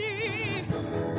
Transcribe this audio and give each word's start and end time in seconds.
mighty. 0.00 1.09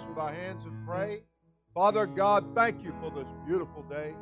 Hearts 0.00 0.08
with 0.08 0.18
our 0.18 0.32
hands 0.32 0.64
and 0.64 0.72
mm. 0.72 0.86
pray. 0.86 1.22
Father 1.74 2.06
mm. 2.06 2.16
God, 2.16 2.44
thank 2.54 2.82
you 2.82 2.94
for 3.00 3.10
this 3.10 3.28
beautiful 3.46 3.82
day, 3.82 4.14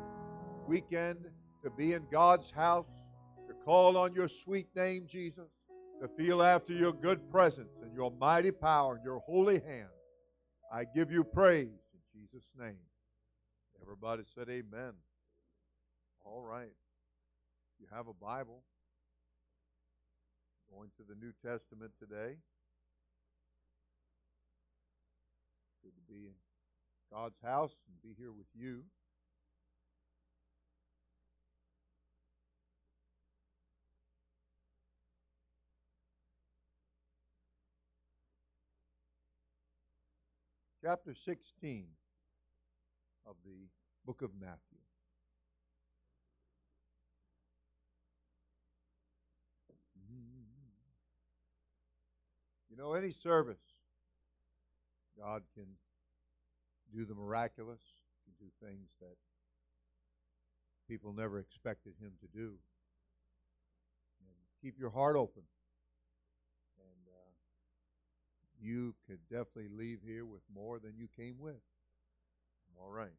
weekend, 0.67 1.19
to 1.63 1.69
be 1.69 1.93
in 1.93 2.05
God's 2.11 2.51
house, 2.51 3.05
to 3.47 3.53
call 3.65 3.97
on 3.97 4.13
your 4.13 4.27
sweet 4.27 4.67
name, 4.75 5.05
Jesus, 5.07 5.49
to 6.01 6.07
feel 6.07 6.43
after 6.43 6.73
your 6.73 6.91
good 6.91 7.29
presence 7.31 7.71
and 7.81 7.93
your 7.93 8.11
mighty 8.11 8.51
power 8.51 8.95
and 8.95 9.05
your 9.05 9.19
holy 9.19 9.59
hand. 9.59 9.89
I 10.71 10.85
give 10.95 11.11
you 11.11 11.23
praise 11.23 11.67
in 11.67 11.99
Jesus' 12.13 12.47
name. 12.59 12.79
Everybody 13.81 14.23
said 14.35 14.49
amen. 14.49 14.93
All 16.25 16.41
right. 16.41 16.73
You 17.79 17.87
have 17.91 18.07
a 18.07 18.13
Bible. 18.13 18.63
Going 20.71 20.89
to 20.97 21.03
the 21.07 21.15
New 21.15 21.31
Testament 21.43 21.91
today. 21.99 22.35
Good 25.83 25.93
to 25.95 26.13
be 26.13 26.27
in 26.27 26.33
God's 27.11 27.37
house 27.43 27.71
and 27.87 28.01
be 28.01 28.15
here 28.17 28.31
with 28.31 28.47
you. 28.53 28.83
Chapter 40.83 41.13
16 41.13 41.85
of 43.25 43.35
the 43.45 43.67
book 44.05 44.21
of 44.21 44.31
Matthew. 44.39 44.57
You 52.69 52.77
know, 52.77 52.93
any 52.93 53.13
service, 53.23 53.57
God 55.19 55.43
can 55.53 55.65
do 56.93 57.05
the 57.05 57.13
miraculous, 57.13 57.81
can 58.23 58.33
do 58.39 58.51
things 58.65 58.87
that 59.01 59.15
people 60.87 61.13
never 61.13 61.39
expected 61.39 61.93
Him 62.01 62.11
to 62.21 62.27
do. 62.27 62.53
And 64.21 64.37
keep 64.61 64.79
your 64.79 64.89
heart 64.89 65.15
open. 65.15 65.43
And 66.79 67.07
uh, 67.07 67.31
you 68.61 68.95
could 69.07 69.19
definitely 69.29 69.69
leave 69.75 69.99
here 70.05 70.25
with 70.25 70.41
more 70.53 70.79
than 70.79 70.93
you 70.97 71.07
came 71.17 71.35
with. 71.39 71.61
All 72.81 72.89
right. 72.89 73.09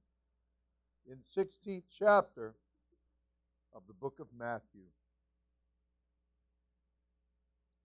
In 1.07 1.19
16th 1.37 1.83
chapter 1.99 2.55
of 3.75 3.83
the 3.87 3.95
book 3.95 4.21
of 4.21 4.27
Matthew, 4.37 4.87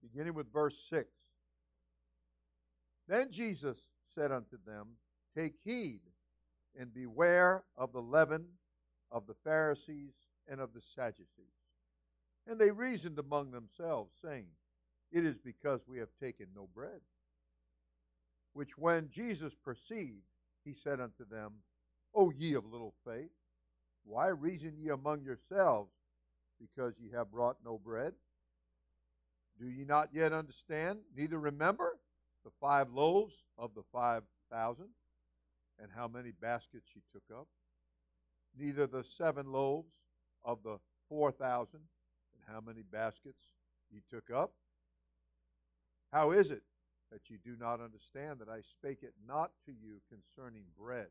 beginning 0.02 0.34
with 0.34 0.52
verse 0.52 0.78
6. 0.90 1.06
Then 3.08 3.32
Jesus 3.32 3.78
said 4.16 4.32
unto 4.32 4.58
them, 4.66 4.88
Take 5.38 5.56
heed 5.64 6.02
and 6.80 6.94
beware 6.94 7.64
of 7.78 7.92
the 7.92 8.02
leaven 8.02 8.46
of 9.12 9.28
the 9.28 9.36
Pharisees 9.44 10.14
and 10.50 10.60
of 10.60 10.74
the 10.74 10.82
Sadducees. 10.96 11.28
And 12.48 12.60
they 12.60 12.72
reasoned 12.72 13.20
among 13.20 13.52
themselves, 13.52 14.12
saying, 14.24 14.46
It 15.12 15.26
is 15.26 15.36
because 15.38 15.82
we 15.88 15.98
have 16.00 16.10
taken 16.22 16.48
no 16.56 16.68
bread. 16.74 17.02
Which 18.54 18.78
when 18.78 19.10
Jesus 19.10 19.54
perceived, 19.54 20.24
he 20.64 20.74
said 20.74 21.00
unto 21.00 21.26
them, 21.30 21.54
O 22.14 22.32
ye 22.32 22.54
of 22.54 22.66
little 22.66 22.94
faith, 23.06 23.32
why 24.06 24.28
reason 24.28 24.74
ye 24.80 24.90
among 24.90 25.24
yourselves, 25.24 25.92
because 26.60 26.94
ye 27.00 27.10
have 27.12 27.32
brought 27.32 27.58
no 27.66 27.78
bread? 27.78 28.14
Do 29.60 29.68
ye 29.68 29.84
not 29.84 30.10
yet 30.14 30.32
understand, 30.32 31.00
neither 31.16 31.40
remember 31.40 31.98
the 32.46 32.52
five 32.62 32.92
loaves 32.94 33.34
of 33.58 33.74
the 33.76 33.84
five 33.92 34.24
thousand, 34.52 34.90
and 35.82 35.90
how 35.94 36.08
many 36.08 36.32
baskets 36.32 36.88
ye 36.96 37.02
took 37.12 37.24
up? 37.36 37.48
Neither 38.58 38.88
the 38.88 39.04
seven 39.04 39.52
loaves 39.52 39.92
of 40.46 40.60
the 40.64 40.78
four 41.10 41.32
thousand, 41.32 41.82
and 41.82 42.44
how 42.48 42.62
many 42.62 42.84
baskets 42.84 43.50
ye 43.92 44.02
took 44.10 44.30
up? 44.30 44.54
How 46.14 46.32
is 46.32 46.52
it 46.52 46.62
that 47.12 47.30
ye 47.30 47.38
do 47.44 47.56
not 47.60 47.82
understand 47.82 48.40
that 48.40 48.50
I 48.50 48.62
spake 48.62 49.00
it 49.02 49.14
not 49.28 49.52
to 49.66 49.72
you 49.72 50.00
concerning 50.10 50.64
bread, 50.80 51.08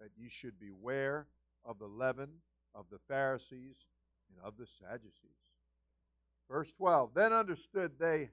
that 0.00 0.10
ye 0.16 0.28
should 0.28 0.58
beware 0.58 1.26
of 1.64 1.78
the 1.78 1.86
leaven 1.86 2.28
of 2.74 2.86
the 2.90 2.98
Pharisees 3.08 3.76
and 4.28 4.44
of 4.44 4.56
the 4.58 4.66
Sadducees? 4.66 5.30
Verse 6.50 6.72
12 6.72 7.14
Then 7.14 7.32
understood 7.32 7.92
they 7.98 8.30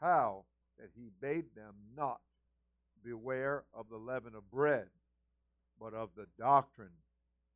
how 0.00 0.44
that 0.78 0.90
he 0.94 1.10
bade 1.20 1.54
them 1.54 1.74
not 1.96 2.20
beware 3.04 3.64
of 3.74 3.88
the 3.88 3.96
leaven 3.96 4.34
of 4.34 4.50
bread, 4.50 4.88
but 5.80 5.94
of 5.94 6.10
the 6.16 6.26
doctrine 6.38 6.96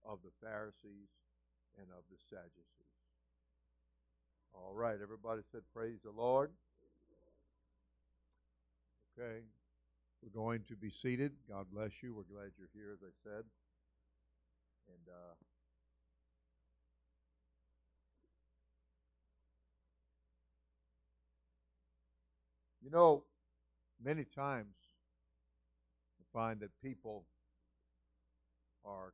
of 0.04 0.18
the 0.22 0.46
Pharisees 0.46 1.10
and 1.78 1.86
of 1.90 2.04
the 2.10 2.18
Sadducees. 2.28 2.80
All 4.54 4.74
right, 4.74 4.98
everybody 5.02 5.42
said, 5.52 5.62
Praise 5.74 5.98
the 6.04 6.10
Lord. 6.10 6.50
Okay. 9.18 9.40
We're 10.22 10.36
going 10.36 10.62
to 10.68 10.76
be 10.76 10.92
seated. 11.02 11.32
God 11.48 11.66
bless 11.72 11.90
you. 12.02 12.14
We're 12.14 12.28
glad 12.28 12.52
you're 12.58 12.68
here, 12.74 12.92
as 12.92 13.00
I 13.00 13.12
said. 13.24 13.44
And 14.88 15.04
uh, 15.08 15.34
you 22.90 22.96
know, 22.96 23.22
many 24.02 24.24
times 24.24 24.74
I 26.18 26.24
find 26.38 26.58
that 26.60 26.70
people 26.82 27.24
are 28.84 29.12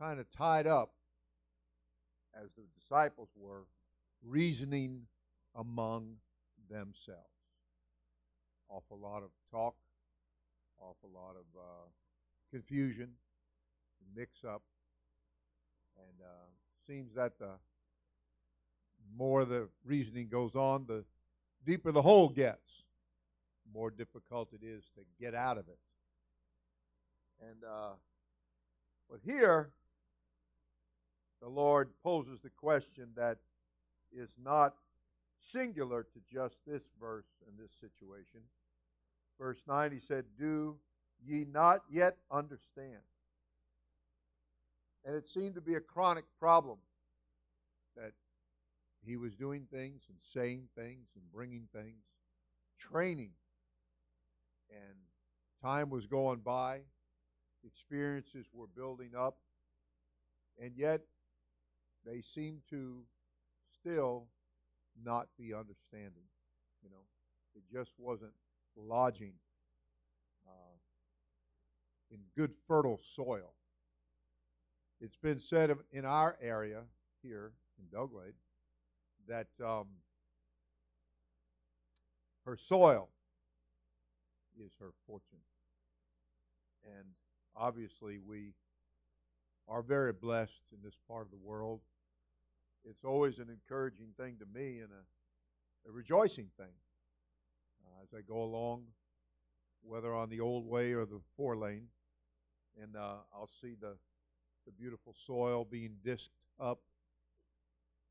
kind 0.00 0.18
of 0.18 0.26
tied 0.36 0.66
up, 0.66 0.94
as 2.34 2.48
the 2.56 2.62
disciples 2.80 3.28
were, 3.36 3.66
reasoning 4.26 5.02
among 5.54 6.16
themselves. 6.68 7.20
Awful 8.68 8.98
lot 8.98 9.22
of 9.22 9.30
talk, 9.52 9.76
awful 10.80 11.10
lot 11.14 11.36
of 11.36 11.44
uh, 11.56 11.86
confusion, 12.50 13.10
mix 14.16 14.44
up, 14.44 14.62
and 15.96 16.26
uh, 16.26 16.46
seems 16.86 17.14
that 17.14 17.38
the 17.38 17.52
more 19.16 19.44
the 19.44 19.68
reasoning 19.84 20.28
goes 20.28 20.56
on, 20.56 20.86
the 20.88 21.04
deeper 21.64 21.92
the 21.92 22.02
hole 22.02 22.28
gets, 22.28 22.84
the 23.64 23.78
more 23.78 23.90
difficult 23.90 24.50
it 24.52 24.64
is 24.64 24.84
to 24.94 25.02
get 25.20 25.34
out 25.34 25.58
of 25.58 25.68
it. 25.68 25.78
And 27.40 27.64
uh, 27.64 27.92
but 29.10 29.20
here, 29.24 29.70
the 31.40 31.48
Lord 31.48 31.90
poses 32.02 32.40
the 32.42 32.50
question 32.50 33.08
that 33.16 33.38
is 34.12 34.30
not 34.42 34.74
singular 35.38 36.04
to 36.04 36.20
just 36.32 36.56
this 36.66 36.84
verse 37.00 37.26
and 37.46 37.58
this 37.58 37.72
situation. 37.80 38.40
Verse 39.38 39.58
9, 39.66 39.92
he 39.92 40.00
said, 40.00 40.24
Do 40.38 40.76
ye 41.24 41.44
not 41.52 41.82
yet 41.90 42.16
understand? 42.30 43.02
And 45.04 45.14
it 45.14 45.28
seemed 45.28 45.54
to 45.56 45.60
be 45.60 45.74
a 45.74 45.80
chronic 45.80 46.24
problem 46.40 46.78
that 47.96 48.12
he 49.04 49.16
was 49.16 49.34
doing 49.34 49.66
things 49.72 50.02
and 50.08 50.18
saying 50.22 50.68
things 50.76 51.08
and 51.14 51.24
bringing 51.32 51.68
things, 51.72 52.04
training. 52.78 53.32
And 54.70 54.96
time 55.62 55.90
was 55.90 56.06
going 56.06 56.40
by, 56.40 56.80
experiences 57.64 58.46
were 58.52 58.66
building 58.66 59.10
up, 59.18 59.36
and 60.62 60.72
yet 60.76 61.02
they 62.06 62.22
seemed 62.34 62.60
to 62.70 63.02
still 63.80 64.26
not 65.02 65.28
be 65.38 65.52
understanding. 65.52 66.24
You 66.82 66.90
know, 66.90 67.04
it 67.54 67.62
just 67.72 67.92
wasn't 67.98 68.32
lodging 68.76 69.34
uh, 70.46 70.76
in 72.10 72.18
good 72.36 72.52
fertile 72.66 73.00
soil. 73.14 73.54
It's 75.00 75.16
been 75.16 75.40
said 75.40 75.72
in 75.92 76.04
our 76.04 76.36
area 76.40 76.82
here 77.22 77.52
in 77.78 77.84
Belle 77.92 78.06
Glade 78.06 78.34
that 79.28 79.48
um, 79.64 79.86
her 82.44 82.56
soil 82.56 83.08
is 84.62 84.72
her 84.80 84.92
fortune. 85.06 85.38
And 86.84 87.06
obviously, 87.56 88.18
we 88.18 88.52
are 89.68 89.82
very 89.82 90.12
blessed 90.12 90.62
in 90.72 90.78
this 90.82 90.96
part 91.08 91.24
of 91.24 91.30
the 91.30 91.38
world 91.38 91.80
it's 92.84 93.04
always 93.04 93.38
an 93.38 93.48
encouraging 93.48 94.08
thing 94.18 94.36
to 94.38 94.58
me 94.58 94.80
and 94.80 94.90
a, 94.92 95.88
a 95.88 95.92
rejoicing 95.92 96.48
thing 96.56 96.72
uh, 97.84 98.02
as 98.02 98.08
I 98.16 98.20
go 98.20 98.42
along, 98.42 98.82
whether 99.82 100.14
on 100.14 100.28
the 100.28 100.40
old 100.40 100.68
way 100.68 100.92
or 100.92 101.06
the 101.06 101.20
four 101.36 101.56
lane, 101.56 101.86
and 102.80 102.96
uh, 102.96 103.16
I'll 103.34 103.50
see 103.60 103.74
the 103.80 103.96
the 104.66 104.72
beautiful 104.72 105.14
soil 105.26 105.66
being 105.70 105.96
disked 106.02 106.30
up 106.58 106.80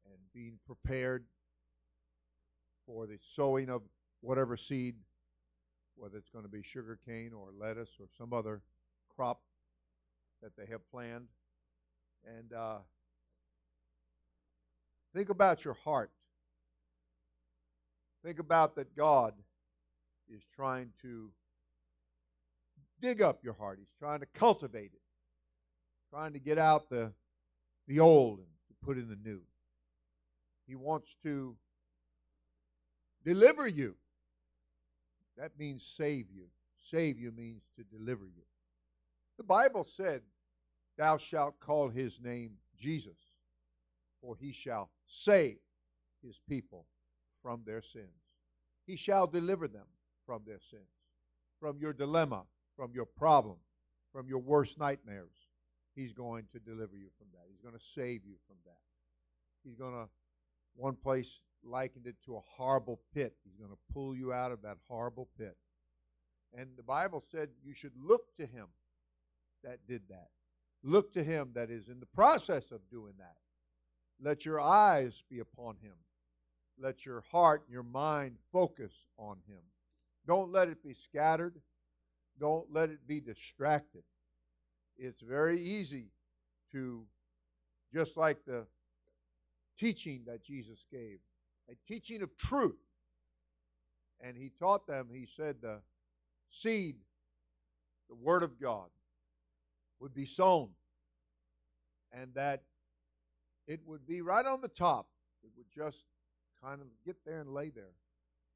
and 0.06 0.20
being 0.34 0.60
prepared 0.66 1.26
for 2.86 3.08
the 3.08 3.18
sowing 3.22 3.70
of 3.70 3.82
whatever 4.22 4.58
seed, 4.58 4.96
whether 5.96 6.18
it's 6.18 6.30
going 6.30 6.46
to 6.46 6.52
be 6.52 6.62
sugar 6.64 7.00
cane 7.06 7.32
or 7.34 7.50
lettuce 7.58 7.92
or 8.00 8.08
some 8.18 8.34
other 8.34 8.62
crop 9.16 9.42
that 10.42 10.56
they 10.58 10.66
have 10.70 10.82
planned. 10.92 11.28
And 12.26 12.54
uh, 12.54 12.78
Think 15.14 15.30
about 15.30 15.64
your 15.64 15.76
heart. 15.76 16.12
Think 18.26 18.40
about 18.40 18.76
that 18.76 18.96
God 18.96 19.34
is 20.28 20.42
trying 20.56 20.90
to 21.04 21.30
dig 23.00 23.22
up 23.22 23.44
your 23.44 23.54
heart. 23.54 23.78
He's 23.80 23.94
trying 24.00 24.22
to 24.22 24.26
cultivate 24.34 24.92
it, 24.94 25.02
trying 26.10 26.34
to 26.34 26.40
get 26.40 26.58
out 26.58 26.90
the, 26.90 27.12
the 27.88 28.00
old 28.00 28.40
and 28.40 28.48
to 28.70 28.86
put 28.86 28.98
in 28.98 29.08
the 29.08 29.18
new. 29.24 29.42
He 30.68 30.76
wants 30.76 31.16
to 31.24 31.56
deliver 33.26 33.68
you. 33.68 33.96
That 35.38 35.52
means 35.58 35.86
save 35.98 36.28
you. 36.32 36.46
Save 36.80 37.20
you 37.20 37.32
means 37.32 37.64
to 37.78 37.84
deliver 37.84 38.26
you. 38.26 38.44
The 39.38 39.44
Bible 39.44 39.84
said, 39.84 40.22
Thou 40.98 41.18
shalt 41.18 41.60
call 41.60 41.90
his 41.90 42.20
name 42.22 42.52
Jesus, 42.80 43.18
for 44.22 44.36
he 44.40 44.52
shall 44.52 44.92
save 45.08 45.58
his 46.24 46.40
people 46.48 46.86
from 47.42 47.64
their 47.66 47.82
sins. 47.82 48.08
He 48.86 48.96
shall 48.96 49.28
deliver 49.28 49.68
them 49.68 49.88
from 50.26 50.44
their 50.46 50.60
sins, 50.70 50.84
from 51.60 51.78
your 51.80 51.94
dilemma, 51.94 52.44
from 52.76 52.92
your 52.94 53.06
problem, 53.06 53.58
from 54.12 54.28
your 54.28 54.40
worst 54.40 54.78
nightmares. 54.78 55.48
He's 55.96 56.14
going 56.14 56.46
to 56.52 56.60
deliver 56.60 56.96
you 56.96 57.10
from 57.18 57.28
that. 57.34 57.48
He's 57.50 57.62
going 57.62 57.78
to 57.78 57.86
save 57.96 58.26
you 58.26 58.36
from 58.48 58.58
that. 58.66 58.80
He's 59.64 59.76
going 59.76 59.94
to, 59.94 60.10
one 60.76 60.96
place 60.96 61.40
likened 61.64 62.08
it 62.08 62.16
to 62.26 62.36
a 62.36 62.42
horrible 62.58 63.00
pit. 63.14 63.36
He's 63.44 63.58
going 63.58 63.72
to 63.72 63.94
pull 63.94 64.16
you 64.16 64.34
out 64.34 64.52
of 64.52 64.62
that 64.64 64.78
horrible 64.88 65.30
pit. 65.38 65.56
And 66.58 66.70
the 66.78 66.84
Bible 66.84 67.24
said 67.32 67.50
you 67.64 67.74
should 67.74 67.94
look 67.98 68.36
to 68.38 68.46
him 68.46 68.68
that 69.64 69.80
did 69.88 70.02
that. 70.10 70.28
Look 70.84 71.14
to 71.14 71.24
him 71.24 71.52
that 71.56 71.70
is 71.70 71.88
in 71.88 72.00
the 72.00 72.06
process 72.08 72.72
of 72.72 72.82
doing 72.92 73.14
that. 73.18 73.36
Let 74.22 74.46
your 74.46 74.60
eyes 74.60 75.24
be 75.30 75.40
upon 75.40 75.78
him. 75.82 75.94
Let 76.80 77.06
your 77.06 77.24
heart 77.32 77.64
and 77.66 77.74
your 77.74 77.84
mind 77.84 78.36
focus 78.52 78.92
on 79.18 79.38
him. 79.48 79.62
Don't 80.28 80.52
let 80.52 80.68
it 80.68 80.84
be 80.84 80.94
scattered. 80.94 81.60
Don't 82.40 82.72
let 82.72 82.90
it 82.90 83.08
be 83.08 83.20
distracted. 83.20 84.04
It's 84.98 85.22
very 85.22 85.60
easy 85.60 86.08
to, 86.72 87.04
just 87.94 88.18
like 88.18 88.44
the 88.46 88.66
teaching 89.78 90.22
that 90.28 90.44
Jesus 90.44 90.86
gave, 90.92 91.20
a 91.70 91.74
teaching 91.88 92.22
of 92.22 92.36
truth. 92.38 92.78
And 94.22 94.38
he 94.38 94.52
taught 94.60 94.88
them, 94.88 95.10
he 95.12 95.28
said, 95.36 95.58
the 95.62 95.80
seed, 96.50 96.96
the 98.10 98.16
Word 98.16 98.44
of 98.44 98.60
God, 98.60 98.88
would 100.00 100.14
be 100.14 100.26
sown. 100.26 100.70
And 102.12 102.34
that 102.36 102.64
it 103.68 103.82
would 103.86 104.06
be 104.08 104.22
right 104.22 104.46
on 104.46 104.62
the 104.62 104.68
top. 104.68 105.08
It 105.44 105.50
would 105.58 105.66
just 105.76 106.04
kind 106.64 106.80
of 106.80 106.88
get 107.06 107.18
there 107.26 107.42
and 107.42 107.50
lay 107.50 107.70
there. 107.70 107.96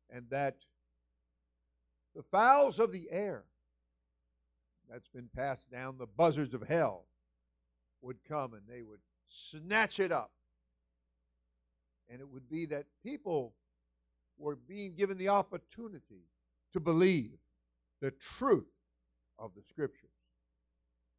And 0.10 0.26
that 0.30 0.56
the 2.16 2.24
fowls 2.24 2.80
of 2.80 2.92
the 2.92 3.08
air, 3.12 3.44
that's 4.90 5.08
been 5.10 5.30
passed 5.36 5.70
down, 5.70 5.98
the 5.98 6.06
buzzards 6.06 6.54
of 6.54 6.62
hell, 6.62 7.06
would 8.02 8.18
come 8.28 8.54
and 8.54 8.64
they 8.70 8.84
would 8.84 9.02
snatch 9.28 10.00
it 10.00 10.12
up. 10.12 10.32
And 12.10 12.22
it 12.22 12.28
would 12.28 12.50
be 12.50 12.66
that 12.68 12.86
people 13.04 13.54
were 14.38 14.56
being 14.56 14.96
given 14.96 15.18
the 15.18 15.30
opportunity 15.30 16.24
to 16.74 16.80
believe 16.80 17.38
the 18.02 18.12
truth 18.38 18.68
of 19.40 19.52
the 19.56 19.64
Scriptures. 19.64 20.10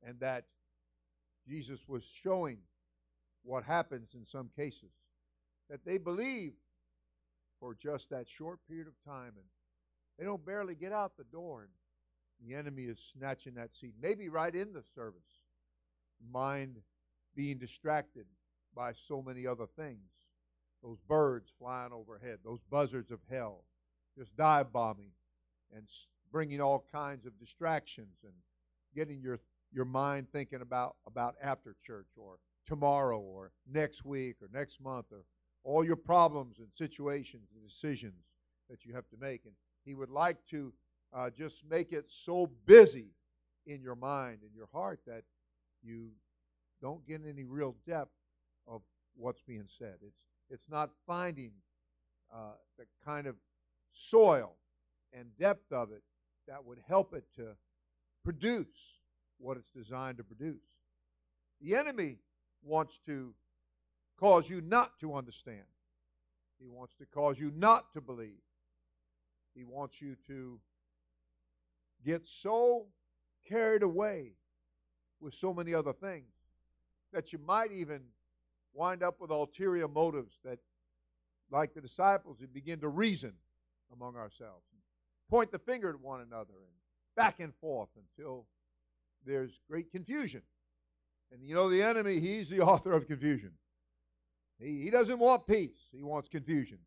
And 0.07 0.19
that 0.21 0.45
Jesus 1.49 1.81
was 1.89 2.05
showing 2.23 2.59
what 3.43 3.65
happens 3.65 4.11
in 4.15 4.25
some 4.27 4.51
cases 4.57 4.93
that 5.71 5.85
they 5.85 5.99
believe 5.99 6.53
for 7.61 7.75
just 7.75 8.11
that 8.11 8.29
short 8.29 8.59
period 8.69 8.87
of 8.87 8.95
time 9.05 9.33
and 9.37 9.45
they 10.19 10.25
don't 10.25 10.45
barely 10.45 10.75
get 10.75 10.93
out 10.93 11.17
the 11.17 11.25
door 11.25 11.63
and 11.63 12.49
the 12.49 12.55
enemy 12.55 12.85
is 12.85 12.99
snatching 13.17 13.55
that 13.55 13.75
seed 13.75 13.93
maybe 14.01 14.29
right 14.29 14.55
in 14.55 14.73
the 14.73 14.83
service 14.95 15.43
mind 16.33 16.77
being 17.35 17.59
distracted 17.59 18.27
by 18.75 18.93
so 18.93 19.23
many 19.23 19.47
other 19.47 19.67
things 19.77 20.11
those 20.83 20.99
birds 21.09 21.51
flying 21.59 21.93
overhead 21.93 22.39
those 22.45 22.61
buzzards 22.71 23.11
of 23.11 23.19
hell 23.31 23.65
just 24.17 24.35
dive 24.37 24.73
bombing 24.73 25.11
and 25.75 25.87
bringing 26.33 26.61
all 26.61 26.85
kinds 26.93 27.27
of 27.27 27.39
distractions 27.39 28.17
and 28.25 28.33
getting 28.95 29.21
your 29.21 29.39
your 29.73 29.85
mind 29.85 30.27
thinking 30.33 30.61
about 30.61 30.97
about 31.07 31.35
after 31.43 31.77
church 31.85 32.09
or 32.17 32.39
tomorrow 32.67 33.19
or 33.19 33.51
next 33.71 34.05
week 34.05 34.37
or 34.43 34.49
next 34.53 34.81
month 34.81 35.07
or 35.11 35.25
all 35.65 35.85
your 35.85 35.97
problems 35.97 36.59
and 36.59 36.69
situations 36.77 37.49
and 37.55 37.69
decisions 37.69 38.25
that 38.71 38.85
you 38.85 38.95
have 38.95 39.09
to 39.09 39.17
make. 39.21 39.43
And 39.45 39.55
He 39.85 39.95
would 39.95 40.11
like 40.11 40.37
to 40.51 40.73
uh, 41.15 41.31
just 41.31 41.57
make 41.69 41.93
it 41.93 42.07
so 42.09 42.51
busy 42.67 43.09
in 43.67 43.83
your 43.83 43.97
mind 43.97 44.39
and 44.43 44.55
your 44.55 44.69
heart 44.73 45.01
that 45.07 45.25
you 45.83 46.11
don't 46.81 47.07
get 47.07 47.23
any 47.27 47.45
real 47.45 47.75
depth 47.87 48.13
of 48.67 48.83
what's 49.17 49.43
being 49.43 49.69
said. 49.79 49.97
It's 50.07 50.23
it's 50.51 50.69
not 50.71 50.91
finding 51.07 51.53
uh, 52.35 52.53
the 52.79 52.85
kind 53.05 53.27
of 53.27 53.37
soil 53.93 54.55
and 55.13 55.27
depth 55.39 55.73
of 55.73 55.91
it 55.93 56.03
that 56.47 56.65
would 56.65 56.79
help 56.87 57.15
it 57.15 57.25
to 57.37 57.49
produce 58.25 58.67
what 59.39 59.57
it's 59.57 59.71
designed 59.71 60.19
to 60.19 60.25
produce. 60.25 60.57
The 61.61 61.75
enemy 61.75 62.19
wants 62.63 62.99
to 63.07 63.35
cause 64.19 64.49
you 64.49 64.61
not 64.61 64.99
to 65.01 65.15
understand. 65.15 65.65
He 66.59 66.69
wants 66.69 66.95
to 66.97 67.07
cause 67.07 67.39
you 67.39 67.53
not 67.55 67.93
to 67.93 68.01
believe. 68.01 68.43
He 69.55 69.65
wants 69.65 70.01
you 70.01 70.17
to 70.27 70.61
get 72.05 72.27
so 72.27 72.87
carried 73.49 73.83
away 73.83 74.33
with 75.21 75.35
so 75.35 75.53
many 75.53 75.75
other 75.75 75.93
things 75.93 76.33
that 77.13 77.33
you 77.33 77.39
might 77.45 77.73
even 77.73 78.01
wind 78.73 79.03
up 79.03 79.21
with 79.21 79.31
ulterior 79.31 79.89
motives 79.89 80.39
that, 80.45 80.59
like 81.51 81.75
the 81.75 81.81
disciples, 81.81 82.39
we 82.41 82.47
begin 82.47 82.81
to 82.81 82.89
reason 82.89 83.33
among 83.93 84.17
ourselves, 84.17 84.65
point 85.31 85.51
the 85.51 85.59
finger 85.59 85.91
at 85.91 86.01
one 86.01 86.21
another, 86.21 86.55
and 86.55 86.79
back 87.17 87.41
and 87.41 87.55
forth 87.61 87.89
until 87.97 88.47
there's 89.25 89.61
great 89.69 89.91
confusion. 89.91 90.43
And 91.33 91.43
you 91.43 91.55
know, 91.55 91.69
the 91.69 91.83
enemy, 91.83 92.21
he's 92.21 92.49
the 92.49 92.61
author 92.65 92.93
of 92.93 93.07
confusion. 93.07 93.53
He, 94.59 94.83
he 94.83 94.91
doesn't 94.91 95.19
want 95.19 95.47
peace, 95.47 95.79
he 95.93 96.03
wants 96.03 96.29
confusion. 96.29 96.79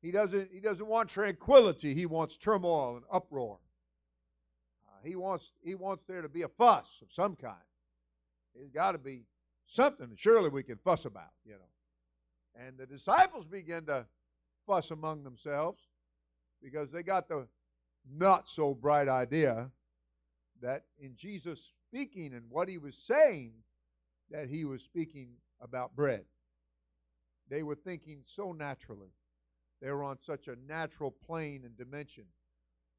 He 0.00 0.10
doesn't, 0.10 0.50
he 0.52 0.58
doesn't 0.58 0.86
want 0.86 1.08
tranquility, 1.08 1.94
he 1.94 2.06
wants 2.06 2.36
turmoil 2.36 2.96
and 2.96 3.04
uproar. 3.10 3.58
Uh, 4.84 5.06
he, 5.06 5.14
wants, 5.14 5.52
he 5.62 5.76
wants 5.76 6.04
there 6.08 6.22
to 6.22 6.28
be 6.28 6.42
a 6.42 6.48
fuss 6.48 6.98
of 7.02 7.12
some 7.12 7.36
kind. 7.36 7.54
There's 8.54 8.70
got 8.70 8.92
to 8.92 8.98
be 8.98 9.22
something 9.72 10.10
surely 10.16 10.50
we 10.50 10.62
can 10.62 10.76
fuss 10.76 11.06
about, 11.06 11.32
you 11.44 11.52
know. 11.52 12.66
And 12.66 12.76
the 12.76 12.86
disciples 12.86 13.46
begin 13.46 13.86
to 13.86 14.06
fuss 14.66 14.90
among 14.90 15.24
themselves 15.24 15.80
because 16.62 16.90
they 16.90 17.02
got 17.02 17.28
the 17.28 17.48
not 18.18 18.48
so 18.48 18.74
bright 18.74 19.08
idea 19.08 19.70
that 20.60 20.84
in 20.98 21.16
Jesus 21.16 21.72
speaking 21.88 22.34
and 22.34 22.44
what 22.48 22.68
he 22.68 22.78
was 22.78 22.96
saying, 22.96 23.52
that 24.30 24.48
he 24.48 24.64
was 24.64 24.82
speaking 24.82 25.30
about 25.60 25.96
bread. 25.96 26.24
They 27.48 27.62
were 27.62 27.74
thinking 27.74 28.22
so 28.24 28.52
naturally. 28.52 29.10
They 29.80 29.90
were 29.90 30.04
on 30.04 30.18
such 30.20 30.48
a 30.48 30.56
natural 30.68 31.10
plane 31.10 31.62
and 31.64 31.76
dimension 31.76 32.24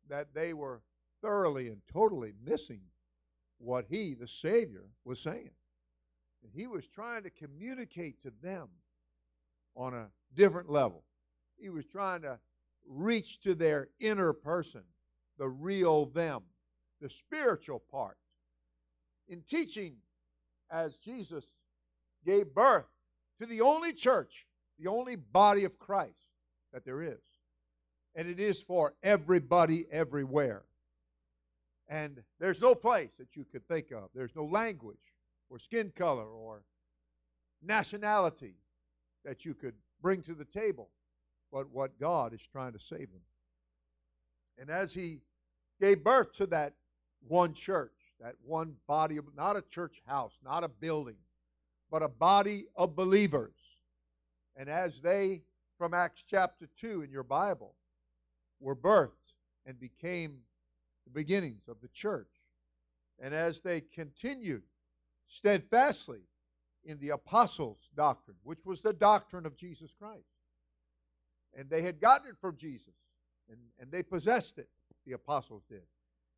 that 0.09 0.33
they 0.33 0.53
were 0.53 0.81
thoroughly 1.21 1.69
and 1.69 1.81
totally 1.91 2.33
missing 2.43 2.81
what 3.59 3.85
he, 3.89 4.15
the 4.15 4.27
Savior, 4.27 4.83
was 5.05 5.19
saying. 5.19 5.51
And 6.43 6.51
he 6.53 6.67
was 6.67 6.85
trying 6.87 7.23
to 7.23 7.29
communicate 7.29 8.21
to 8.23 8.31
them 8.41 8.67
on 9.75 9.93
a 9.93 10.09
different 10.35 10.69
level. 10.69 11.03
He 11.57 11.69
was 11.69 11.85
trying 11.85 12.21
to 12.23 12.37
reach 12.87 13.41
to 13.41 13.55
their 13.55 13.87
inner 13.99 14.33
person, 14.33 14.83
the 15.37 15.47
real 15.47 16.07
them, 16.07 16.43
the 16.99 17.09
spiritual 17.09 17.79
part. 17.79 18.17
In 19.29 19.41
teaching, 19.41 19.95
as 20.69 20.97
Jesus 20.97 21.45
gave 22.25 22.53
birth 22.53 22.85
to 23.39 23.45
the 23.45 23.61
only 23.61 23.93
church, 23.93 24.45
the 24.79 24.89
only 24.89 25.15
body 25.15 25.63
of 25.63 25.79
Christ 25.79 26.27
that 26.73 26.83
there 26.83 27.01
is. 27.01 27.21
And 28.15 28.27
it 28.27 28.39
is 28.39 28.61
for 28.61 28.93
everybody 29.01 29.85
everywhere. 29.91 30.63
And 31.87 32.21
there's 32.39 32.61
no 32.61 32.75
place 32.75 33.11
that 33.17 33.35
you 33.35 33.45
could 33.45 33.67
think 33.67 33.91
of, 33.91 34.09
there's 34.13 34.35
no 34.35 34.45
language 34.45 35.12
or 35.49 35.59
skin 35.59 35.91
color 35.95 36.25
or 36.25 36.63
nationality 37.61 38.55
that 39.25 39.45
you 39.45 39.53
could 39.53 39.75
bring 40.01 40.21
to 40.23 40.33
the 40.33 40.45
table, 40.45 40.89
but 41.51 41.69
what 41.69 41.99
God 41.99 42.33
is 42.33 42.41
trying 42.51 42.73
to 42.73 42.79
save 42.79 43.11
them. 43.11 43.21
And 44.57 44.69
as 44.69 44.93
He 44.93 45.21
gave 45.79 46.03
birth 46.03 46.33
to 46.33 46.45
that 46.47 46.73
one 47.27 47.53
church, 47.53 47.93
that 48.19 48.35
one 48.43 48.75
body 48.87 49.17
of, 49.17 49.25
not 49.35 49.55
a 49.55 49.63
church 49.69 50.01
house, 50.05 50.37
not 50.43 50.63
a 50.63 50.69
building, 50.69 51.15
but 51.89 52.03
a 52.03 52.09
body 52.09 52.65
of 52.75 52.95
believers. 52.95 53.55
And 54.55 54.69
as 54.69 55.01
they, 55.01 55.41
from 55.77 55.93
Acts 55.93 56.23
chapter 56.27 56.67
2 56.79 57.01
in 57.01 57.11
your 57.11 57.23
Bible, 57.23 57.75
were 58.59 58.75
birthed 58.75 59.33
and 59.65 59.79
became 59.79 60.37
the 61.05 61.11
beginnings 61.11 61.67
of 61.67 61.77
the 61.81 61.87
church, 61.89 62.29
and 63.19 63.33
as 63.33 63.61
they 63.61 63.81
continued 63.81 64.63
steadfastly 65.33 66.21
in 66.85 66.99
the 66.99 67.09
apostles' 67.09 67.89
doctrine, 67.95 68.37
which 68.43 68.65
was 68.65 68.81
the 68.81 68.93
doctrine 68.93 69.45
of 69.45 69.57
Jesus 69.57 69.91
Christ. 69.97 70.27
And 71.57 71.69
they 71.69 71.81
had 71.81 71.99
gotten 71.99 72.29
it 72.29 72.37
from 72.39 72.57
Jesus, 72.57 72.93
and, 73.49 73.57
and 73.79 73.91
they 73.91 74.03
possessed 74.03 74.57
it, 74.57 74.69
the 75.05 75.13
apostles 75.13 75.63
did. 75.69 75.83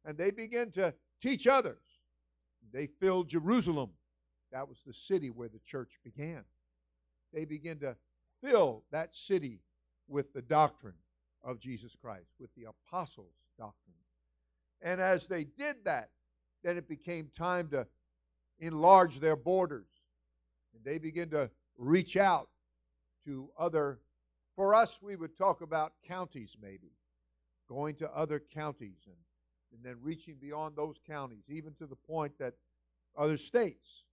And 0.06 0.18
they 0.18 0.32
began 0.32 0.72
to 0.72 0.94
teach 1.22 1.48
others. 1.48 1.82
They 2.72 2.88
filled 2.88 3.30
Jerusalem. 3.30 3.92
That 4.52 4.68
was 4.68 4.78
the 4.86 4.94
city 4.94 5.30
where 5.30 5.50
the 5.50 5.60
church 5.66 6.00
began. 6.04 6.44
They 7.34 7.46
began 7.46 7.80
to 7.80 7.96
fill 8.44 8.84
that 8.92 9.16
city 9.16 9.62
with 10.08 10.32
the 10.34 10.42
doctrine 10.42 10.94
of 11.44 11.60
Jesus 11.60 11.96
Christ, 11.96 12.30
with 12.40 12.54
the 12.56 12.66
apostles' 12.66 13.34
doctrine. 13.58 13.96
And 14.82 15.02
as 15.02 15.28
they 15.28 15.44
did 15.44 15.78
that, 15.86 16.10
then 16.64 16.78
it 16.78 16.88
became 16.88 17.30
time 17.36 17.70
to 17.70 17.88
enlarge 18.60 19.20
their 19.20 19.36
borders. 19.36 19.88
And 20.74 20.84
they 20.84 20.98
begin 20.98 21.30
to 21.32 21.50
reach 21.78 22.18
out 22.18 22.50
to 23.26 23.50
other, 23.58 24.00
for 24.56 24.74
us, 24.74 24.98
we 25.02 25.16
would 25.16 25.38
talk 25.38 25.62
about 25.62 25.94
counties 26.08 26.56
maybe, 26.62 26.92
going 27.68 27.96
to 27.96 28.10
other 28.12 28.42
counties 28.54 29.08
and, 29.08 29.16
and 29.74 29.84
then 29.84 29.98
reaching 30.02 30.36
beyond 30.36 30.76
those 30.76 30.96
counties, 31.08 31.44
even 31.50 31.74
to 31.76 31.86
the 31.86 31.96
point 31.96 32.34
that 32.40 32.54
other 33.18 33.38
states. 33.38 34.04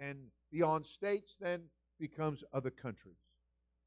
And 0.00 0.18
beyond 0.50 0.86
states 0.86 1.36
then 1.40 1.62
becomes 1.98 2.44
other 2.52 2.70
countries. 2.70 3.16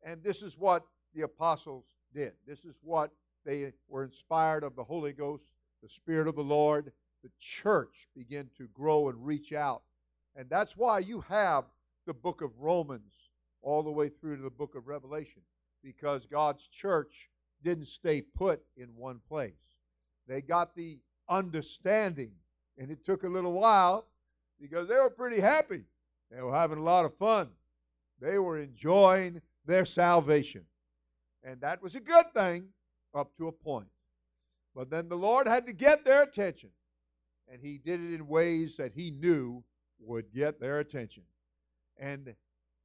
And 0.03 0.24
this 0.24 0.41
is 0.41 0.57
what 0.57 0.83
the 1.13 1.21
apostles 1.21 1.86
did. 2.13 2.33
This 2.48 2.65
is 2.65 2.75
what 2.81 3.12
they 3.45 3.71
were 3.88 4.03
inspired 4.03 4.63
of 4.63 4.75
the 4.75 4.83
Holy 4.83 5.13
Ghost, 5.13 5.43
the 5.81 5.89
Spirit 5.89 6.27
of 6.27 6.36
the 6.36 6.43
Lord, 6.43 6.91
the 7.23 7.29
church 7.39 8.07
begin 8.15 8.49
to 8.57 8.67
grow 8.73 9.09
and 9.09 9.25
reach 9.25 9.53
out. 9.53 9.83
And 10.35 10.49
that's 10.49 10.77
why 10.77 10.99
you 10.99 11.21
have 11.21 11.65
the 12.07 12.13
book 12.13 12.41
of 12.41 12.51
Romans 12.57 13.13
all 13.61 13.83
the 13.83 13.91
way 13.91 14.09
through 14.09 14.37
to 14.37 14.43
the 14.43 14.49
book 14.49 14.75
of 14.75 14.87
Revelation, 14.87 15.41
because 15.83 16.25
God's 16.25 16.67
church 16.67 17.29
didn't 17.63 17.87
stay 17.87 18.21
put 18.21 18.61
in 18.75 18.87
one 18.95 19.19
place. 19.27 19.53
They 20.27 20.41
got 20.41 20.75
the 20.75 20.99
understanding, 21.29 22.31
and 22.77 22.89
it 22.89 23.05
took 23.05 23.23
a 23.23 23.29
little 23.29 23.53
while 23.53 24.07
because 24.59 24.87
they 24.87 24.95
were 24.95 25.09
pretty 25.09 25.39
happy. 25.39 25.83
They 26.31 26.41
were 26.41 26.53
having 26.53 26.79
a 26.79 26.83
lot 26.83 27.05
of 27.05 27.15
fun. 27.17 27.49
They 28.19 28.39
were 28.39 28.59
enjoying 28.59 29.41
their 29.65 29.85
salvation. 29.85 30.63
And 31.43 31.59
that 31.61 31.81
was 31.81 31.95
a 31.95 31.99
good 31.99 32.33
thing 32.33 32.65
up 33.13 33.35
to 33.37 33.47
a 33.47 33.51
point. 33.51 33.87
But 34.75 34.89
then 34.89 35.09
the 35.09 35.17
Lord 35.17 35.47
had 35.47 35.67
to 35.67 35.73
get 35.73 36.05
their 36.05 36.23
attention 36.23 36.69
and 37.51 37.62
he 37.62 37.77
did 37.77 38.00
it 38.01 38.13
in 38.13 38.27
ways 38.27 38.77
that 38.77 38.93
he 38.93 39.12
knew 39.12 39.63
would 40.00 40.34
get 40.34 40.60
their 40.60 40.79
attention. 40.79 41.24
And 42.00 42.34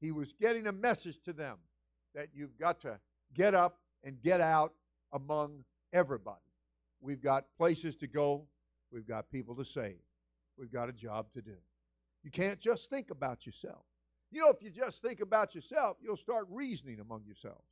he 0.00 0.10
was 0.10 0.32
getting 0.32 0.66
a 0.66 0.72
message 0.72 1.22
to 1.24 1.32
them 1.32 1.56
that 2.14 2.28
you've 2.34 2.58
got 2.58 2.80
to 2.80 2.98
get 3.34 3.54
up 3.54 3.78
and 4.02 4.20
get 4.20 4.40
out 4.40 4.74
among 5.12 5.64
everybody. 5.92 6.40
We've 7.00 7.22
got 7.22 7.44
places 7.56 7.94
to 7.96 8.06
go, 8.06 8.46
we've 8.90 9.06
got 9.06 9.30
people 9.30 9.54
to 9.56 9.64
save, 9.64 10.00
we've 10.58 10.72
got 10.72 10.88
a 10.88 10.92
job 10.92 11.32
to 11.34 11.40
do. 11.40 11.56
You 12.24 12.30
can't 12.30 12.58
just 12.58 12.90
think 12.90 13.10
about 13.10 13.46
yourself. 13.46 13.84
You 14.32 14.40
know, 14.40 14.50
if 14.50 14.60
you 14.60 14.70
just 14.70 15.00
think 15.00 15.20
about 15.20 15.54
yourself, 15.54 15.98
you'll 16.02 16.16
start 16.16 16.46
reasoning 16.50 16.98
among 16.98 17.22
yourselves 17.24 17.68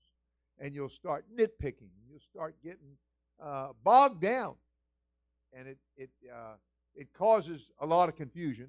and 0.61 0.73
you'll 0.73 0.89
start 0.89 1.25
nitpicking. 1.37 1.91
You'll 2.09 2.21
start 2.21 2.55
getting 2.63 2.97
uh, 3.43 3.71
bogged 3.83 4.21
down. 4.21 4.55
And 5.53 5.69
it, 5.69 5.79
it, 5.97 6.11
uh, 6.33 6.55
it 6.95 7.13
causes 7.13 7.71
a 7.81 7.87
lot 7.87 8.09
of 8.09 8.17
confusion. 8.17 8.69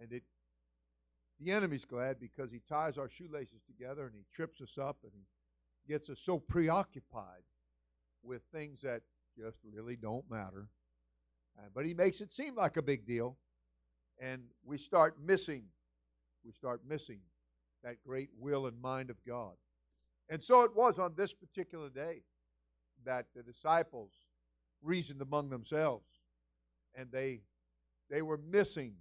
And 0.00 0.12
it 0.12 0.22
the 1.38 1.52
enemy's 1.52 1.84
glad 1.84 2.18
because 2.18 2.50
he 2.50 2.60
ties 2.68 2.96
our 2.96 3.10
shoelaces 3.10 3.60
together 3.66 4.06
and 4.06 4.14
he 4.14 4.24
trips 4.34 4.60
us 4.60 4.78
up 4.80 4.96
and 5.02 5.12
he 5.12 5.92
gets 5.92 6.08
us 6.08 6.18
so 6.22 6.38
preoccupied 6.38 7.42
with 8.22 8.42
things 8.52 8.80
that 8.82 9.02
just 9.38 9.58
really 9.70 9.96
don't 9.96 10.24
matter. 10.30 10.68
Uh, 11.58 11.68
but 11.74 11.84
he 11.84 11.94
makes 11.94 12.20
it 12.20 12.32
seem 12.32 12.54
like 12.54 12.76
a 12.76 12.82
big 12.82 13.06
deal. 13.06 13.36
And 14.18 14.42
we 14.64 14.78
start 14.78 15.16
missing, 15.22 15.64
we 16.44 16.52
start 16.52 16.80
missing 16.88 17.20
that 17.84 17.96
great 18.06 18.30
will 18.38 18.66
and 18.66 18.80
mind 18.80 19.10
of 19.10 19.16
God. 19.26 19.52
And 20.30 20.42
so 20.42 20.62
it 20.62 20.74
was 20.74 20.98
on 20.98 21.12
this 21.16 21.32
particular 21.32 21.90
day 21.90 22.22
that 23.04 23.26
the 23.34 23.42
disciples 23.42 24.10
reasoned 24.82 25.20
among 25.20 25.50
themselves, 25.50 26.06
and 26.96 27.10
they 27.12 27.40
they 28.10 28.22
were 28.22 28.38
missing 28.50 28.94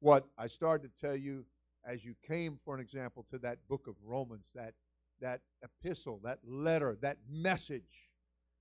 what 0.00 0.26
I 0.36 0.46
started 0.46 0.90
to 0.94 1.00
tell 1.00 1.16
you 1.16 1.44
as 1.86 2.04
you 2.04 2.14
came, 2.26 2.58
for 2.64 2.74
an 2.74 2.80
example, 2.80 3.24
to 3.30 3.38
that 3.38 3.58
book 3.68 3.86
of 3.86 3.94
Romans, 4.04 4.44
that 4.54 4.74
that 5.20 5.40
epistle, 5.62 6.20
that 6.24 6.40
letter, 6.46 6.96
that 7.00 7.16
message 7.30 8.10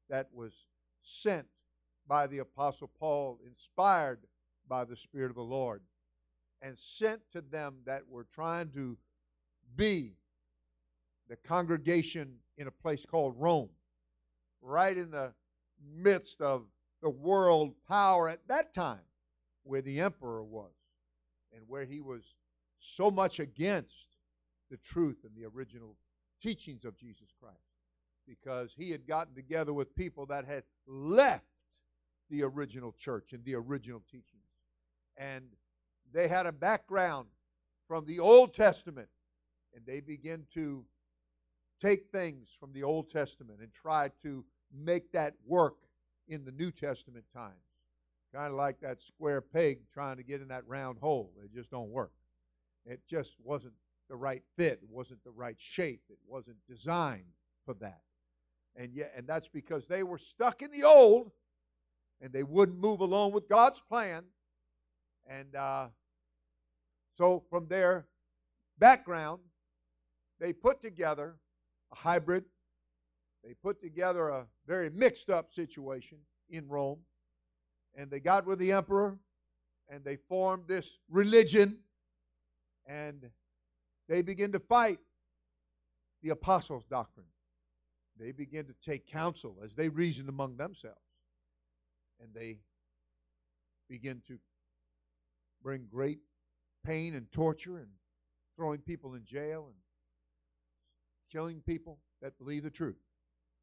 that 0.10 0.30
was 0.34 0.54
sent 1.04 1.46
by 2.08 2.28
the 2.28 2.40
Apostle 2.40 2.90
Paul, 3.00 3.40
inspired 3.46 4.20
by 4.68 4.86
the 4.86 4.96
Spirit 4.96 5.30
of 5.32 5.36
the 5.36 5.42
Lord, 5.42 5.82
and 6.62 6.78
sent 6.80 7.22
to 7.34 7.42
them 7.42 7.76
that 7.86 8.08
were 8.08 8.26
trying 8.34 8.70
to 8.70 8.98
be 9.76 10.14
the 11.28 11.36
congregation 11.36 12.36
in 12.58 12.68
a 12.68 12.72
place 12.72 13.06
called 13.06 13.36
Rome, 13.38 13.70
right 14.62 14.96
in 14.96 15.12
the 15.12 15.34
midst 15.84 16.40
of 16.42 16.64
the 17.06 17.10
world 17.12 17.76
power 17.88 18.28
at 18.28 18.40
that 18.48 18.74
time, 18.74 19.06
where 19.62 19.84
the 19.84 20.00
emperor 20.00 20.44
was, 20.44 20.72
and 21.54 21.62
where 21.68 21.86
he 21.86 22.02
was 22.02 22.24
so 22.80 23.12
much 23.12 23.40
against 23.40 24.18
the 24.72 24.78
truth 24.78 25.18
and 25.24 25.32
the 25.36 25.48
original 25.48 25.96
teachings 26.42 26.84
of 26.84 26.98
Jesus 26.98 27.28
Christ 27.40 27.60
because 28.28 28.72
he 28.76 28.90
had 28.90 29.06
gotten 29.06 29.36
together 29.36 29.72
with 29.72 29.96
people 29.96 30.26
that 30.26 30.46
had 30.46 30.64
left 30.88 31.46
the 32.32 32.42
original 32.42 32.92
church 32.98 33.34
and 33.34 33.46
the 33.46 33.54
original 33.54 34.02
teachings. 34.10 34.50
And 35.16 35.46
they 36.12 36.28
had 36.28 36.48
a 36.48 36.52
background 36.52 37.28
from 37.88 38.08
the 38.08 38.20
Old 38.20 38.56
Testament, 38.56 39.10
and 39.76 39.86
they 39.86 40.00
begin 40.00 40.44
to 40.56 40.84
take 41.80 42.08
things 42.12 42.48
from 42.60 42.74
the 42.74 42.82
Old 42.82 43.12
Testament 43.12 43.60
and 43.62 43.72
try 43.72 44.10
to 44.24 44.44
make 44.74 45.12
that 45.12 45.36
work 45.46 45.76
in 46.28 46.46
the 46.46 46.52
New 46.52 46.72
Testament 46.72 47.26
times. 47.34 47.54
Kind 48.34 48.48
of 48.48 48.54
like 48.54 48.80
that 48.82 49.02
square 49.02 49.42
peg 49.42 49.80
trying 49.94 50.18
to 50.18 50.24
get 50.24 50.42
in 50.42 50.48
that 50.50 50.68
round 50.68 50.98
hole. 51.00 51.32
It 51.44 51.54
just 51.54 51.72
don't 51.72 51.90
work. 51.90 52.12
It 52.86 53.02
just 53.10 53.32
wasn't 53.44 53.74
the 54.10 54.16
right 54.16 54.44
fit. 54.58 54.80
It 54.84 54.90
wasn't 54.90 55.24
the 55.24 55.32
right 55.32 55.56
shape. 55.58 56.02
It 56.10 56.18
wasn't 56.28 56.58
designed 56.70 57.24
for 57.66 57.74
that. 57.76 58.02
And 58.76 58.94
yet, 58.94 59.14
and 59.16 59.26
that's 59.26 59.48
because 59.48 59.88
they 59.88 60.04
were 60.04 60.18
stuck 60.18 60.62
in 60.62 60.72
the 60.72 60.84
old, 60.84 61.32
and 62.22 62.34
they 62.34 62.44
wouldn't 62.44 62.80
move 62.80 63.00
along 63.00 63.32
with 63.32 63.48
God's 63.48 63.82
plan. 63.88 64.24
And 65.28 65.56
uh, 65.56 65.88
so, 67.18 67.44
from 67.50 67.68
their 67.68 68.06
background, 68.78 69.42
they 70.40 70.54
put 70.54 70.82
together 70.82 71.36
a 71.92 71.96
hybrid. 71.96 72.44
They 73.46 73.54
put 73.54 73.80
together 73.80 74.30
a 74.30 74.48
very 74.66 74.90
mixed 74.90 75.30
up 75.30 75.54
situation 75.54 76.18
in 76.50 76.68
Rome. 76.68 77.00
And 77.96 78.10
they 78.10 78.20
got 78.20 78.46
with 78.46 78.60
the 78.60 78.72
emperor 78.72 79.18
and 79.88 80.04
they 80.04 80.16
formed 80.16 80.68
this 80.68 80.98
religion 81.10 81.78
and 82.88 83.30
they 84.10 84.22
begin 84.22 84.52
to 84.52 84.60
fight 84.60 85.00
the 86.24 86.30
apostles' 86.30 86.86
doctrine. 86.90 87.28
They 88.20 88.32
begin 88.32 88.66
to 88.66 88.74
take 88.84 89.08
counsel 89.08 89.58
as 89.64 89.74
they 89.76 89.90
reason 89.90 90.28
among 90.28 90.58
themselves. 90.58 91.00
And 92.22 92.34
they 92.34 92.60
begin 93.90 94.22
to 94.28 94.40
bring 95.62 95.86
great 95.92 96.20
pain 96.84 97.16
and 97.16 97.32
torture 97.32 97.78
and 97.78 97.88
throwing 98.56 98.80
people 98.80 99.16
in 99.16 99.26
jail 99.26 99.66
and 99.68 99.76
killing 101.32 101.62
people 101.66 102.00
that 102.22 102.38
believe 102.38 102.64
the 102.64 102.70
truth, 102.70 102.96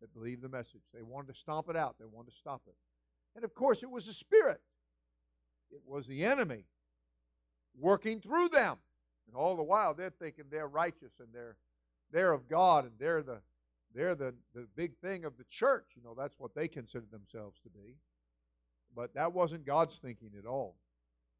that 0.02 0.12
believe 0.12 0.42
the 0.42 0.48
message. 0.48 0.82
They 0.92 1.00
wanted 1.00 1.32
to 1.32 1.38
stomp 1.38 1.70
it 1.70 1.76
out, 1.76 1.96
they 1.98 2.04
wanted 2.04 2.32
to 2.32 2.36
stop 2.36 2.60
it. 2.66 2.74
And 3.34 3.44
of 3.44 3.54
course, 3.54 3.82
it 3.82 3.90
was 3.90 4.04
the 4.04 4.12
Spirit, 4.12 4.60
it 5.70 5.80
was 5.86 6.06
the 6.06 6.24
enemy 6.24 6.66
working 7.78 8.20
through 8.20 8.48
them. 8.50 8.76
And 9.26 9.36
all 9.36 9.56
the 9.56 9.62
while 9.62 9.94
they're 9.94 10.10
thinking 10.10 10.44
they're 10.50 10.68
righteous 10.68 11.12
and 11.20 11.28
they're 11.32 11.56
they're 12.10 12.32
of 12.32 12.48
God 12.48 12.84
and 12.84 12.92
they're 12.98 13.22
the 13.22 13.40
they're 13.94 14.14
the, 14.14 14.34
the 14.54 14.66
big 14.76 14.96
thing 14.98 15.24
of 15.24 15.36
the 15.36 15.44
church. 15.50 15.84
You 15.94 16.02
know, 16.02 16.14
that's 16.16 16.38
what 16.38 16.54
they 16.54 16.66
consider 16.68 17.04
themselves 17.10 17.60
to 17.62 17.70
be. 17.70 17.94
But 18.94 19.14
that 19.14 19.32
wasn't 19.32 19.66
God's 19.66 19.96
thinking 19.96 20.30
at 20.38 20.46
all. 20.46 20.76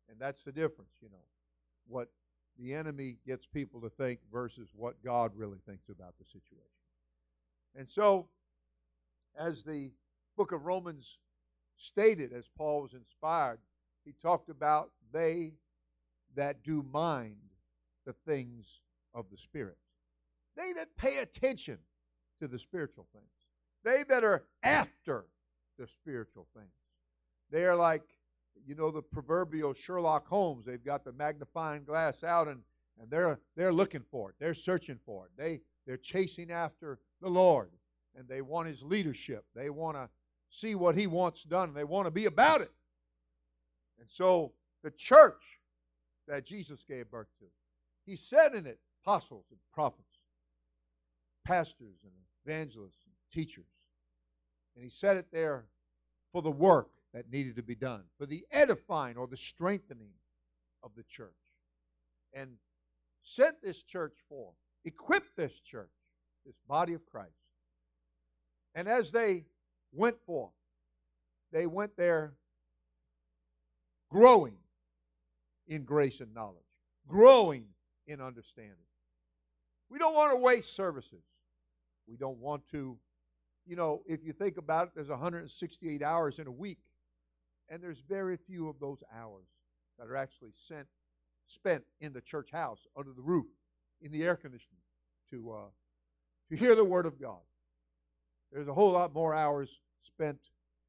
And 0.08 0.18
that's 0.18 0.42
the 0.42 0.52
difference, 0.52 0.92
you 1.00 1.08
know. 1.08 1.24
What 1.86 2.08
the 2.58 2.74
enemy 2.74 3.16
gets 3.26 3.46
people 3.46 3.80
to 3.80 3.90
think 3.90 4.20
versus 4.30 4.68
what 4.74 5.02
God 5.02 5.32
really 5.34 5.58
thinks 5.66 5.88
about 5.88 6.14
the 6.18 6.24
situation. 6.26 6.60
And 7.74 7.88
so, 7.88 8.28
as 9.38 9.62
the 9.62 9.92
book 10.36 10.52
of 10.52 10.64
Romans 10.64 11.18
stated, 11.76 12.32
as 12.32 12.48
Paul 12.56 12.82
was 12.82 12.94
inspired, 12.94 13.58
he 14.04 14.14
talked 14.22 14.48
about 14.48 14.90
they 15.12 15.54
that 16.34 16.62
do 16.62 16.84
mind 16.90 17.36
the 18.06 18.14
things 18.26 18.66
of 19.14 19.26
the 19.30 19.36
Spirit. 19.36 19.76
They 20.56 20.72
that 20.74 20.96
pay 20.96 21.18
attention 21.18 21.78
to 22.40 22.48
the 22.48 22.58
spiritual 22.58 23.06
things. 23.12 23.26
They 23.84 24.04
that 24.08 24.24
are 24.24 24.44
after 24.62 25.26
the 25.78 25.86
spiritual 25.86 26.46
things. 26.54 26.72
They 27.50 27.64
are 27.64 27.76
like, 27.76 28.02
you 28.66 28.74
know, 28.74 28.90
the 28.90 29.02
proverbial 29.02 29.74
Sherlock 29.74 30.26
Holmes. 30.26 30.64
They've 30.64 30.84
got 30.84 31.04
the 31.04 31.12
magnifying 31.12 31.84
glass 31.84 32.22
out 32.22 32.48
and, 32.48 32.60
and 33.00 33.10
they're 33.10 33.40
they're 33.56 33.72
looking 33.72 34.04
for 34.10 34.30
it. 34.30 34.36
They're 34.38 34.54
searching 34.54 34.98
for 35.04 35.26
it. 35.26 35.32
They 35.36 35.60
they're 35.86 35.96
chasing 35.96 36.50
after 36.50 36.98
the 37.20 37.28
Lord 37.28 37.70
and 38.16 38.28
they 38.28 38.42
want 38.42 38.68
his 38.68 38.82
leadership. 38.82 39.44
They 39.54 39.70
want 39.70 39.96
to 39.96 40.08
see 40.50 40.74
what 40.74 40.96
he 40.96 41.06
wants 41.06 41.44
done 41.44 41.68
and 41.68 41.76
they 41.76 41.84
want 41.84 42.06
to 42.06 42.10
be 42.10 42.26
about 42.26 42.60
it. 42.60 42.72
And 43.98 44.08
so 44.10 44.52
the 44.82 44.90
church 44.90 45.42
that 46.28 46.44
Jesus 46.44 46.84
gave 46.88 47.10
birth 47.10 47.28
to 47.40 47.46
he 48.04 48.16
said 48.16 48.54
in 48.54 48.66
it, 48.66 48.78
apostles 49.02 49.44
and 49.50 49.58
prophets, 49.72 50.18
pastors 51.46 51.98
and 52.02 52.12
evangelists 52.44 53.04
and 53.06 53.14
teachers. 53.32 53.64
And 54.74 54.84
he 54.84 54.90
said 54.90 55.16
it 55.16 55.26
there 55.32 55.66
for 56.32 56.42
the 56.42 56.50
work 56.50 56.88
that 57.14 57.30
needed 57.30 57.56
to 57.56 57.62
be 57.62 57.74
done, 57.74 58.02
for 58.18 58.26
the 58.26 58.44
edifying 58.50 59.16
or 59.16 59.26
the 59.26 59.36
strengthening 59.36 60.14
of 60.82 60.90
the 60.96 61.04
church. 61.04 61.30
And 62.32 62.50
sent 63.22 63.62
this 63.62 63.82
church 63.82 64.14
for, 64.28 64.52
equipped 64.84 65.36
this 65.36 65.52
church, 65.60 65.90
this 66.46 66.56
body 66.66 66.94
of 66.94 67.04
Christ. 67.06 67.41
And 68.74 68.88
as 68.88 69.10
they 69.10 69.44
went 69.92 70.16
forth, 70.24 70.52
they 71.52 71.66
went 71.66 71.96
there 71.96 72.34
growing 74.10 74.56
in 75.66 75.84
grace 75.84 76.20
and 76.20 76.32
knowledge, 76.34 76.62
growing 77.06 77.64
in 78.06 78.20
understanding. 78.20 78.76
We 79.90 79.98
don't 79.98 80.14
want 80.14 80.32
to 80.32 80.38
waste 80.38 80.74
services. 80.74 81.22
We 82.08 82.16
don't 82.16 82.38
want 82.38 82.62
to, 82.72 82.98
you 83.66 83.76
know, 83.76 84.02
if 84.06 84.24
you 84.24 84.32
think 84.32 84.56
about 84.56 84.88
it, 84.88 84.92
there's 84.94 85.08
168 85.08 86.02
hours 86.02 86.38
in 86.38 86.46
a 86.46 86.52
week, 86.52 86.80
and 87.68 87.82
there's 87.82 88.00
very 88.08 88.36
few 88.36 88.68
of 88.68 88.80
those 88.80 89.02
hours 89.14 89.46
that 89.98 90.08
are 90.08 90.16
actually 90.16 90.52
sent, 90.68 90.86
spent 91.46 91.84
in 92.00 92.12
the 92.12 92.20
church 92.20 92.50
house, 92.50 92.86
under 92.96 93.12
the 93.12 93.22
roof, 93.22 93.46
in 94.00 94.10
the 94.10 94.24
air 94.24 94.36
conditioning, 94.36 94.80
to 95.30 95.52
uh, 95.52 95.70
to 96.50 96.56
hear 96.56 96.74
the 96.74 96.84
Word 96.84 97.06
of 97.06 97.20
God. 97.20 97.40
There's 98.52 98.68
a 98.68 98.74
whole 98.74 98.92
lot 98.92 99.14
more 99.14 99.34
hours 99.34 99.70
spent 100.06 100.38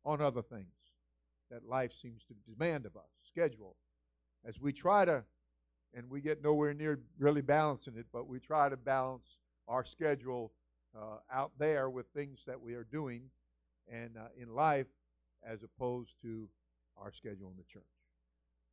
on 0.06 0.22
other 0.22 0.42
things 0.42 0.68
that 1.50 1.68
life 1.68 1.92
seems 2.02 2.24
to 2.26 2.52
demand 2.52 2.86
of 2.86 2.96
us, 2.98 3.10
schedule. 3.28 3.76
As 4.46 4.60
we 4.60 4.74
try 4.74 5.06
to 5.06 5.24
and 5.94 6.10
we 6.10 6.22
get 6.22 6.44
nowhere 6.44 6.74
near 6.74 7.00
really 7.20 7.42
balancing 7.42 7.96
it, 7.98 8.08
but 8.12 8.28
we 8.28 8.40
try 8.40 8.68
to 8.68 8.76
balance 8.76 9.38
our 9.68 9.86
schedule 9.86 10.52
uh, 10.98 11.18
out 11.32 11.52
there 11.58 11.90
with 11.90 12.06
things 12.16 12.40
that 12.46 12.60
we 12.60 12.74
are 12.74 12.86
doing 12.92 13.24
and 13.92 14.18
uh, 14.18 14.28
in 14.38 14.54
life 14.54 14.88
as 15.46 15.60
opposed 15.64 16.12
to 16.22 16.48
our 16.98 17.12
schedule 17.12 17.50
in 17.50 17.58
the 17.58 17.64
church. 17.72 17.84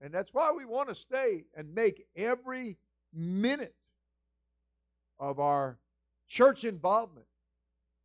And 0.01 0.13
that's 0.13 0.33
why 0.33 0.51
we 0.53 0.65
want 0.65 0.89
to 0.89 0.95
stay 0.95 1.45
and 1.55 1.75
make 1.75 2.07
every 2.17 2.79
minute 3.13 3.75
of 5.19 5.39
our 5.39 5.79
church 6.29 6.65
involvement, 6.65 7.27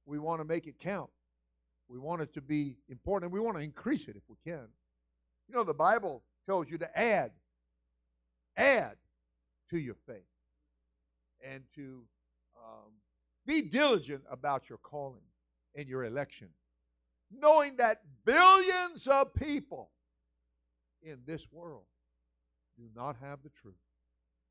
we 0.06 0.20
want 0.20 0.42
to 0.42 0.46
make 0.46 0.68
it 0.68 0.80
count. 0.80 1.10
We 1.88 2.00
want 2.00 2.22
it 2.22 2.34
to 2.34 2.42
be 2.42 2.78
important, 2.90 3.32
we 3.32 3.40
want 3.40 3.58
to 3.58 3.64
increase 3.64 4.08
it 4.08 4.16
if 4.16 4.24
we 4.28 4.36
can. 4.44 4.68
You 5.48 5.56
know, 5.56 5.64
the 5.64 5.74
Bible 5.74 6.24
tells 6.46 6.70
you 6.70 6.78
to 6.80 7.00
add, 7.00 7.32
add 8.58 8.96
to 9.70 9.78
your 9.78 9.96
faith 10.08 10.26
and 11.44 11.64
to 11.76 12.04
um, 12.58 12.92
be 13.46 13.62
diligent 13.62 14.24
about 14.32 14.70
your 14.70 14.80
calling 14.80 15.22
and 15.76 15.88
your 15.88 16.06
election, 16.06 16.50
knowing 17.32 17.76
that 17.76 18.02
billions 18.26 19.08
of 19.08 19.34
people 19.36 19.92
in 21.04 21.20
this 21.28 21.46
world 21.52 21.86
do 22.78 22.86
not 22.96 23.16
have 23.22 23.40
the 23.44 23.50
truth. 23.50 23.76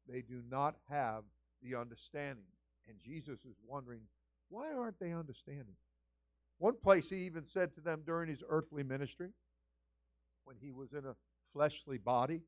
They 0.09 0.21
do 0.21 0.43
not 0.49 0.77
have 0.88 1.25
the 1.62 1.75
understanding. 1.75 2.45
And 2.88 2.97
Jesus 3.05 3.40
is 3.45 3.57
wondering, 3.67 4.01
why 4.48 4.72
aren't 4.72 4.98
they 4.98 5.12
understanding? 5.12 5.76
One 6.59 6.76
place 6.83 7.09
he 7.09 7.16
even 7.26 7.44
said 7.46 7.74
to 7.74 7.80
them 7.80 8.02
during 8.07 8.28
his 8.28 8.42
earthly 8.48 8.83
ministry, 8.83 9.30
when 10.44 10.57
he 10.61 10.70
was 10.70 10.92
in 10.92 11.04
a 11.07 11.14
fleshly 11.52 11.98
body, 11.98 12.42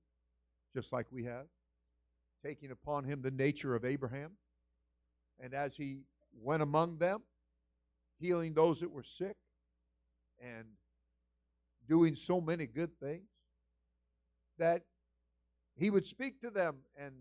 just 0.75 0.93
like 0.93 1.07
we 1.11 1.25
have, 1.25 1.47
taking 2.45 2.71
upon 2.71 3.05
him 3.05 3.23
the 3.23 3.31
nature 3.31 3.75
of 3.75 3.85
Abraham. 3.85 4.33
And 5.41 5.55
as 5.55 5.75
he 5.75 6.01
went 6.41 6.63
among 6.63 6.99
them, 6.99 7.23
healing 8.19 8.55
those 8.55 8.81
that 8.81 8.91
were 8.91 9.03
sick 9.03 9.37
and 10.41 10.65
doing 11.89 12.15
so 12.15 12.41
many 12.41 12.67
good 12.67 12.91
things, 13.01 13.29
that 14.59 14.83
he 15.77 15.91
would 15.91 16.07
speak 16.07 16.41
to 16.41 16.51
them 16.51 16.77
and 16.99 17.13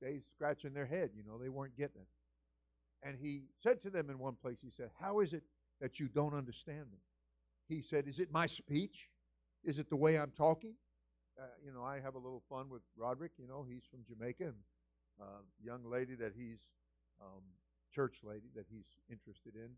they 0.00 0.20
scratching 0.34 0.72
their 0.72 0.86
head, 0.86 1.10
you 1.14 1.22
know, 1.22 1.38
they 1.38 1.48
weren't 1.48 1.76
getting 1.76 2.00
it. 2.00 2.08
And 3.02 3.16
he 3.20 3.44
said 3.62 3.80
to 3.80 3.90
them 3.90 4.10
in 4.10 4.18
one 4.18 4.34
place, 4.34 4.58
he 4.62 4.70
said, 4.70 4.90
How 5.00 5.20
is 5.20 5.32
it 5.32 5.42
that 5.80 5.98
you 5.98 6.08
don't 6.08 6.34
understand 6.34 6.84
me? 6.92 6.98
He 7.68 7.80
said, 7.80 8.06
Is 8.06 8.18
it 8.18 8.30
my 8.30 8.46
speech? 8.46 9.10
Is 9.64 9.78
it 9.78 9.88
the 9.88 9.96
way 9.96 10.18
I'm 10.18 10.32
talking? 10.32 10.74
Uh, 11.38 11.44
you 11.64 11.72
know, 11.72 11.82
I 11.82 12.00
have 12.00 12.14
a 12.14 12.18
little 12.18 12.42
fun 12.48 12.68
with 12.68 12.82
Roderick. 12.96 13.32
You 13.38 13.46
know, 13.46 13.64
he's 13.68 13.84
from 13.90 14.00
Jamaica, 14.06 14.44
and 14.44 14.54
uh, 15.20 15.40
young 15.62 15.84
lady 15.84 16.14
that 16.16 16.32
he's 16.36 16.58
um, 17.20 17.42
church 17.94 18.18
lady 18.22 18.48
that 18.54 18.66
he's 18.70 18.86
interested 19.10 19.54
in. 19.54 19.70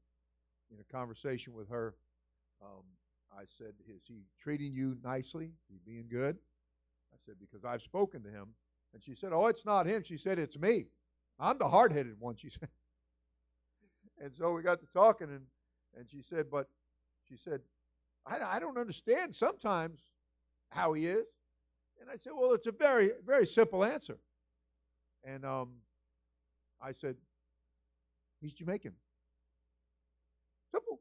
In 0.73 0.79
a 0.81 0.93
conversation 0.93 1.53
with 1.53 1.69
her, 1.69 1.95
um, 2.63 2.83
I 3.33 3.43
said, 3.59 3.75
"Is 3.89 4.03
he 4.09 4.23
treating 4.41 4.73
you 4.73 4.97
nicely? 5.05 5.47
Is 5.47 5.69
he 5.69 5.79
being 5.85 6.07
good?" 6.09 6.39
I 7.13 7.17
said, 7.27 7.35
"Because 7.39 7.65
I've 7.65 7.83
spoken 7.83 8.23
to 8.23 8.31
him," 8.31 8.49
and 8.95 9.03
she 9.03 9.15
said, 9.15 9.33
"Oh, 9.33 9.47
it's 9.47 9.67
not 9.67 9.87
him." 9.87 10.03
She 10.03 10.17
said, 10.17 10.39
"It's 10.39 10.59
me. 10.59 10.87
I'm 11.39 11.59
the 11.59 11.69
hard-headed 11.69 12.19
one." 12.19 12.37
She 12.37 12.51
said, 12.51 12.69
and 14.23 14.33
so 14.35 14.53
we 14.55 14.63
got 14.63 14.81
to 14.81 14.87
talking, 14.95 15.29
and 15.29 15.43
and 15.99 16.09
she 16.11 16.23
said, 16.23 16.47
"But," 16.51 16.69
she 17.29 17.37
said, 17.37 17.61
I, 18.27 18.39
I 18.57 18.59
don't 18.61 18.79
understand 18.79 19.35
sometimes 19.35 20.01
how 20.71 20.93
he 20.93 21.07
is. 21.07 21.27
And 22.01 22.11
I 22.11 22.15
said, 22.17 22.33
Well, 22.35 22.53
it's 22.53 22.67
a 22.67 22.73
very, 22.73 23.11
very 23.25 23.47
simple 23.47 23.85
answer. 23.85 24.19
And 25.25 25.45
um, 25.45 25.71
I 26.81 26.93
said, 26.93 27.17
He's 28.41 28.53
Jamaican. 28.53 28.93
Simple. 30.73 31.01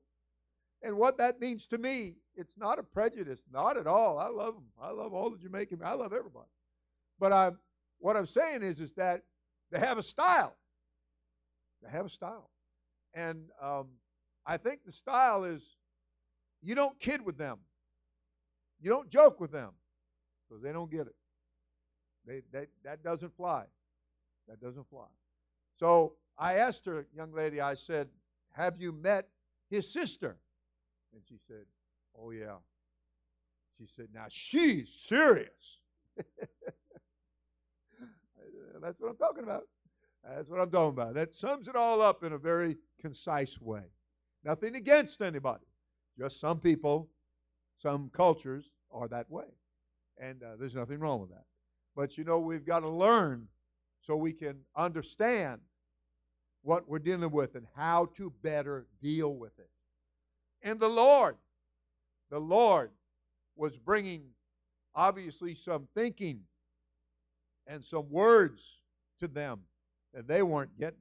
And 0.84 0.98
what 0.98 1.18
that 1.18 1.40
means 1.40 1.68
to 1.68 1.78
me, 1.78 2.16
it's 2.36 2.54
not 2.58 2.80
a 2.80 2.84
prejudice, 2.84 3.40
not 3.52 3.78
at 3.78 3.88
all. 3.88 4.18
I 4.18 4.28
love 4.28 4.56
them. 4.56 4.66
I 4.82 4.92
love 4.92 5.14
all 5.14 5.30
the 5.30 5.38
Jamaican. 5.38 5.80
I 5.84 5.94
love 5.94 6.14
everybody. 6.14 6.50
But 7.20 7.32
I'm, 7.32 7.58
what 8.00 8.18
I'm 8.18 8.28
saying 8.28 8.64
is, 8.64 8.80
is 8.80 8.94
that 8.94 9.24
they 9.72 9.80
have 9.80 9.98
a 9.98 10.04
style. 10.04 10.56
They 11.84 11.90
have 11.90 12.06
a 12.06 12.10
style, 12.10 12.50
and 13.14 13.50
um, 13.62 13.88
I 14.46 14.58
think 14.58 14.84
the 14.86 14.92
style 14.92 15.44
is 15.44 15.78
you 16.62 16.76
don't 16.76 17.00
kid 17.00 17.22
with 17.22 17.38
them. 17.38 17.58
You 18.82 18.90
don't 18.90 19.10
joke 19.10 19.40
with 19.40 19.52
them 19.52 19.72
because 20.48 20.64
they 20.64 20.72
don't 20.72 20.90
get 20.90 21.02
it. 21.02 21.16
They, 22.26 22.42
they, 22.52 22.68
that 22.84 23.04
doesn't 23.04 23.36
fly. 23.36 23.66
That 24.48 24.62
doesn't 24.62 24.88
fly. 24.90 25.08
So 25.80 26.14
I 26.38 26.56
asked 26.56 26.86
her, 26.86 27.08
young 27.16 27.34
lady, 27.34 27.62
I 27.62 27.76
said, 27.76 28.08
Have 28.52 28.80
you 28.80 28.92
met 28.92 29.28
his 29.70 29.92
sister? 29.92 30.38
And 31.14 31.22
she 31.28 31.36
said, 31.48 31.66
Oh, 32.20 32.32
yeah. 32.32 32.58
She 33.78 33.88
said, 33.96 34.08
Now 34.14 34.26
she's 34.30 34.90
serious. 35.04 35.80
That's 38.82 39.00
what 39.00 39.10
I'm 39.10 39.18
talking 39.18 39.44
about. 39.44 39.64
That's 40.24 40.50
what 40.50 40.60
I'm 40.60 40.70
talking 40.70 40.90
about. 40.90 41.14
That 41.16 41.34
sums 41.34 41.68
it 41.68 41.76
all 41.76 42.02
up 42.02 42.24
in 42.24 42.34
a 42.34 42.38
very 42.38 42.78
concise 43.00 43.60
way. 43.60 43.84
Nothing 44.44 44.76
against 44.76 45.22
anybody. 45.22 45.66
Just 46.18 46.40
some 46.40 46.60
people, 46.60 47.10
some 47.82 48.10
cultures 48.14 48.70
are 48.92 49.08
that 49.08 49.30
way. 49.30 49.46
And 50.20 50.44
uh, 50.44 50.56
there's 50.60 50.76
nothing 50.76 51.00
wrong 51.00 51.22
with 51.22 51.30
that. 51.32 51.46
But 51.96 52.18
you 52.18 52.24
know, 52.24 52.40
we've 52.40 52.66
got 52.66 52.82
to 52.82 52.90
learn 52.90 53.48
so 54.02 54.16
we 54.16 54.34
can 54.34 54.60
understand 54.76 55.60
what 56.64 56.88
we're 56.88 57.00
dealing 57.00 57.32
with 57.32 57.56
and 57.56 57.66
how 57.76 58.10
to 58.18 58.32
better 58.44 58.88
deal 59.02 59.36
with 59.36 59.58
it. 59.58 59.70
And 60.62 60.80
the 60.80 60.88
Lord, 60.88 61.38
the 62.30 62.40
Lord 62.40 62.92
was 63.56 63.78
bringing 63.78 64.24
obviously 64.94 65.56
some 65.56 65.88
thinking 65.96 66.42
and 67.68 67.84
some 67.84 68.10
words 68.10 68.62
to 69.20 69.28
them 69.28 69.62
and 70.14 70.28
they 70.28 70.44
weren't 70.44 70.78
getting 70.78 71.00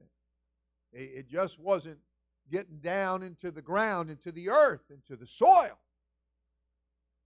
it. 0.93 0.99
It 0.99 1.29
just 1.29 1.59
wasn't 1.59 1.99
getting 2.51 2.79
down 2.79 3.23
into 3.23 3.51
the 3.51 3.61
ground, 3.61 4.09
into 4.09 4.31
the 4.31 4.49
earth, 4.49 4.81
into 4.89 5.15
the 5.15 5.27
soil. 5.27 5.77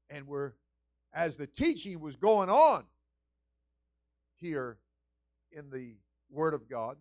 And 0.10 0.28
we're, 0.28 0.54
as 1.14 1.36
the 1.36 1.48
teaching 1.48 2.00
was 2.00 2.16
going 2.16 2.50
on 2.50 2.84
here 4.36 4.78
in 5.52 5.70
the 5.72 5.96
Word 6.30 6.54
of 6.54 6.70
God, 6.70 6.98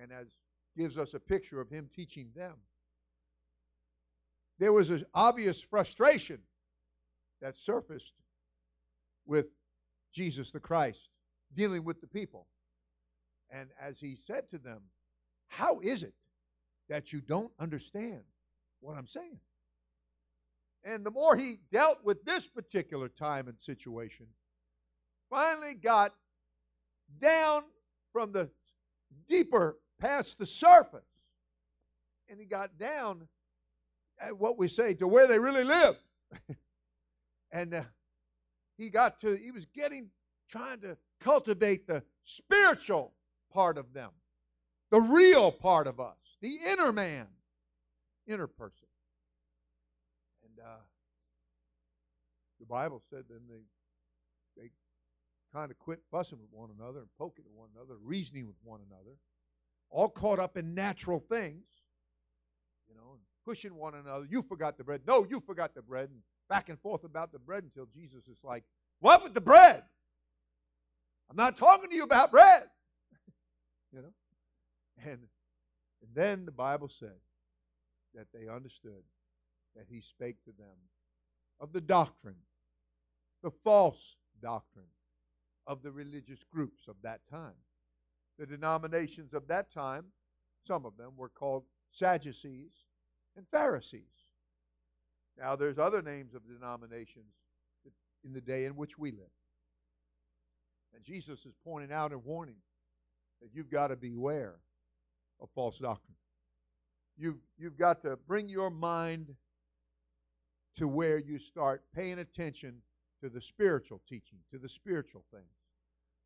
and 0.00 0.10
as 0.10 0.28
gives 0.76 0.96
us 0.96 1.12
a 1.12 1.20
picture 1.20 1.60
of 1.60 1.68
him 1.68 1.90
teaching 1.94 2.30
them, 2.34 2.54
there 4.58 4.72
was 4.72 4.90
an 4.90 5.04
obvious 5.12 5.60
frustration 5.60 6.38
that 7.42 7.58
surfaced 7.58 8.12
with 9.26 9.46
Jesus 10.12 10.50
the 10.50 10.60
Christ 10.60 11.08
dealing 11.54 11.84
with 11.84 12.00
the 12.00 12.06
people. 12.06 12.46
And 13.52 13.68
as 13.80 14.00
he 14.00 14.16
said 14.16 14.48
to 14.50 14.58
them, 14.58 14.80
How 15.48 15.78
is 15.80 16.02
it 16.02 16.14
that 16.88 17.12
you 17.12 17.20
don't 17.20 17.52
understand 17.58 18.22
what 18.82 18.96
I'm 18.96 19.06
saying. 19.06 19.38
And 20.84 21.06
the 21.06 21.10
more 21.10 21.36
he 21.36 21.58
dealt 21.70 22.04
with 22.04 22.24
this 22.24 22.46
particular 22.46 23.08
time 23.08 23.48
and 23.48 23.56
situation, 23.60 24.26
finally 25.30 25.74
got 25.74 26.12
down 27.20 27.62
from 28.12 28.32
the 28.32 28.50
deeper 29.28 29.78
past 30.00 30.38
the 30.38 30.46
surface. 30.46 31.00
And 32.28 32.40
he 32.40 32.46
got 32.46 32.76
down 32.78 33.28
at 34.20 34.36
what 34.36 34.58
we 34.58 34.68
say 34.68 34.94
to 34.94 35.06
where 35.06 35.26
they 35.26 35.38
really 35.38 35.64
live. 35.64 35.96
and 37.52 37.74
uh, 37.74 37.82
he 38.76 38.90
got 38.90 39.20
to, 39.20 39.36
he 39.36 39.50
was 39.50 39.66
getting, 39.66 40.08
trying 40.50 40.80
to 40.80 40.96
cultivate 41.20 41.86
the 41.86 42.02
spiritual 42.24 43.12
part 43.52 43.78
of 43.78 43.92
them, 43.92 44.10
the 44.90 45.00
real 45.00 45.52
part 45.52 45.86
of 45.86 46.00
us 46.00 46.16
the 46.42 46.58
inner 46.72 46.92
man, 46.92 47.26
inner 48.26 48.48
person. 48.48 48.88
And 50.44 50.66
uh, 50.66 50.82
the 52.58 52.66
Bible 52.66 53.00
said 53.08 53.24
then 53.30 53.40
they 53.48 53.62
they 54.60 54.70
kind 55.54 55.70
of 55.70 55.78
quit 55.78 56.00
fussing 56.10 56.38
with 56.38 56.50
one 56.50 56.70
another 56.78 56.98
and 56.98 57.08
poking 57.16 57.44
at 57.46 57.52
one 57.52 57.68
another, 57.74 57.94
reasoning 58.02 58.46
with 58.46 58.56
one 58.64 58.80
another, 58.90 59.16
all 59.88 60.08
caught 60.08 60.40
up 60.40 60.56
in 60.56 60.74
natural 60.74 61.20
things, 61.20 61.64
you 62.88 62.94
know, 62.94 63.18
pushing 63.46 63.74
one 63.74 63.94
another. 63.94 64.26
You 64.28 64.42
forgot 64.42 64.76
the 64.76 64.84
bread. 64.84 65.02
No, 65.06 65.24
you 65.24 65.40
forgot 65.46 65.74
the 65.74 65.82
bread. 65.82 66.10
And 66.10 66.18
back 66.48 66.68
and 66.68 66.78
forth 66.80 67.04
about 67.04 67.32
the 67.32 67.38
bread 67.38 67.62
until 67.62 67.86
Jesus 67.94 68.26
is 68.26 68.38
like, 68.42 68.64
What 68.98 69.22
with 69.22 69.32
the 69.32 69.40
bread? 69.40 69.84
I'm 71.30 71.36
not 71.36 71.56
talking 71.56 71.88
to 71.88 71.96
you 71.96 72.02
about 72.02 72.32
bread. 72.32 72.64
You 73.92 74.02
know? 74.02 74.12
And 75.04 75.20
and 76.02 76.10
then 76.14 76.44
the 76.44 76.52
Bible 76.52 76.88
said 76.88 77.20
that 78.14 78.26
they 78.34 78.48
understood 78.48 79.02
that 79.76 79.86
he 79.88 80.00
spake 80.00 80.42
to 80.44 80.52
them 80.52 80.76
of 81.60 81.72
the 81.72 81.80
doctrine, 81.80 82.36
the 83.42 83.52
false 83.62 84.16
doctrine 84.42 84.84
of 85.66 85.82
the 85.82 85.92
religious 85.92 86.44
groups 86.44 86.88
of 86.88 86.96
that 87.02 87.20
time. 87.30 87.54
The 88.38 88.46
denominations 88.46 89.32
of 89.32 89.46
that 89.48 89.72
time, 89.72 90.06
some 90.66 90.84
of 90.84 90.96
them 90.96 91.12
were 91.16 91.28
called 91.28 91.64
Sadducees 91.92 92.72
and 93.36 93.46
Pharisees. 93.50 94.02
Now, 95.38 95.54
there's 95.56 95.78
other 95.78 96.02
names 96.02 96.34
of 96.34 96.46
denominations 96.46 97.32
in 98.24 98.32
the 98.32 98.40
day 98.40 98.64
in 98.64 98.76
which 98.76 98.98
we 98.98 99.12
live. 99.12 99.30
And 100.94 101.04
Jesus 101.04 101.46
is 101.46 101.54
pointing 101.64 101.92
out 101.92 102.12
and 102.12 102.24
warning 102.24 102.56
that 103.42 103.50
you've 103.52 103.70
got 103.70 103.88
to 103.88 103.96
beware 103.96 104.54
of 105.40 105.48
false 105.54 105.78
doctrine. 105.78 106.16
You've, 107.18 107.40
you've 107.58 107.76
got 107.76 108.00
to 108.02 108.16
bring 108.28 108.48
your 108.48 108.70
mind 108.70 109.34
to 110.76 110.88
where 110.88 111.18
you 111.18 111.38
start 111.38 111.82
paying 111.94 112.20
attention 112.20 112.76
to 113.22 113.28
the 113.28 113.40
spiritual 113.40 114.00
teaching, 114.08 114.38
to 114.52 114.58
the 114.58 114.68
spiritual 114.68 115.24
things. 115.32 115.44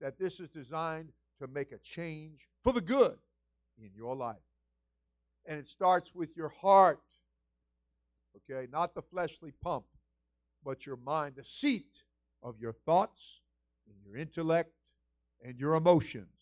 That 0.00 0.18
this 0.18 0.40
is 0.40 0.50
designed 0.50 1.08
to 1.40 1.48
make 1.48 1.72
a 1.72 1.78
change 1.78 2.46
for 2.62 2.72
the 2.72 2.80
good 2.80 3.16
in 3.78 3.90
your 3.96 4.14
life. 4.14 4.36
And 5.46 5.58
it 5.58 5.68
starts 5.68 6.14
with 6.14 6.36
your 6.36 6.50
heart, 6.60 7.00
okay? 8.50 8.68
Not 8.70 8.94
the 8.94 9.02
fleshly 9.02 9.52
pump, 9.62 9.86
but 10.64 10.84
your 10.84 10.96
mind, 10.96 11.34
the 11.36 11.44
seat 11.44 11.88
of 12.42 12.56
your 12.60 12.74
thoughts 12.84 13.40
and 13.88 13.96
your 14.04 14.20
intellect 14.20 14.72
and 15.42 15.58
your 15.58 15.74
emotions 15.74 16.35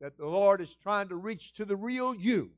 that 0.00 0.16
the 0.16 0.26
Lord 0.26 0.60
is 0.60 0.76
trying 0.76 1.08
to 1.08 1.16
reach 1.16 1.54
to 1.54 1.64
the 1.64 1.76
real 1.76 2.14
you. 2.14 2.50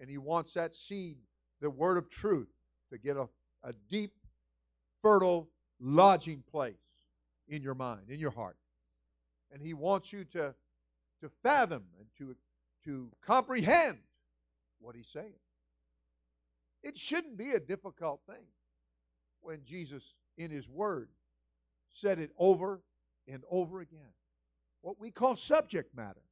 And 0.00 0.08
He 0.08 0.18
wants 0.18 0.54
that 0.54 0.74
seed 0.74 1.16
the 1.60 1.70
word 1.70 1.98
of 1.98 2.08
truth 2.08 2.48
to 2.90 2.98
get 2.98 3.16
a, 3.16 3.28
a 3.64 3.72
deep, 3.90 4.12
fertile 5.02 5.48
lodging 5.80 6.42
place 6.50 6.74
in 7.48 7.62
your 7.62 7.74
mind, 7.74 8.02
in 8.08 8.20
your 8.20 8.30
heart. 8.30 8.56
And 9.52 9.60
He 9.60 9.74
wants 9.74 10.12
you 10.12 10.24
to, 10.24 10.54
to 11.20 11.30
fathom 11.42 11.84
and 11.98 12.06
to, 12.18 12.36
to 12.84 13.10
comprehend 13.26 13.98
what 14.80 14.94
He's 14.94 15.08
saying. 15.12 15.32
It 16.82 16.96
shouldn't 16.96 17.36
be 17.36 17.52
a 17.52 17.60
difficult 17.60 18.20
thing 18.28 18.46
when 19.40 19.64
Jesus, 19.64 20.02
in 20.36 20.50
His 20.50 20.68
Word, 20.68 21.08
said 21.92 22.20
it 22.20 22.30
over 22.38 22.80
and 23.26 23.42
over 23.50 23.80
again. 23.80 24.12
What 24.82 25.00
we 25.00 25.10
call 25.10 25.36
subject 25.36 25.96
matter. 25.96 26.22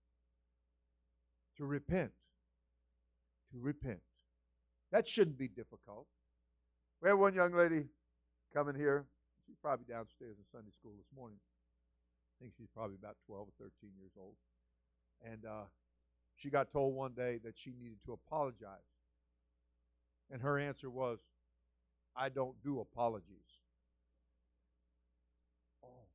To 1.59 1.65
repent. 1.65 2.13
To 3.53 3.59
repent. 3.59 4.01
That 4.93 5.09
shouldn't 5.09 5.39
be 5.39 5.49
difficult. 5.49 6.07
We 7.03 7.09
had 7.09 7.19
one 7.19 7.35
young 7.35 7.53
lady 7.53 7.87
coming 8.55 8.75
here. 8.75 9.07
She's 9.47 9.57
probably 9.63 9.87
downstairs 9.89 10.37
in 10.39 10.45
Sunday 10.51 10.71
school 10.73 10.93
this 10.97 11.07
morning. 11.17 11.39
I 12.39 12.45
think 12.45 12.55
she's 12.57 12.69
probably 12.75 12.97
about 12.97 13.17
12 13.27 13.49
or 13.49 13.53
13 13.59 13.91
years 13.99 14.13
old. 14.19 14.35
And 15.25 15.45
uh, 15.45 15.65
she 16.37 16.51
got 16.51 16.71
told 16.71 16.95
one 16.95 17.13
day 17.13 17.39
that 17.45 17.55
she 17.57 17.71
needed 17.71 17.99
to 18.07 18.13
apologize. 18.13 18.91
And 20.31 20.43
her 20.43 20.59
answer 20.59 20.91
was, 20.91 21.19
I 22.17 22.29
don't 22.29 22.57
do 22.63 22.81
apologies. 22.81 23.61
Oh, 25.85 26.07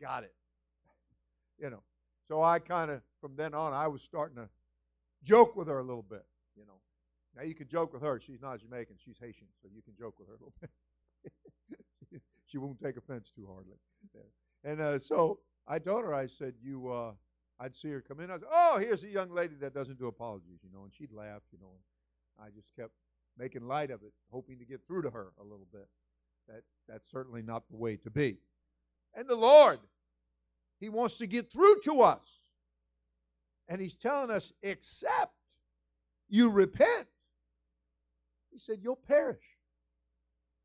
got 0.00 0.24
it. 0.24 0.34
You 1.60 1.70
know, 1.70 1.82
so 2.28 2.42
I 2.42 2.58
kind 2.58 2.90
of, 2.90 3.00
from 3.20 3.32
then 3.36 3.54
on, 3.54 3.72
I 3.72 3.88
was 3.88 4.02
starting 4.02 4.36
to 4.36 4.48
joke 5.24 5.56
with 5.56 5.66
her 5.68 5.78
a 5.78 5.84
little 5.84 6.04
bit, 6.08 6.24
you 6.56 6.64
know. 6.66 6.80
Now 7.34 7.42
you 7.42 7.54
can 7.54 7.66
joke 7.66 7.92
with 7.92 8.02
her. 8.02 8.20
She's 8.24 8.40
not 8.40 8.60
Jamaican. 8.60 8.96
She's 9.02 9.16
Haitian, 9.20 9.46
so 9.62 9.68
you 9.74 9.82
can 9.82 9.94
joke 9.98 10.14
with 10.18 10.28
her 10.28 10.34
a 10.34 10.36
little 10.36 10.54
bit. 10.60 12.20
she 12.46 12.58
won't 12.58 12.80
take 12.82 12.96
offense 12.96 13.30
too 13.34 13.46
hardly. 13.50 13.76
And 14.64 14.80
uh, 14.80 14.98
so 14.98 15.38
I 15.66 15.78
told 15.78 16.04
her, 16.04 16.14
I 16.14 16.26
said, 16.26 16.54
you, 16.62 16.88
uh, 16.88 17.12
I'd 17.60 17.74
see 17.74 17.90
her 17.90 18.00
come 18.00 18.20
in. 18.20 18.30
I 18.30 18.34
said, 18.34 18.48
oh, 18.50 18.78
here's 18.78 19.02
a 19.04 19.08
young 19.08 19.30
lady 19.30 19.54
that 19.60 19.74
doesn't 19.74 19.98
do 19.98 20.06
apologies, 20.06 20.60
you 20.62 20.70
know. 20.72 20.84
And 20.84 20.92
she'd 20.92 21.12
laugh, 21.12 21.42
you 21.52 21.58
know. 21.58 21.70
And 22.38 22.46
I 22.46 22.50
just 22.50 22.74
kept 22.76 22.92
making 23.38 23.66
light 23.66 23.90
of 23.90 24.02
it, 24.02 24.12
hoping 24.30 24.58
to 24.58 24.64
get 24.64 24.80
through 24.86 25.02
to 25.02 25.10
her 25.10 25.28
a 25.40 25.42
little 25.42 25.66
bit. 25.72 25.88
That 26.48 26.62
that's 26.88 27.10
certainly 27.10 27.42
not 27.42 27.68
the 27.70 27.76
way 27.76 27.96
to 27.96 28.10
be. 28.10 28.38
And 29.14 29.28
the 29.28 29.36
Lord, 29.36 29.80
He 30.80 30.88
wants 30.88 31.18
to 31.18 31.26
get 31.26 31.52
through 31.52 31.76
to 31.84 32.02
us. 32.02 32.20
And 33.68 33.80
He's 33.80 33.94
telling 33.94 34.30
us, 34.30 34.52
except 34.62 35.34
you 36.28 36.50
repent, 36.50 37.06
He 38.50 38.58
said, 38.58 38.78
you'll 38.82 38.96
perish. 38.96 39.44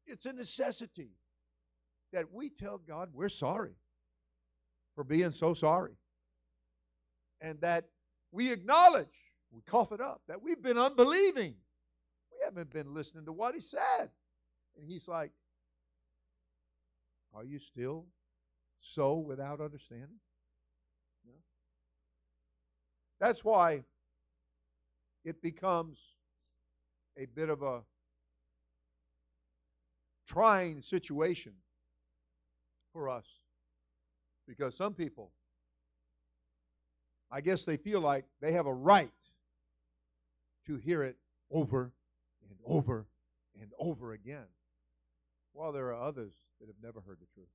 It's 0.06 0.26
a 0.26 0.34
necessity 0.34 1.12
that 2.12 2.32
we 2.32 2.50
tell 2.50 2.78
God 2.78 3.10
we're 3.14 3.30
sorry 3.30 3.76
for 4.96 5.04
being 5.04 5.32
so 5.32 5.54
sorry. 5.54 5.94
And 7.42 7.60
that 7.62 7.86
we 8.32 8.52
acknowledge, 8.52 9.08
we 9.52 9.62
cough 9.62 9.92
it 9.92 10.02
up, 10.02 10.22
that 10.28 10.42
we've 10.42 10.62
been 10.62 10.78
unbelieving 10.78 11.56
We 12.32 12.38
haven't 12.44 12.72
been 12.72 12.94
listening 12.94 13.26
to 13.26 13.34
what 13.34 13.56
he 13.56 13.62
said. 13.62 14.10
And 14.78 14.88
he's 14.88 15.08
like, 15.08 15.32
Are 17.34 17.44
you 17.44 17.60
still 17.60 18.06
so 18.84 19.16
without 19.16 19.62
understanding? 19.62 20.20
Yeah. 21.26 21.34
That's 23.20 23.44
why 23.44 23.84
it 25.24 25.42
becomes 25.42 25.98
a 27.18 27.26
bit 27.26 27.50
of 27.50 27.62
a 27.64 27.82
trying 30.28 30.82
situation 30.82 31.54
for 32.92 33.10
us 33.10 33.26
because 34.48 34.76
some 34.76 34.94
people, 34.94 35.32
I 37.32 37.42
guess 37.42 37.64
they 37.64 37.78
feel 37.78 38.02
like 38.02 38.26
they 38.42 38.52
have 38.52 38.66
a 38.66 38.74
right 38.74 39.10
to 40.68 40.76
hear 40.76 41.04
it 41.04 41.18
over 41.52 41.92
and 42.50 42.58
over 42.66 43.06
and 43.62 43.72
over 43.80 44.14
again, 44.14 44.48
while 45.54 45.72
there 45.72 45.88
are 45.88 46.02
others 46.02 46.34
that 46.60 46.68
have 46.68 46.76
never 46.84 47.00
heard 47.02 47.18
the 47.20 47.28
truth. 47.34 47.48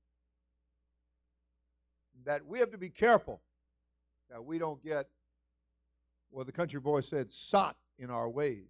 That 2.25 2.45
we 2.45 2.59
have 2.59 2.71
to 2.71 2.77
be 2.77 2.89
careful 2.89 3.41
that 4.29 4.43
we 4.43 4.59
don't 4.59 4.83
get, 4.83 5.07
well, 6.31 6.45
the 6.45 6.51
country 6.51 6.79
boy 6.79 7.01
said, 7.01 7.31
sot 7.31 7.75
in 7.97 8.09
our 8.09 8.29
ways. 8.29 8.69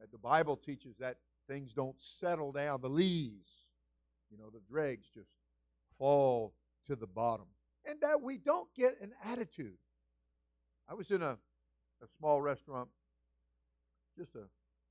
That 0.00 0.12
the 0.12 0.18
Bible 0.18 0.56
teaches 0.56 0.96
that 0.98 1.16
things 1.48 1.72
don't 1.72 2.00
settle 2.00 2.52
down, 2.52 2.80
the 2.80 2.88
leaves, 2.88 3.50
you 4.30 4.38
know, 4.38 4.50
the 4.52 4.60
dregs 4.70 5.08
just 5.14 5.30
fall 5.98 6.54
to 6.86 6.94
the 6.94 7.06
bottom. 7.06 7.46
And 7.84 8.00
that 8.02 8.20
we 8.20 8.38
don't 8.38 8.68
get 8.74 9.00
an 9.00 9.12
attitude. 9.24 9.78
I 10.88 10.94
was 10.94 11.10
in 11.10 11.22
a, 11.22 11.32
a 12.02 12.06
small 12.18 12.40
restaurant, 12.40 12.88
just 14.16 14.34
a 14.34 14.44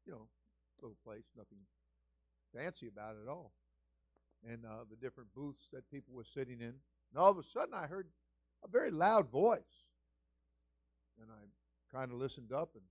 you 0.06 0.13
know, 0.13 0.28
little 0.82 0.97
place, 1.06 1.23
nothing 1.38 1.58
fancy 2.56 2.88
about 2.88 3.15
it 3.15 3.28
at 3.28 3.30
all. 3.30 3.52
And 4.47 4.65
uh, 4.65 4.86
the 4.89 4.95
different 4.95 5.34
booths 5.36 5.67
that 5.73 5.89
people 5.91 6.13
were 6.13 6.26
sitting 6.34 6.62
in. 6.62 6.73
And 7.12 7.22
all 7.22 7.32
of 7.32 7.38
a 7.38 7.43
sudden, 7.43 7.74
I 7.74 7.88
heard 7.88 8.08
a 8.63 8.67
very 8.67 8.91
loud 8.91 9.30
voice. 9.32 9.60
And 11.22 11.30
I 11.32 11.98
kind 11.98 12.12
of 12.12 12.17
listened 12.17 12.52
up, 12.52 12.70
and 12.76 12.84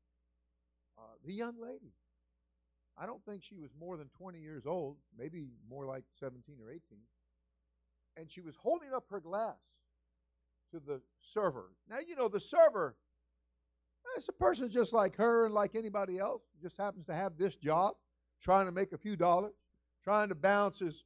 uh, 0.99 1.15
the 1.25 1.33
young 1.33 1.55
lady, 1.61 1.93
I 2.99 3.07
don't 3.07 3.25
think 3.25 3.43
she 3.43 3.57
was 3.57 3.71
more 3.79 3.97
than 3.97 4.09
20 4.19 4.41
years 4.41 4.67
old, 4.67 4.97
maybe 5.17 5.49
more 5.69 5.85
like 5.85 6.05
17 6.19 6.57
or 6.61 6.71
18. 6.71 6.81
And 8.17 8.31
she 8.31 8.41
was 8.41 8.57
holding 8.57 8.93
up 8.93 9.05
her 9.11 9.21
glass 9.21 9.55
to 10.73 10.81
the 10.81 11.01
server. 11.21 11.71
Now, 11.89 11.99
you 12.07 12.17
know, 12.17 12.29
the 12.29 12.41
server 12.41 12.97
it's 14.17 14.29
a 14.29 14.33
person 14.33 14.69
just 14.69 14.93
like 14.93 15.17
her 15.17 15.47
and 15.47 15.55
like 15.55 15.75
anybody 15.75 16.19
else, 16.19 16.43
just 16.61 16.77
happens 16.77 17.07
to 17.07 17.15
have 17.15 17.37
this 17.37 17.57
job, 17.57 17.95
trying 18.43 18.67
to 18.67 18.73
make 18.73 18.93
a 18.93 18.99
few 18.99 19.17
dollars, 19.17 19.53
trying 20.03 20.29
to 20.29 20.35
balance 20.35 20.79
his 20.79 21.05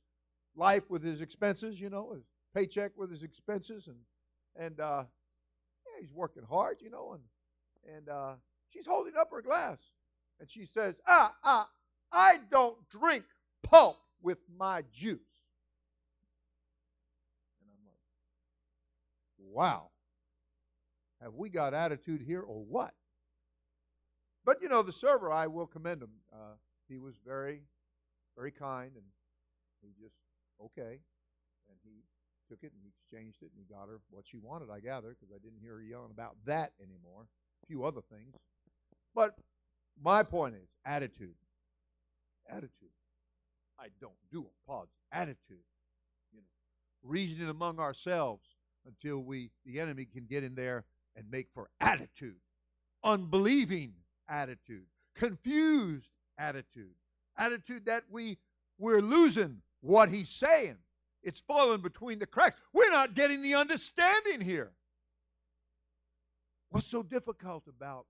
life 0.55 0.89
with 0.89 1.03
his 1.03 1.21
expenses, 1.21 1.81
you 1.81 1.91
know, 1.91 2.17
paycheck 2.55 2.93
with 2.97 3.11
his 3.11 3.23
expenses, 3.23 3.89
and 3.89 3.97
and 4.57 4.81
uh, 4.81 5.05
yeah, 5.87 6.01
he's 6.01 6.13
working 6.13 6.43
hard, 6.49 6.79
you 6.81 6.91
know, 6.91 7.13
and 7.15 7.97
and 7.97 8.09
uh, 8.09 8.33
she's 8.69 8.87
holding 8.87 9.17
up 9.17 9.31
her 9.33 9.43
glass, 9.43 9.79
and 10.39 10.51
she 10.51 10.67
says, 10.67 10.97
"Ah, 11.07 11.35
ah, 11.45 11.69
I 12.13 12.41
don't 12.51 12.77
drink 12.91 13.25
pulp 13.63 13.97
with 14.23 14.39
my 14.57 14.83
juice." 14.93 15.21
And 17.61 17.71
I'm 17.71 17.85
like, 17.87 17.99
"Wow." 19.39 19.91
Have 21.23 21.35
we 21.35 21.51
got 21.51 21.75
attitude 21.75 22.23
here 22.23 22.41
or 22.41 22.65
what? 22.65 22.95
But 24.45 24.63
you 24.63 24.69
know, 24.69 24.83
the 24.83 24.93
server, 24.93 25.31
I 25.31 25.47
will 25.47 25.67
commend 25.67 26.03
him. 26.03 26.11
Uh, 26.33 26.55
he 26.89 26.97
was 26.97 27.15
very, 27.27 27.61
very 28.37 28.51
kind, 28.51 28.91
and 28.95 29.05
he 29.83 29.89
just 30.03 30.17
okay, 30.65 31.01
and 31.69 31.79
he 31.85 32.03
took 32.51 32.59
it 32.63 32.73
and 32.73 32.83
he 32.83 32.91
exchanged 32.91 33.39
it, 33.43 33.51
and 33.55 33.65
he 33.65 33.73
got 33.73 33.89
her 33.89 34.01
what 34.11 34.25
she 34.27 34.39
wanted. 34.39 34.69
I 34.71 34.81
gather 34.81 35.11
because 35.11 35.33
I 35.33 35.39
didn't 35.39 35.61
hear 35.63 35.75
her 35.75 35.83
yelling 35.83 36.11
about 36.11 36.35
that 36.47 36.73
anymore. 36.81 37.27
A 37.63 37.67
few 37.67 37.85
other 37.85 38.01
things, 38.11 38.35
but 39.15 39.37
my 40.03 40.23
point 40.23 40.57
is 40.57 40.69
attitude. 40.85 41.35
Attitude. 42.49 42.91
I 43.79 43.87
don't 44.01 44.13
do 44.33 44.47
apology. 44.67 44.91
Attitude. 45.13 45.63
You 46.33 46.41
know, 46.41 47.09
reasoning 47.09 47.49
among 47.49 47.79
ourselves 47.79 48.45
until 48.87 49.19
we 49.21 49.51
the 49.65 49.79
enemy 49.79 50.07
can 50.07 50.27
get 50.29 50.43
in 50.43 50.55
there 50.55 50.85
and 51.17 51.25
make 51.31 51.49
for 51.55 51.69
attitude. 51.81 52.37
Unbelieving 53.05 53.93
attitude, 54.29 54.85
confused 55.17 56.09
attitude, 56.39 56.95
attitude 57.39 57.87
that 57.87 58.05
we 58.11 58.39
we're 58.79 59.01
losing 59.01 59.59
what 59.81 60.09
he's 60.09 60.29
saying. 60.29 60.77
It's 61.23 61.41
falling 61.41 61.81
between 61.81 62.19
the 62.19 62.27
cracks. 62.27 62.57
We're 62.73 62.91
not 62.91 63.15
getting 63.15 63.43
the 63.43 63.55
understanding 63.55 64.41
here. 64.41 64.73
What's 66.71 66.87
so 66.87 67.03
difficult 67.03 67.65
about 67.69 68.07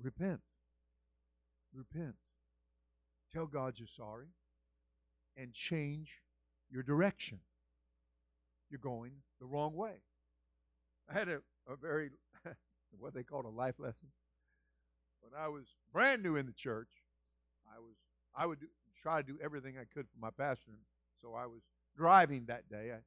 repent? 0.00 0.40
Repent. 1.74 2.14
Tell 3.32 3.46
God 3.46 3.74
you're 3.76 3.88
sorry 3.96 4.26
and 5.36 5.52
change 5.52 6.10
your 6.70 6.82
direction. 6.82 7.40
You're 8.70 8.80
going 8.80 9.12
the 9.40 9.46
wrong 9.46 9.74
way. 9.74 9.94
I 11.08 11.14
had 11.18 11.28
a, 11.28 11.42
a 11.68 11.76
very, 11.80 12.10
what 12.98 13.14
they 13.14 13.22
call 13.22 13.46
a 13.46 13.48
life 13.48 13.78
lesson 13.78 14.08
when 15.22 15.40
I 15.40 15.48
was 15.48 15.64
brand 15.92 16.22
new 16.22 16.36
in 16.36 16.46
the 16.46 16.52
church, 16.52 16.88
I 17.74 17.78
was 17.78 17.94
I 18.34 18.46
would 18.46 18.60
do, 18.60 18.66
try 19.00 19.22
to 19.22 19.26
do 19.26 19.38
everything 19.42 19.76
I 19.78 19.84
could 19.92 20.06
for 20.08 20.18
my 20.20 20.30
pastor. 20.30 20.72
So 21.22 21.34
I 21.34 21.46
was 21.46 21.62
driving 21.96 22.46
that 22.46 22.68
day. 22.68 22.92
I 22.92 22.98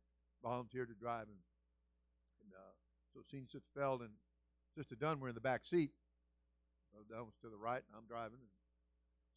volunteered 0.42 0.88
to 0.88 0.96
drive, 0.96 1.28
and, 1.28 1.38
and 2.42 2.54
uh, 2.54 2.74
so 3.14 3.20
Senior 3.30 3.48
Sister 3.52 3.68
Feld 3.76 4.02
and 4.02 4.12
Sister 4.78 4.96
Dunn 4.96 5.20
were 5.20 5.30
in 5.30 5.36
the 5.36 5.42
back 5.42 5.66
seat. 5.66 5.92
that 7.10 7.24
was 7.24 7.34
to 7.42 7.50
the 7.50 7.58
right, 7.58 7.84
and 7.88 7.96
I'm 7.98 8.08
driving. 8.08 8.40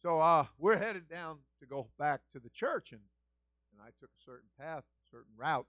So 0.01 0.21
uh, 0.21 0.45
we're 0.57 0.77
headed 0.77 1.09
down 1.09 1.39
to 1.59 1.65
go 1.65 1.89
back 1.99 2.21
to 2.33 2.39
the 2.39 2.49
church, 2.49 2.91
and 2.93 3.01
and 3.73 3.81
I 3.81 3.91
took 3.99 4.09
a 4.09 4.23
certain 4.25 4.49
path, 4.57 4.83
a 4.83 5.09
certain 5.11 5.33
route, 5.37 5.67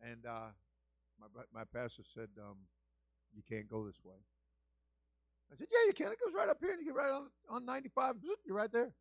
and 0.00 0.24
uh, 0.26 0.50
my 1.20 1.26
my 1.52 1.64
pastor 1.64 2.02
said, 2.14 2.28
um, 2.40 2.56
"You 3.34 3.42
can't 3.48 3.68
go 3.68 3.84
this 3.84 4.00
way." 4.02 4.16
I 5.52 5.56
said, 5.56 5.68
"Yeah, 5.70 5.84
you 5.86 5.92
can. 5.92 6.12
It 6.12 6.18
goes 6.24 6.34
right 6.34 6.48
up 6.48 6.58
here, 6.60 6.72
and 6.72 6.80
you 6.80 6.86
get 6.86 6.94
right 6.94 7.12
on 7.12 7.28
on 7.50 7.66
95. 7.66 8.16
You're 8.46 8.56
right 8.56 8.72
there." 8.72 8.92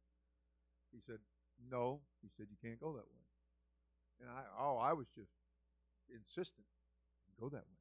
He 0.92 1.00
said, 1.06 1.20
"No." 1.72 2.02
He 2.22 2.30
said, 2.36 2.48
"You 2.50 2.58
can't 2.62 2.80
go 2.80 2.92
that 2.94 3.08
way." 3.08 3.27
And 4.22 4.30
I, 4.30 4.42
oh, 4.60 4.78
I 4.78 4.94
was 4.94 5.08
just 5.16 5.32
insistent, 6.14 6.66
go 7.40 7.50
that 7.50 7.58
way. 7.58 7.78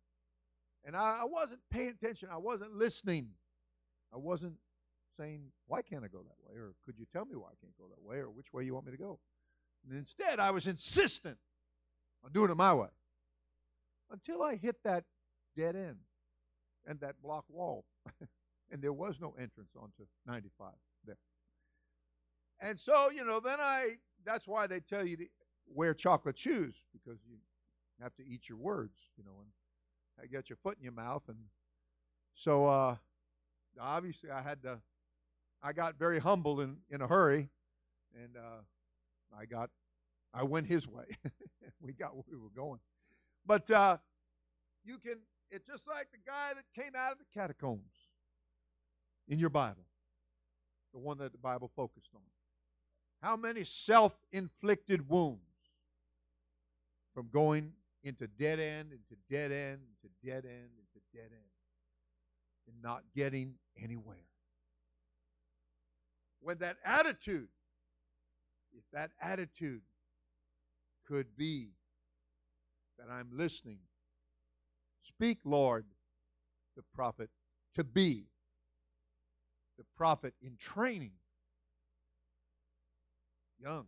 And 0.84 0.96
I, 0.96 1.20
I 1.22 1.24
wasn't 1.24 1.60
paying 1.70 1.90
attention. 1.90 2.28
I 2.32 2.36
wasn't 2.36 2.74
listening. 2.74 3.28
I 4.12 4.18
wasn't 4.18 4.54
saying, 5.18 5.42
why 5.66 5.82
can't 5.82 6.04
I 6.04 6.08
go 6.08 6.18
that 6.18 6.48
way? 6.48 6.60
Or 6.60 6.74
could 6.84 6.96
you 6.98 7.06
tell 7.12 7.24
me 7.24 7.34
why 7.34 7.48
I 7.48 7.58
can't 7.60 7.76
go 7.76 7.86
that 7.88 8.02
way? 8.02 8.18
Or 8.18 8.30
which 8.30 8.52
way 8.52 8.64
you 8.64 8.74
want 8.74 8.86
me 8.86 8.92
to 8.92 8.98
go? 8.98 9.18
And 9.88 9.98
instead, 9.98 10.38
I 10.38 10.50
was 10.50 10.66
insistent 10.66 11.38
on 12.24 12.32
doing 12.32 12.50
it 12.50 12.56
my 12.56 12.74
way 12.74 12.88
until 14.10 14.42
I 14.42 14.56
hit 14.56 14.76
that 14.84 15.04
dead 15.56 15.74
end 15.74 15.96
and 16.86 17.00
that 17.00 17.20
block 17.22 17.44
wall. 17.48 17.84
and 18.70 18.82
there 18.82 18.92
was 18.92 19.20
no 19.20 19.34
entrance 19.40 19.70
onto 19.76 20.06
95 20.26 20.72
there. 21.04 21.16
And 22.60 22.78
so, 22.78 23.10
you 23.10 23.24
know, 23.24 23.40
then 23.40 23.58
I, 23.60 23.96
that's 24.24 24.46
why 24.46 24.66
they 24.66 24.80
tell 24.80 25.06
you 25.06 25.16
to 25.16 25.24
wear 25.72 25.94
chocolate 25.94 26.38
shoes 26.38 26.74
because 26.92 27.18
you 27.28 27.36
have 28.00 28.14
to 28.16 28.26
eat 28.26 28.48
your 28.48 28.58
words, 28.58 28.98
you 29.16 29.24
know, 29.24 29.38
and 29.40 29.48
I 30.22 30.26
got 30.26 30.48
your 30.48 30.56
foot 30.62 30.76
in 30.78 30.82
your 30.82 30.92
mouth. 30.92 31.22
And 31.28 31.38
so, 32.34 32.66
uh, 32.66 32.96
obviously 33.80 34.30
I 34.30 34.42
had 34.42 34.62
to, 34.62 34.78
I 35.62 35.72
got 35.72 35.98
very 35.98 36.18
humble 36.18 36.60
in, 36.60 36.76
in 36.90 37.00
a 37.00 37.06
hurry 37.06 37.48
and, 38.14 38.36
uh, 38.36 38.62
I 39.36 39.44
got, 39.44 39.70
I 40.32 40.44
went 40.44 40.66
his 40.66 40.86
way. 40.86 41.04
we 41.80 41.92
got 41.92 42.14
where 42.14 42.24
we 42.30 42.36
were 42.36 42.50
going. 42.54 42.80
But, 43.44 43.70
uh, 43.70 43.98
you 44.84 44.98
can, 44.98 45.16
it's 45.50 45.66
just 45.66 45.86
like 45.86 46.08
the 46.12 46.18
guy 46.26 46.52
that 46.54 46.64
came 46.74 46.94
out 46.96 47.12
of 47.12 47.18
the 47.18 47.24
catacombs 47.34 47.92
in 49.28 49.38
your 49.38 49.50
Bible, 49.50 49.84
the 50.92 51.00
one 51.00 51.18
that 51.18 51.32
the 51.32 51.38
Bible 51.38 51.70
focused 51.74 52.10
on. 52.14 52.22
How 53.22 53.36
many 53.36 53.64
self 53.64 54.12
inflicted 54.32 55.08
wounds 55.08 55.40
from 57.16 57.30
going 57.32 57.72
into 58.04 58.26
dead 58.38 58.60
end, 58.60 58.90
into 58.92 59.18
dead 59.30 59.50
end, 59.50 59.80
into 59.80 60.14
dead 60.22 60.44
end, 60.44 60.68
into 60.76 61.02
dead 61.14 61.30
end, 61.32 61.50
and 62.68 62.76
not 62.82 63.02
getting 63.16 63.54
anywhere? 63.82 64.26
When 66.40 66.58
that 66.58 66.76
attitude, 66.84 67.48
if 68.76 68.84
that 68.92 69.12
attitude 69.18 69.80
could 71.08 71.34
be 71.38 71.70
that 72.98 73.10
I'm 73.10 73.30
listening, 73.32 73.78
speak, 75.00 75.38
Lord, 75.46 75.86
the 76.76 76.82
prophet, 76.94 77.30
to 77.76 77.82
be 77.82 78.26
the 79.78 79.84
prophet 79.96 80.34
in 80.42 80.58
training 80.58 81.12
young. 83.58 83.86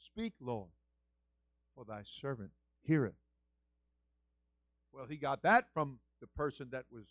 Speak, 0.00 0.32
Lord, 0.40 0.70
for 1.74 1.84
thy 1.84 2.02
servant 2.20 2.50
heareth. 2.82 3.14
Well, 4.92 5.06
he 5.06 5.16
got 5.16 5.42
that 5.42 5.66
from 5.72 5.98
the 6.20 6.26
person 6.28 6.68
that 6.70 6.84
was 6.90 7.06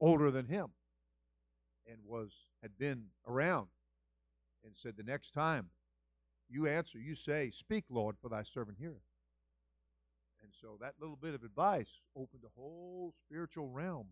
older 0.00 0.30
than 0.30 0.46
him 0.46 0.68
and 1.86 1.98
was 2.04 2.30
had 2.62 2.78
been 2.78 3.06
around 3.26 3.68
and 4.64 4.72
said 4.76 4.94
the 4.96 5.02
next 5.02 5.32
time 5.32 5.68
you 6.48 6.66
answer 6.66 6.98
you 6.98 7.14
say 7.14 7.50
speak 7.50 7.84
lord 7.90 8.16
for 8.20 8.28
thy 8.28 8.42
servant 8.42 8.78
heareth 8.78 9.02
and 10.42 10.52
so 10.58 10.78
that 10.80 10.94
little 10.98 11.16
bit 11.16 11.34
of 11.34 11.42
advice 11.42 12.00
opened 12.16 12.42
a 12.44 12.60
whole 12.60 13.12
spiritual 13.26 13.68
realm 13.68 14.06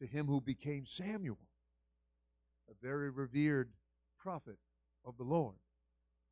to 0.00 0.06
him 0.06 0.26
who 0.26 0.40
became 0.40 0.84
samuel 0.84 1.38
a 2.68 2.74
very 2.86 3.10
revered 3.10 3.70
prophet 4.18 4.58
of 5.04 5.16
the 5.16 5.24
Lord, 5.24 5.56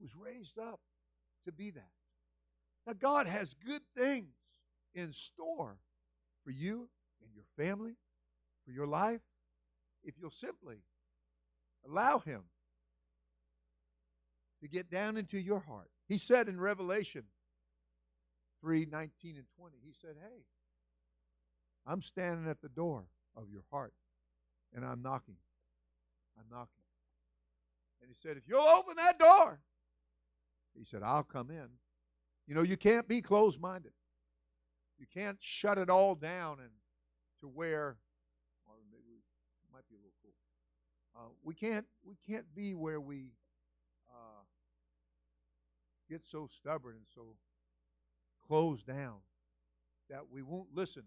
was 0.01 0.11
raised 0.15 0.59
up 0.59 0.81
to 1.45 1.53
be 1.53 1.71
that. 1.71 1.96
Now, 2.87 2.93
God 2.93 3.27
has 3.27 3.53
good 3.67 3.83
things 3.97 4.35
in 4.95 5.13
store 5.13 5.77
for 6.45 6.51
you 6.51 6.89
and 7.23 7.31
your 7.35 7.45
family, 7.57 7.97
for 8.65 8.71
your 8.71 8.87
life, 8.87 9.21
if 10.05 10.15
you'll 10.21 10.31
simply 10.31 10.77
allow 11.85 12.21
Him 12.21 12.43
to 14.63 14.69
get 14.69 14.91
down 14.91 15.17
into 15.17 15.39
your 15.39 15.61
heart. 15.61 15.91
He 16.09 16.19
said 16.19 16.49
in 16.49 16.61
Revelation 16.61 17.25
3 18.61 18.87
19 18.87 19.37
and 19.37 19.45
20, 19.59 19.77
He 19.85 19.93
said, 20.01 20.15
Hey, 20.23 20.45
I'm 21.87 22.03
standing 22.03 22.49
at 22.49 22.61
the 22.61 22.69
door 22.69 23.05
of 23.37 23.51
your 23.51 23.63
heart 23.71 23.93
and 24.75 24.85
I'm 24.85 25.03
knocking. 25.03 25.37
I'm 26.39 26.45
knocking. 26.51 26.69
And 28.01 28.11
he 28.11 28.17
said, 28.23 28.37
If 28.37 28.45
you'll 28.47 28.61
open 28.61 28.95
that 28.97 29.19
door, 29.19 29.59
he 30.79 30.85
said, 30.85 31.03
I'll 31.03 31.25
come 31.25 31.51
in. 31.51 31.69
You 32.47 32.55
know, 32.55 32.63
you 32.63 32.77
can't 32.77 33.09
be 33.09 33.23
closed 33.23 33.61
minded. 33.61 33.93
You 34.99 35.07
can't 35.13 35.39
shut 35.41 35.79
it 35.79 35.91
all 35.91 36.15
down 36.15 36.59
and 36.61 36.71
to 37.41 37.49
where 37.49 37.97
well, 38.67 38.77
maybe 38.91 39.19
it 39.19 39.73
might 39.73 39.87
be 39.89 39.97
a 39.97 39.99
little 39.99 40.15
cool. 40.23 40.33
Uh, 41.15 41.29
we 41.43 41.55
can't 41.55 41.87
we 42.05 42.15
can't 42.27 42.47
be 42.55 42.75
where 42.75 43.01
we 43.01 43.33
uh, 44.11 44.45
get 46.09 46.23
so 46.31 46.49
stubborn 46.59 46.95
and 46.97 47.07
so 47.15 47.37
closed 48.47 48.87
down 48.87 49.17
that 50.09 50.31
we 50.31 50.43
won't 50.43 50.69
listen 50.75 51.03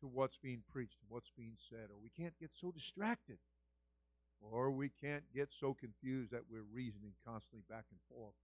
to 0.00 0.06
what's 0.06 0.38
being 0.38 0.62
preached 0.70 0.96
and 1.02 1.10
what's 1.10 1.30
being 1.36 1.56
said, 1.68 1.90
or 1.90 1.98
we 2.02 2.10
can't 2.10 2.38
get 2.40 2.50
so 2.54 2.70
distracted 2.70 3.38
or 4.50 4.70
we 4.70 4.90
can't 5.00 5.24
get 5.34 5.48
so 5.52 5.74
confused 5.74 6.32
that 6.32 6.42
we're 6.50 6.66
reasoning 6.72 7.12
constantly 7.24 7.62
back 7.68 7.84
and 7.90 8.00
forth. 8.10 8.34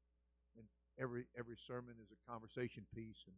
And 0.57 0.67
every 1.01 1.25
every 1.39 1.57
sermon 1.67 1.95
is 2.03 2.11
a 2.13 2.31
conversation 2.31 2.85
piece. 2.95 3.25
And 3.27 3.37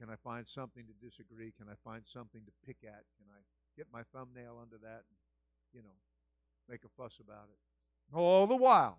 can 0.00 0.12
I 0.12 0.16
find 0.16 0.46
something 0.46 0.84
to 0.86 0.94
disagree? 1.04 1.52
Can 1.56 1.68
I 1.68 1.76
find 1.84 2.02
something 2.06 2.42
to 2.44 2.52
pick 2.66 2.78
at? 2.84 3.04
Can 3.18 3.28
I 3.30 3.40
get 3.76 3.86
my 3.92 4.02
thumbnail 4.12 4.58
under 4.60 4.78
that 4.78 5.04
and, 5.08 5.18
you 5.72 5.82
know, 5.82 5.96
make 6.68 6.84
a 6.84 6.92
fuss 6.96 7.18
about 7.20 7.48
it? 7.50 8.16
All 8.16 8.46
the 8.46 8.56
while, 8.56 8.98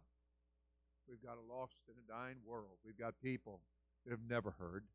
we've 1.08 1.22
got 1.22 1.38
a 1.38 1.54
lost 1.54 1.76
and 1.88 1.98
a 1.98 2.12
dying 2.12 2.38
world. 2.46 2.78
We've 2.86 2.98
got 2.98 3.14
people 3.22 3.60
that 4.06 4.12
have 4.12 4.28
never 4.30 4.52
heard. 4.52 4.86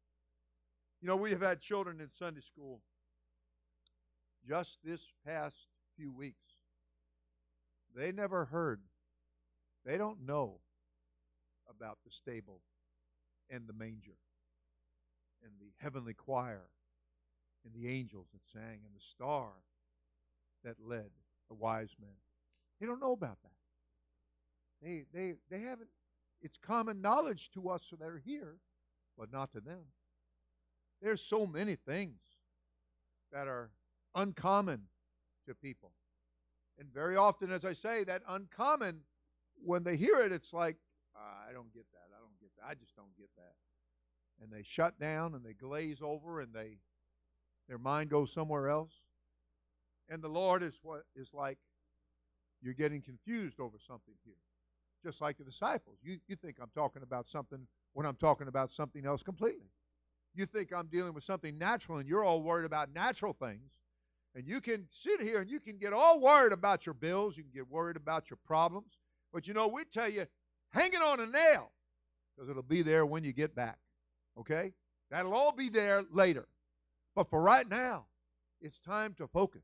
You 1.01 1.09
know, 1.09 1.17
we 1.17 1.31
have 1.31 1.43
had 1.43 1.61
children 1.61 2.01
in 2.01 2.11
Sunday 2.11 2.41
school 2.41 2.81
just 4.47 4.79
this 4.83 5.01
past 5.25 5.57
few 5.97 6.11
weeks 6.13 6.59
they 7.95 8.13
never 8.13 8.45
heard. 8.45 8.81
They 9.85 9.97
don't 9.97 10.27
know 10.27 10.61
about 11.69 11.99
the 12.05 12.11
stable 12.11 12.61
and 13.51 13.67
the 13.67 13.73
manger 13.73 14.17
and 15.43 15.53
the 15.61 15.73
heavenly 15.79 16.15
choir 16.15 16.67
and 17.65 17.75
the 17.75 17.89
angels 17.89 18.27
that 18.33 18.41
sang 18.53 18.81
and 18.85 18.95
the 18.95 19.01
star 19.01 19.51
that 20.65 20.77
led 20.85 21.11
the 21.49 21.55
wise 21.55 21.95
men. 22.01 22.11
They 22.81 22.87
don't 22.87 23.01
know 23.01 23.13
about 23.13 23.39
that. 23.43 23.53
They 24.83 25.05
they 25.13 25.35
they 25.51 25.61
haven't 25.61 25.89
it's 26.41 26.59
common 26.59 27.01
knowledge 27.01 27.51
to 27.55 27.69
us 27.69 27.83
that 27.91 28.05
are 28.05 28.23
here, 28.25 28.57
but 29.17 29.33
not 29.33 29.53
to 29.53 29.61
them. 29.61 29.85
There's 31.03 31.21
so 31.21 31.47
many 31.47 31.75
things 31.75 32.21
that 33.33 33.49
are 33.49 33.71
uncommon 34.15 34.83
to 35.47 35.55
people. 35.55 35.93
And 36.79 36.89
very 36.93 37.17
often, 37.17 37.51
as 37.51 37.65
I 37.65 37.73
say, 37.73 38.05
that 38.05 38.23
uncommon, 38.29 39.01
when 39.65 39.83
they 39.83 39.97
hear 39.97 40.21
it, 40.21 40.31
it's 40.31 40.53
like, 40.53 40.77
uh, 41.17 41.49
I 41.49 41.53
don't 41.53 41.73
get 41.75 41.87
that. 41.93 42.09
I 42.67 42.75
just 42.75 42.95
don't 42.97 43.17
get 43.17 43.29
that. 43.37 43.55
And 44.43 44.53
they 44.53 44.63
shut 44.63 44.99
down 45.01 45.35
and 45.35 45.45
they 45.45 45.53
glaze 45.53 45.99
over 46.03 46.41
and 46.41 46.53
they 46.53 46.79
their 47.69 47.79
mind 47.79 48.11
goes 48.11 48.33
somewhere 48.33 48.69
else. 48.69 48.93
And 50.09 50.23
the 50.23 50.29
Lord 50.29 50.63
is 50.63 50.79
what 50.83 51.03
is 51.15 51.29
like, 51.35 51.59
you're 52.63 52.75
getting 52.75 53.03
confused 53.03 53.61
over 53.61 53.77
something 53.87 54.15
here. 54.25 54.35
Just 55.05 55.21
like 55.21 55.37
the 55.37 55.45
disciples. 55.45 55.99
You, 56.03 56.19
you 56.27 56.35
think 56.35 56.57
I'm 56.61 56.71
talking 56.75 57.03
about 57.03 57.29
something 57.29 57.67
when 57.93 58.07
I'm 58.07 58.17
talking 58.17 58.49
about 58.49 58.71
something 58.71 59.05
else 59.05 59.23
completely. 59.23 59.71
You 60.35 60.47
think 60.47 60.73
I'm 60.73 60.87
dealing 60.87 61.15
with 61.15 61.25
something 61.25 61.59
natural 61.59 61.99
and 61.99 62.09
you're 62.09 62.25
all 62.25 62.43
worried 62.43 62.65
about 62.65 62.93
natural 62.95 63.35
things. 63.35 63.71
And 64.35 64.47
you 64.47 64.61
can 64.61 64.87
sit 64.91 65.21
here 65.21 65.41
and 65.41 65.51
you 65.51 65.61
can 65.61 65.79
get 65.79 65.93
all 65.93 66.21
worried 66.21 66.53
about 66.53 66.87
your 66.87 66.95
bills, 66.95 67.37
you 67.37 67.43
can 67.43 67.53
get 67.53 67.69
worried 67.69 67.97
about 67.97 68.31
your 68.31 68.39
problems. 68.47 68.99
But 69.33 69.47
you 69.47 69.55
know, 69.55 69.69
we 69.69 69.85
tell 69.85 70.09
you, 70.09 70.27
hanging 70.71 71.03
on 71.03 71.21
a 71.21 71.27
nail 71.27 71.71
because 72.39 72.49
it'll 72.49 72.63
be 72.63 72.83
there 72.83 73.05
when 73.05 73.25
you 73.25 73.33
get 73.33 73.55
back. 73.55 73.79
Okay? 74.39 74.73
That'll 75.11 75.35
all 75.35 75.53
be 75.53 75.69
there 75.69 76.05
later. 76.13 76.47
But 77.17 77.29
for 77.29 77.43
right 77.43 77.69
now, 77.69 78.07
it's 78.61 78.79
time 78.79 79.15
to 79.19 79.27
focus. 79.27 79.63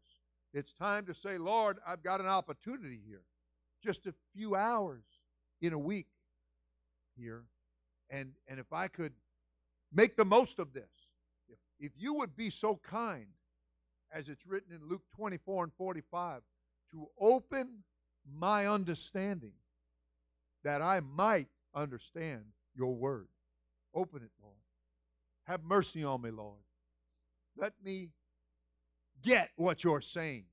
It's 0.53 0.73
time 0.73 1.07
to 1.07 1.15
say, 1.15 1.39
Lord, 1.39 1.79
I've 1.87 2.03
got 2.03 2.21
an 2.21 2.27
opportunity 2.27 3.01
here. 3.07 3.23
Just 3.85 4.07
a 4.07 4.15
few 4.35 4.57
hours 4.57 5.05
in 5.61 5.73
a 5.73 5.79
week 5.79 6.07
here. 7.17 7.45
And, 8.11 8.33
and 8.49 8.59
if 8.59 8.73
I 8.73 8.89
could 8.89 9.13
make 9.93 10.17
the 10.17 10.25
most 10.25 10.59
of 10.59 10.73
this, 10.73 10.91
if, 11.49 11.59
if 11.79 11.93
you 11.97 12.15
would 12.15 12.37
be 12.37 12.51
so 12.51 12.81
kind, 12.83 13.27
as 14.13 14.29
it's 14.29 14.47
written 14.47 14.75
in 14.75 14.89
Luke 14.89 15.03
24 15.17 15.65
and 15.65 15.73
45, 15.75 16.43
to 16.93 17.07
open 17.21 17.69
my 18.37 18.67
understanding 18.67 19.53
that 20.65 20.83
I 20.83 21.01
might 21.01 21.49
understand 21.75 22.45
your 22.77 22.95
word. 22.95 23.29
Open 23.95 24.23
it, 24.23 24.31
Lord. 24.43 24.57
Have 25.45 25.63
mercy 25.63 26.05
on 26.05 26.23
me, 26.23 26.31
Lord. 26.31 26.59
Let 27.57 27.73
me 27.85 28.11
get 29.23 29.51
what 29.57 29.85
you're 29.85 30.01
saying 30.01 30.45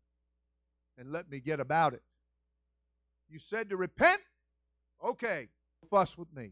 and 0.98 1.12
let 1.12 1.30
me 1.30 1.40
get 1.40 1.60
about 1.60 1.94
it. 1.94 2.04
You 3.30 3.40
said 3.40 3.70
to 3.70 3.78
repent? 3.78 4.22
Okay, 5.04 5.48
fuss 5.90 6.18
with 6.18 6.34
me. 6.36 6.52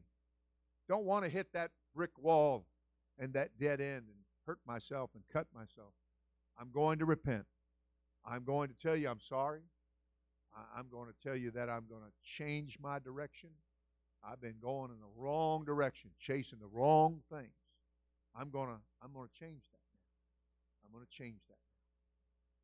Don't 0.87 1.05
want 1.05 1.23
to 1.25 1.29
hit 1.29 1.53
that 1.53 1.71
brick 1.93 2.11
wall 2.17 2.65
and 3.19 3.33
that 3.33 3.51
dead 3.59 3.81
end 3.81 4.05
and 4.07 4.17
hurt 4.45 4.59
myself 4.65 5.11
and 5.13 5.23
cut 5.31 5.45
myself. 5.53 5.93
I'm 6.59 6.71
going 6.71 6.97
to 6.99 7.05
repent. 7.05 7.45
I'm 8.25 8.43
going 8.43 8.69
to 8.69 8.75
tell 8.81 8.95
you 8.95 9.09
I'm 9.09 9.21
sorry. 9.21 9.61
I'm 10.75 10.87
going 10.89 11.07
to 11.07 11.15
tell 11.23 11.37
you 11.37 11.51
that 11.51 11.69
I'm 11.69 11.85
going 11.87 12.01
to 12.01 12.11
change 12.23 12.77
my 12.81 12.97
direction. 12.99 13.49
I've 14.23 14.41
been 14.41 14.55
going 14.61 14.91
in 14.91 14.99
the 14.99 15.21
wrong 15.21 15.63
direction, 15.65 16.11
chasing 16.19 16.59
the 16.59 16.67
wrong 16.67 17.21
things. 17.31 17.53
I'm 18.35 18.51
to 18.51 18.59
I'm 19.01 19.13
to 19.13 19.29
change 19.39 19.63
that 19.71 19.79
now. 19.93 20.97
I'm 20.97 20.99
to 21.01 21.07
change 21.09 21.39
that 21.47 21.57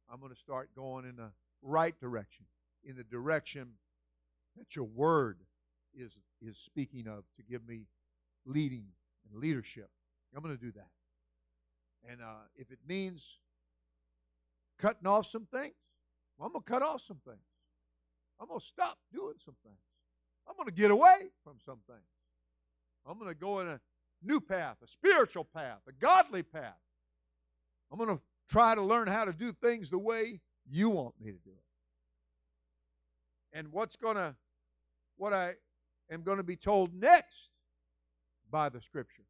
now. 0.10 0.14
I'm 0.14 0.30
to 0.30 0.36
start 0.36 0.70
going 0.76 1.06
in 1.06 1.16
the 1.16 1.32
right 1.62 2.00
direction, 2.00 2.46
in 2.84 2.96
the 2.96 3.04
direction 3.04 3.70
that 4.58 4.76
your 4.76 4.86
word 4.86 5.40
is 5.94 6.12
is 6.42 6.58
speaking 6.58 7.08
of 7.08 7.24
to 7.38 7.44
give 7.50 7.68
me 7.68 7.88
leading 8.46 8.86
and 9.30 9.42
leadership. 9.42 9.90
I'm 10.36 10.44
to 10.44 10.58
do 10.58 10.72
that. 10.74 10.90
And 12.10 12.22
uh, 12.22 12.44
if 12.56 12.72
it 12.72 12.80
means 12.88 13.40
cutting 14.80 15.08
off 15.08 15.28
some 15.28 15.48
things, 15.52 15.74
well, 16.38 16.48
I'm 16.48 16.54
to 16.54 16.60
cut 16.62 16.82
off 16.82 17.02
some 17.08 17.20
things. 17.26 17.40
I'm 18.40 18.48
to 18.48 18.64
stop 18.64 18.98
doing 19.14 19.36
some 19.44 19.56
things. 19.64 19.78
I'm 20.48 20.56
going 20.56 20.68
to 20.68 20.74
get 20.74 20.92
away 20.92 21.30
from 21.44 21.56
some 21.66 21.80
things. 21.88 22.00
I'm 23.08 23.20
going 23.20 23.30
to 23.30 23.40
go 23.40 23.60
in 23.60 23.68
a 23.68 23.80
new 24.24 24.40
path, 24.40 24.78
a 24.84 24.88
spiritual 24.88 25.44
path, 25.46 25.80
a 25.88 25.92
godly 25.92 26.44
path. 26.44 26.78
I'm 27.92 27.98
going 27.98 28.16
to 28.16 28.22
try 28.50 28.76
to 28.76 28.82
learn 28.82 29.08
how 29.08 29.26
to 29.26 29.34
do 29.34 29.52
things 29.52 29.90
the 29.90 30.00
way 30.00 30.40
you 30.70 30.90
want 30.90 31.16
me 31.20 31.32
to 31.32 31.38
do 31.38 31.52
it. 31.52 31.64
And 33.58 33.72
what's 33.72 33.96
going 33.96 34.16
to, 34.16 34.36
what 35.18 35.34
I 35.34 35.54
am 36.12 36.24
going 36.24 36.38
to 36.38 36.44
be 36.44 36.56
told 36.56 36.94
next 36.94 37.50
by 38.52 38.70
the 38.70 38.82
Scripture. 38.82 39.24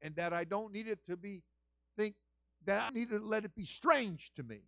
And 0.00 0.14
that 0.16 0.32
I 0.32 0.44
don't 0.44 0.72
need 0.72 0.88
it 0.88 1.04
to 1.06 1.16
be, 1.16 1.42
think 1.96 2.14
that 2.64 2.82
I 2.82 2.90
need 2.90 3.10
to 3.10 3.18
let 3.18 3.44
it 3.44 3.54
be 3.54 3.64
strange 3.64 4.32
to 4.36 4.42
me. 4.42 4.60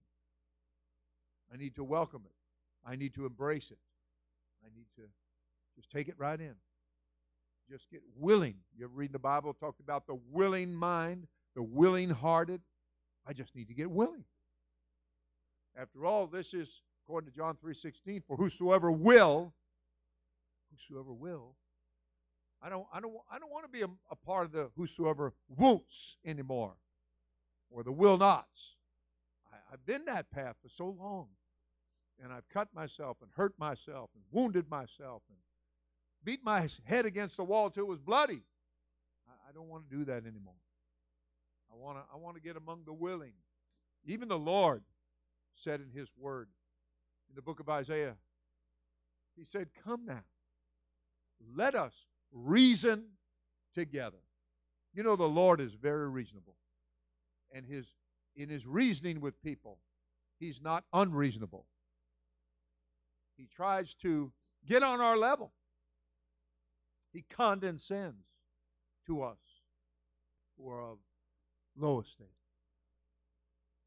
I 1.53 1.57
need 1.57 1.77
to 1.77 1.85
welcome 1.85 2.23
it. 2.25 2.89
I 2.89 2.97
need 2.97 3.15
to 3.15 3.27
embrace 3.27 3.71
it. 3.71 3.79
I 4.65 4.69
need 4.75 4.87
to 4.97 5.03
just 5.77 5.91
take 5.91 6.09
it 6.09 6.15
right 6.19 6.41
in. 6.41 6.55
Just 7.71 7.89
get 7.91 8.01
willing. 8.17 8.57
You 8.77 8.85
ever 8.87 8.95
read 8.95 9.13
the 9.13 9.19
Bible 9.19 9.55
talked 9.55 9.81
about 9.81 10.07
the 10.07 10.19
willing 10.31 10.75
mind, 10.75 11.27
the 11.55 11.63
willing 11.63 12.11
hearted? 12.11 12.61
I 13.27 13.33
just 13.33 13.55
need 13.55 13.69
to 13.69 13.75
get 13.75 13.91
willing. 13.91 14.25
After 15.77 16.05
all, 16.05 16.27
this 16.27 16.53
is 16.53 16.83
according 17.05 17.31
to 17.31 17.37
John 17.37 17.57
3:16, 17.57 18.23
for 18.27 18.37
whosoever 18.37 18.91
will, 18.91 19.55
whosoever 20.71 21.13
will. 21.13 21.57
I 22.63 22.69
don't 22.69 22.87
I 22.93 23.01
don't 23.01 23.15
I 23.31 23.39
don't 23.39 23.51
want 23.51 23.65
to 23.65 23.71
be 23.71 23.83
a, 23.83 23.89
a 24.11 24.17
part 24.17 24.47
of 24.47 24.53
the 24.53 24.71
whosoever 24.77 25.33
won'ts 25.49 26.17
anymore. 26.25 26.77
Or 27.71 27.85
the 27.85 27.93
will 27.93 28.19
nots. 28.19 28.75
I, 29.53 29.57
I've 29.73 29.87
been 29.87 30.05
that 30.07 30.31
path 30.31 30.57
for 30.61 30.69
so 30.69 30.89
long 30.89 31.29
and 32.23 32.33
I've 32.33 32.49
cut 32.49 32.69
myself 32.75 33.17
and 33.23 33.31
hurt 33.35 33.55
myself 33.59 34.11
and 34.15 34.23
wounded 34.31 34.69
myself 34.71 35.23
and 35.29 35.39
beat 36.25 36.45
my 36.45 36.69
head 36.85 37.07
against 37.07 37.37
the 37.37 37.45
wall 37.45 37.71
till 37.71 37.85
it 37.85 37.89
was 37.89 37.99
bloody. 37.99 38.43
I, 39.29 39.51
I 39.51 39.53
don't 39.53 39.69
want 39.69 39.89
to 39.89 39.97
do 39.97 40.05
that 40.07 40.27
anymore. 40.27 40.55
I 41.73 41.77
want 41.77 41.99
to 41.99 42.05
I 42.13 42.17
want 42.17 42.37
to 42.37 42.43
get 42.43 42.57
among 42.57 42.85
the 42.85 42.93
willing. 42.93 43.33
Even 44.05 44.29
the 44.29 44.39
Lord 44.39 44.83
said 45.55 45.81
in 45.81 45.91
his 45.91 46.09
word 46.19 46.49
in 47.29 47.37
the 47.37 47.43
book 47.43 47.61
of 47.61 47.69
Isaiah, 47.69 48.17
he 49.37 49.45
said, 49.45 49.69
"Come 49.85 50.05
now. 50.07 50.25
Let 51.55 51.75
us 51.75 51.93
reason 52.33 53.05
together." 53.75 54.19
You 54.93 55.05
know 55.05 55.17
the 55.17 55.25
Lord 55.29 55.61
is 55.61 55.73
very 55.75 56.09
reasonable. 56.09 56.57
And 57.53 57.65
his 57.65 57.87
in 58.37 58.49
his 58.49 58.67
reasoning 58.67 59.21
with 59.21 59.41
people, 59.43 59.79
he's 60.39 60.61
not 60.61 60.85
unreasonable. 60.93 61.67
He 63.41 63.47
tries 63.57 63.95
to 64.03 64.31
get 64.69 64.83
on 64.83 65.01
our 65.01 65.17
level. 65.17 65.51
He 67.11 67.23
condescends 67.23 68.27
to 69.07 69.23
us 69.23 69.39
who 70.59 70.69
are 70.69 70.83
of 70.83 70.99
low 71.75 72.01
estate. 72.03 72.29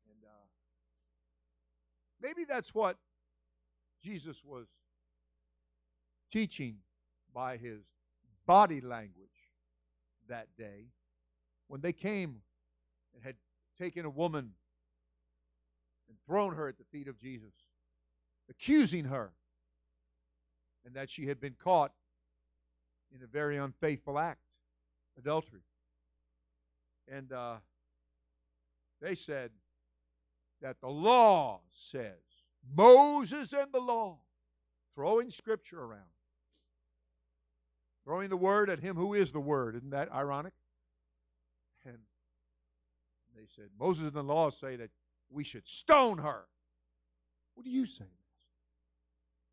And 0.10 0.24
uh, 0.26 0.48
maybe 2.20 2.46
that's 2.46 2.74
what 2.74 2.98
Jesus 4.04 4.38
was 4.44 4.66
teaching 6.32 6.78
by 7.32 7.58
his 7.58 7.84
body 8.48 8.82
language 8.82 9.30
that 10.30 10.48
day 10.58 10.88
when 11.68 11.80
they 11.80 11.94
came 11.94 12.42
and 13.14 13.24
had 13.24 13.36
taken 13.78 14.04
a 14.04 14.10
woman 14.10 14.54
and 16.10 16.18
thrown 16.26 16.56
her 16.56 16.68
at 16.68 16.80
the 16.80 16.86
feet 16.86 17.08
of 17.08 17.20
Jesus, 17.20 17.54
accusing 18.50 19.06
her 19.06 19.32
and 20.86 20.96
that 20.96 21.10
she 21.10 21.26
had 21.26 21.40
been 21.40 21.56
caught 21.64 21.92
in 23.16 23.24
a 23.24 23.28
very 23.28 23.58
unfaithful 23.58 24.18
act, 24.20 24.42
adultery. 25.18 25.62
And 27.12 27.32
uh, 27.32 27.56
they 29.02 29.16
said 29.16 29.52
that 30.62 30.80
the 30.82 30.90
law 30.90 31.62
says, 31.72 32.14
Moses 32.76 33.54
and 33.54 33.72
the 33.72 33.80
law, 33.80 34.20
throwing 34.96 35.30
scripture 35.30 35.82
around, 35.82 36.02
throwing 38.06 38.30
the 38.30 38.38
word 38.38 38.70
at 38.70 38.80
him 38.80 38.96
who 38.96 39.14
is 39.14 39.32
the 39.32 39.40
word. 39.40 39.76
Isn't 39.76 39.92
that 39.92 40.12
ironic? 40.12 40.54
And 41.86 41.98
they 43.36 43.46
said, 43.56 43.70
Moses 43.80 44.06
and 44.06 44.14
the 44.14 44.24
law 44.24 44.50
say 44.50 44.76
that 44.78 44.90
we 45.30 45.44
should 45.44 45.68
stone 45.68 46.18
her. 46.18 46.46
What 47.56 47.66
do 47.66 47.70
you 47.70 47.86
say? 47.86 48.06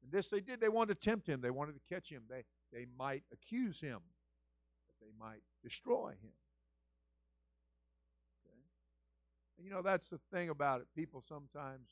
And 0.03 0.11
this 0.13 0.29
they 0.29 0.41
did. 0.41 0.61
They 0.61 0.69
wanted 0.69 1.01
to 1.01 1.09
tempt 1.09 1.27
him. 1.27 1.41
They 1.41 1.51
wanted 1.51 1.75
to 1.75 1.95
catch 1.95 2.09
him. 2.09 2.23
They, 2.29 2.45
they 2.73 2.87
might 2.99 3.23
accuse 3.33 3.81
him. 3.81 4.01
That 4.87 5.05
they 5.05 5.13
might 5.19 5.43
destroy 5.63 6.11
him. 6.11 6.33
Okay? 8.45 8.59
And 9.59 9.67
you 9.67 9.73
know, 9.73 9.83
that's 9.83 10.09
the 10.09 10.19
thing 10.33 10.49
about 10.49 10.81
it. 10.81 10.87
People 10.95 11.23
sometimes, 11.29 11.89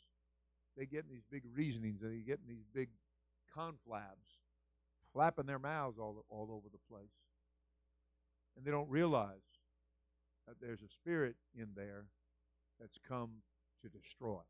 they 0.76 0.86
get 0.86 1.04
in 1.04 1.10
these 1.10 1.24
big 1.30 1.42
reasonings 1.54 2.00
they 2.00 2.18
get 2.18 2.38
in 2.46 2.48
these 2.48 2.64
big 2.72 2.88
conflabs, 3.56 4.38
flapping 5.12 5.46
their 5.46 5.58
mouths 5.58 5.98
all, 5.98 6.24
all 6.28 6.48
over 6.50 6.68
the 6.70 6.78
place. 6.88 7.10
And 8.56 8.64
they 8.64 8.70
don't 8.70 8.88
realize 8.88 9.34
that 10.46 10.56
there's 10.60 10.82
a 10.82 10.88
spirit 10.88 11.36
in 11.54 11.68
there 11.76 12.06
that's 12.80 12.98
come 13.08 13.30
to 13.82 13.88
destroy. 13.88 14.40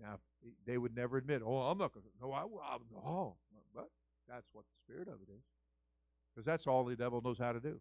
Now, 0.00 0.18
they 0.66 0.78
would 0.78 0.94
never 0.96 1.16
admit, 1.16 1.42
oh, 1.44 1.58
I'm 1.62 1.78
not 1.78 1.92
going 1.92 2.04
to, 2.04 2.10
no, 2.20 2.32
I, 2.32 2.42
I, 2.42 2.78
no. 2.92 3.36
But 3.74 3.88
that's 4.28 4.48
what 4.52 4.64
the 4.64 4.92
spirit 4.92 5.08
of 5.08 5.14
it 5.14 5.32
is. 5.32 5.44
Because 6.34 6.46
that's 6.46 6.66
all 6.66 6.84
the 6.84 6.96
devil 6.96 7.20
knows 7.22 7.38
how 7.38 7.52
to 7.52 7.60
do 7.60 7.72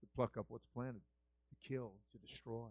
to 0.00 0.06
pluck 0.14 0.36
up 0.36 0.46
what's 0.48 0.66
planted, 0.74 1.02
to 1.50 1.68
kill, 1.68 1.92
to 2.12 2.18
destroy. 2.18 2.68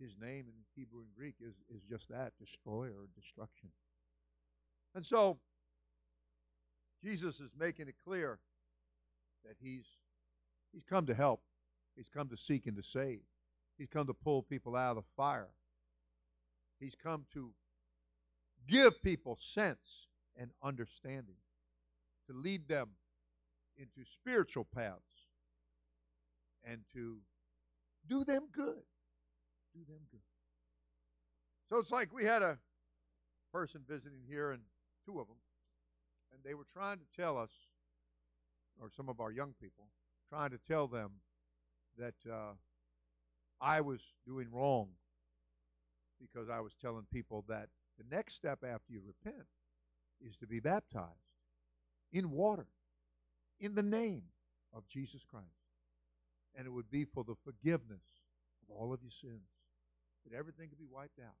His 0.00 0.14
name 0.20 0.46
in 0.48 0.54
Hebrew 0.74 1.00
and 1.00 1.14
Greek 1.16 1.36
is, 1.40 1.54
is 1.74 1.82
just 1.88 2.08
that 2.10 2.32
destroyer 2.38 2.90
or 2.90 3.08
destruction. 3.14 3.70
And 4.94 5.04
so, 5.04 5.38
Jesus 7.02 7.40
is 7.40 7.50
making 7.58 7.88
it 7.88 7.94
clear 8.04 8.38
that 9.44 9.56
he's, 9.60 9.84
he's 10.72 10.84
come 10.84 11.06
to 11.06 11.14
help, 11.14 11.42
he's 11.96 12.08
come 12.08 12.28
to 12.28 12.36
seek 12.36 12.66
and 12.66 12.76
to 12.76 12.82
save, 12.82 13.20
he's 13.78 13.88
come 13.88 14.06
to 14.06 14.14
pull 14.14 14.42
people 14.42 14.76
out 14.76 14.96
of 14.96 14.96
the 14.96 15.08
fire, 15.16 15.48
he's 16.80 16.94
come 16.94 17.24
to 17.34 17.50
give 18.66 19.02
people 19.02 19.36
sense 19.40 20.08
and 20.36 20.50
understanding, 20.62 21.36
to 22.28 22.36
lead 22.36 22.66
them 22.68 22.90
into 23.76 24.08
spiritual 24.10 24.66
paths, 24.74 25.28
and 26.64 26.80
to 26.92 27.18
do 28.08 28.24
them 28.24 28.44
good. 28.52 28.82
Do 29.74 29.80
them 29.86 30.00
good. 30.10 30.20
So 31.68 31.78
it's 31.78 31.90
like 31.90 32.12
we 32.12 32.24
had 32.24 32.42
a 32.42 32.58
person 33.52 33.82
visiting 33.88 34.20
here, 34.28 34.52
and 34.52 34.62
two 35.04 35.20
of 35.20 35.26
them, 35.26 35.36
and 36.32 36.40
they 36.44 36.54
were 36.54 36.66
trying 36.72 36.98
to 36.98 37.04
tell 37.20 37.36
us, 37.38 37.50
or 38.80 38.90
some 38.96 39.08
of 39.08 39.20
our 39.20 39.30
young 39.30 39.54
people, 39.60 39.88
trying 40.28 40.50
to 40.50 40.58
tell 40.58 40.86
them 40.86 41.10
that 41.98 42.14
uh, 42.30 42.52
I 43.60 43.80
was 43.80 44.00
doing 44.26 44.48
wrong 44.52 44.88
because 46.20 46.48
I 46.48 46.60
was 46.60 46.72
telling 46.80 47.06
people 47.12 47.44
that 47.48 47.68
the 47.98 48.14
next 48.14 48.34
step 48.34 48.60
after 48.64 48.92
you 48.92 49.00
repent 49.06 49.46
is 50.20 50.36
to 50.36 50.46
be 50.46 50.60
baptized 50.60 51.08
in 52.12 52.30
water 52.30 52.66
in 53.60 53.74
the 53.74 53.82
name 53.82 54.22
of 54.72 54.86
Jesus 54.88 55.22
Christ. 55.28 55.46
And 56.56 56.66
it 56.66 56.70
would 56.70 56.90
be 56.90 57.04
for 57.04 57.24
the 57.24 57.34
forgiveness 57.44 58.02
of 58.62 58.74
all 58.74 58.92
of 58.92 59.02
your 59.02 59.10
sins, 59.20 59.48
that 60.24 60.36
everything 60.36 60.68
could 60.68 60.78
be 60.78 60.90
wiped 60.90 61.18
out. 61.18 61.36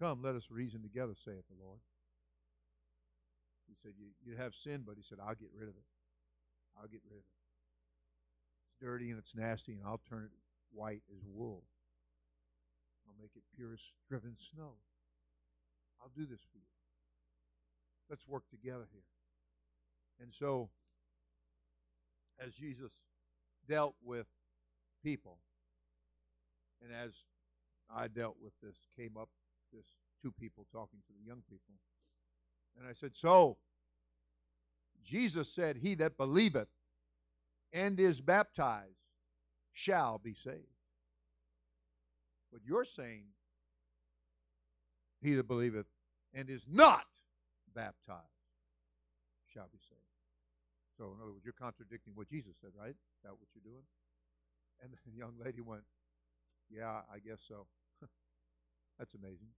Come, 0.00 0.22
let 0.22 0.34
us 0.34 0.44
reason 0.50 0.82
together, 0.82 1.14
saith 1.24 1.44
the 1.48 1.62
Lord. 1.62 1.80
He 3.68 3.74
said, 3.82 3.92
you, 3.98 4.08
you 4.24 4.36
have 4.36 4.52
sin, 4.64 4.82
but 4.86 4.96
he 4.96 5.02
said, 5.06 5.18
I'll 5.20 5.34
get 5.34 5.50
rid 5.54 5.68
of 5.68 5.76
it. 5.76 5.88
I'll 6.76 6.88
get 6.88 7.02
rid 7.04 7.18
of 7.18 7.24
it. 7.24 7.38
It's 8.64 8.80
dirty 8.80 9.10
and 9.10 9.18
it's 9.18 9.34
nasty, 9.36 9.72
and 9.72 9.82
I'll 9.84 10.00
turn 10.08 10.24
it 10.24 10.30
white 10.72 11.02
as 11.14 11.22
wool. 11.26 11.62
I'll 13.06 13.14
make 13.20 13.32
it 13.36 13.42
pure 13.54 13.74
as 13.74 13.80
driven 14.08 14.36
snow. 14.54 14.72
I'll 16.00 16.10
do 16.16 16.26
this 16.26 16.40
for 16.52 16.58
you. 16.58 16.64
Let's 18.08 18.26
work 18.26 18.42
together 18.50 18.86
here. 18.92 19.02
And 20.20 20.32
so, 20.32 20.68
as 22.44 22.54
Jesus 22.54 22.90
dealt 23.68 23.94
with 24.02 24.26
people, 25.02 25.38
and 26.82 26.92
as 26.92 27.12
I 27.94 28.08
dealt 28.08 28.36
with 28.42 28.52
this, 28.62 28.76
came 28.96 29.16
up 29.18 29.28
this 29.72 29.86
two 30.22 30.32
people 30.32 30.66
talking 30.72 30.98
to 31.06 31.12
the 31.18 31.26
young 31.26 31.42
people. 31.48 31.74
And 32.78 32.88
I 32.88 32.92
said, 32.92 33.12
So, 33.14 33.56
Jesus 35.04 35.52
said, 35.54 35.76
He 35.76 35.94
that 35.96 36.16
believeth 36.16 36.68
and 37.72 37.98
is 37.98 38.20
baptized 38.20 38.96
shall 39.72 40.18
be 40.18 40.34
saved. 40.34 40.66
But 42.52 42.62
you're 42.66 42.84
saying, 42.84 43.24
He 45.20 45.34
that 45.34 45.48
believeth 45.48 45.86
and 46.34 46.48
is 46.48 46.62
not 46.70 47.04
baptized 47.74 48.24
shall 49.52 49.68
be 49.72 49.78
saved. 49.78 50.00
So, 50.96 51.14
in 51.16 51.22
other 51.22 51.32
words, 51.32 51.44
you're 51.44 51.56
contradicting 51.56 52.12
what 52.14 52.28
Jesus 52.28 52.54
said, 52.60 52.70
right? 52.78 52.90
Is 52.90 53.22
that 53.24 53.32
what 53.32 53.48
you're 53.54 53.64
doing? 53.64 53.84
And 54.82 54.92
the 54.92 55.12
young 55.16 55.34
lady 55.42 55.60
went, 55.60 55.82
Yeah, 56.70 57.00
I 57.12 57.18
guess 57.18 57.40
so. 57.46 57.66
That's 58.98 59.14
amazing 59.14 59.48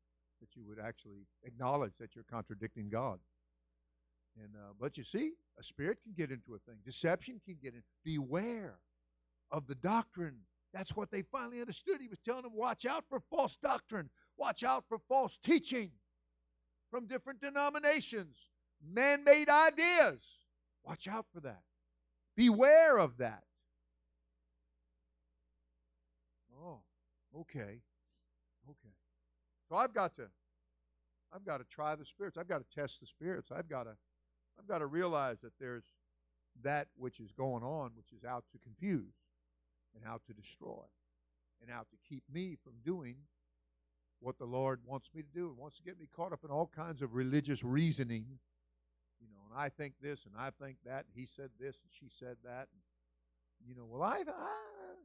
that 0.41 0.57
you 0.57 0.65
would 0.67 0.79
actually 0.79 1.27
acknowledge 1.45 1.93
that 2.01 2.15
you're 2.15 2.25
contradicting 2.29 2.91
God. 2.91 3.19
And 4.37 4.55
uh, 4.57 4.73
but 4.81 4.97
you 4.97 5.05
see, 5.05 5.33
a 5.59 5.63
spirit 5.63 5.99
can 6.03 6.13
get 6.17 6.31
into 6.31 6.55
a 6.55 6.59
thing. 6.59 6.79
Deception 6.85 7.41
can 7.45 7.57
get 7.63 7.75
in. 7.75 7.83
Beware 8.05 8.79
of 9.51 9.67
the 9.67 9.75
doctrine. 9.77 10.37
That's 10.73 10.97
what 10.97 11.11
they 11.11 11.23
finally 11.23 11.61
understood. 11.61 12.01
He 12.01 12.09
was 12.09 12.19
telling 12.25 12.43
them, 12.43 12.53
watch 12.55 12.87
out 12.87 13.05
for 13.09 13.21
false 13.21 13.59
doctrine. 13.63 14.09
Watch 14.43 14.65
out 14.65 14.83
for 14.89 14.99
false 15.09 15.39
teaching 15.45 15.93
from 16.91 17.07
different 17.07 17.41
denominations, 17.41 18.35
man-made 18.93 19.49
ideas. 19.49 20.19
Watch 20.85 21.07
out 21.07 21.27
for 21.33 21.39
that. 21.43 21.63
Beware 22.37 22.99
of 22.99 23.19
that. 23.19 23.45
Oh, 26.61 26.81
okay. 27.39 27.83
Okay. 28.69 28.95
So 29.69 29.77
I've 29.77 29.95
got 29.95 30.17
to 30.17 30.25
I've 31.33 31.45
got 31.47 31.59
to 31.59 31.65
try 31.65 31.95
the 31.95 32.05
spirits. 32.05 32.37
I've 32.37 32.49
got 32.49 32.69
to 32.69 32.77
test 32.77 32.99
the 32.99 33.07
spirits. 33.07 33.53
I've 33.57 33.69
got 33.69 33.85
to 33.85 33.95
I've 34.59 34.67
got 34.67 34.79
to 34.79 34.87
realize 34.87 35.39
that 35.43 35.53
there's 35.61 35.85
that 36.65 36.89
which 36.97 37.21
is 37.21 37.31
going 37.31 37.63
on 37.63 37.93
which 37.95 38.13
is 38.13 38.25
out 38.25 38.43
to 38.51 38.59
confuse 38.59 39.15
and 39.95 40.05
out 40.05 40.23
to 40.27 40.33
destroy 40.33 40.83
and 41.61 41.71
out 41.71 41.87
to 41.91 41.97
keep 42.09 42.25
me 42.29 42.57
from 42.65 42.73
doing 42.85 43.15
what 44.23 44.39
the 44.39 44.45
Lord 44.45 44.81
wants 44.87 45.09
me 45.15 45.23
to 45.23 45.29
do 45.35 45.49
and 45.49 45.59
wants 45.59 45.77
to 45.79 45.83
get 45.83 45.99
me 45.99 46.07
caught 46.15 46.33
up 46.33 46.45
in 46.45 46.51
all 46.51 46.71
kinds 46.75 47.03
of 47.03 47.15
religious 47.15 47.65
reasoning. 47.65 48.25
You 49.21 49.27
know, 49.29 49.41
and 49.51 49.61
I 49.61 49.69
think 49.69 49.95
this 50.01 50.21
and 50.27 50.35
I 50.39 50.51
think 50.65 50.77
that, 50.87 51.05
and 51.07 51.15
he 51.15 51.27
said 51.27 51.51
this 51.59 51.77
and 51.83 51.91
she 51.91 52.09
said 52.19 52.37
that. 52.45 52.69
And, 52.73 53.69
you 53.69 53.75
know, 53.75 53.85
well, 53.85 54.03
I, 54.03 54.19
I, 54.19 54.53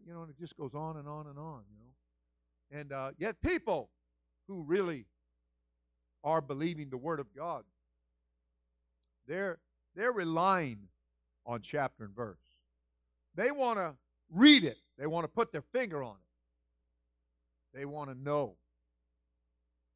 you 0.05 0.13
know, 0.13 0.21
and 0.21 0.29
it 0.29 0.39
just 0.39 0.55
goes 0.55 0.73
on 0.73 0.97
and 0.97 1.07
on 1.07 1.27
and 1.27 1.37
on, 1.37 1.63
you 1.69 1.77
know. 1.79 2.79
And 2.79 2.91
uh, 2.91 3.11
yet 3.17 3.41
people 3.41 3.89
who 4.47 4.63
really 4.63 5.05
are 6.23 6.41
believing 6.41 6.89
the 6.89 6.97
Word 6.97 7.19
of 7.19 7.27
God, 7.35 7.63
they're, 9.27 9.59
they're 9.95 10.11
relying 10.11 10.79
on 11.45 11.61
chapter 11.61 12.03
and 12.03 12.15
verse. 12.15 12.37
They 13.35 13.51
want 13.51 13.77
to 13.79 13.93
read 14.31 14.63
it. 14.63 14.77
They 14.97 15.07
want 15.07 15.23
to 15.23 15.27
put 15.29 15.51
their 15.51 15.63
finger 15.73 16.03
on 16.03 16.15
it. 16.15 17.77
They 17.77 17.85
want 17.85 18.09
to 18.09 18.15
know. 18.15 18.55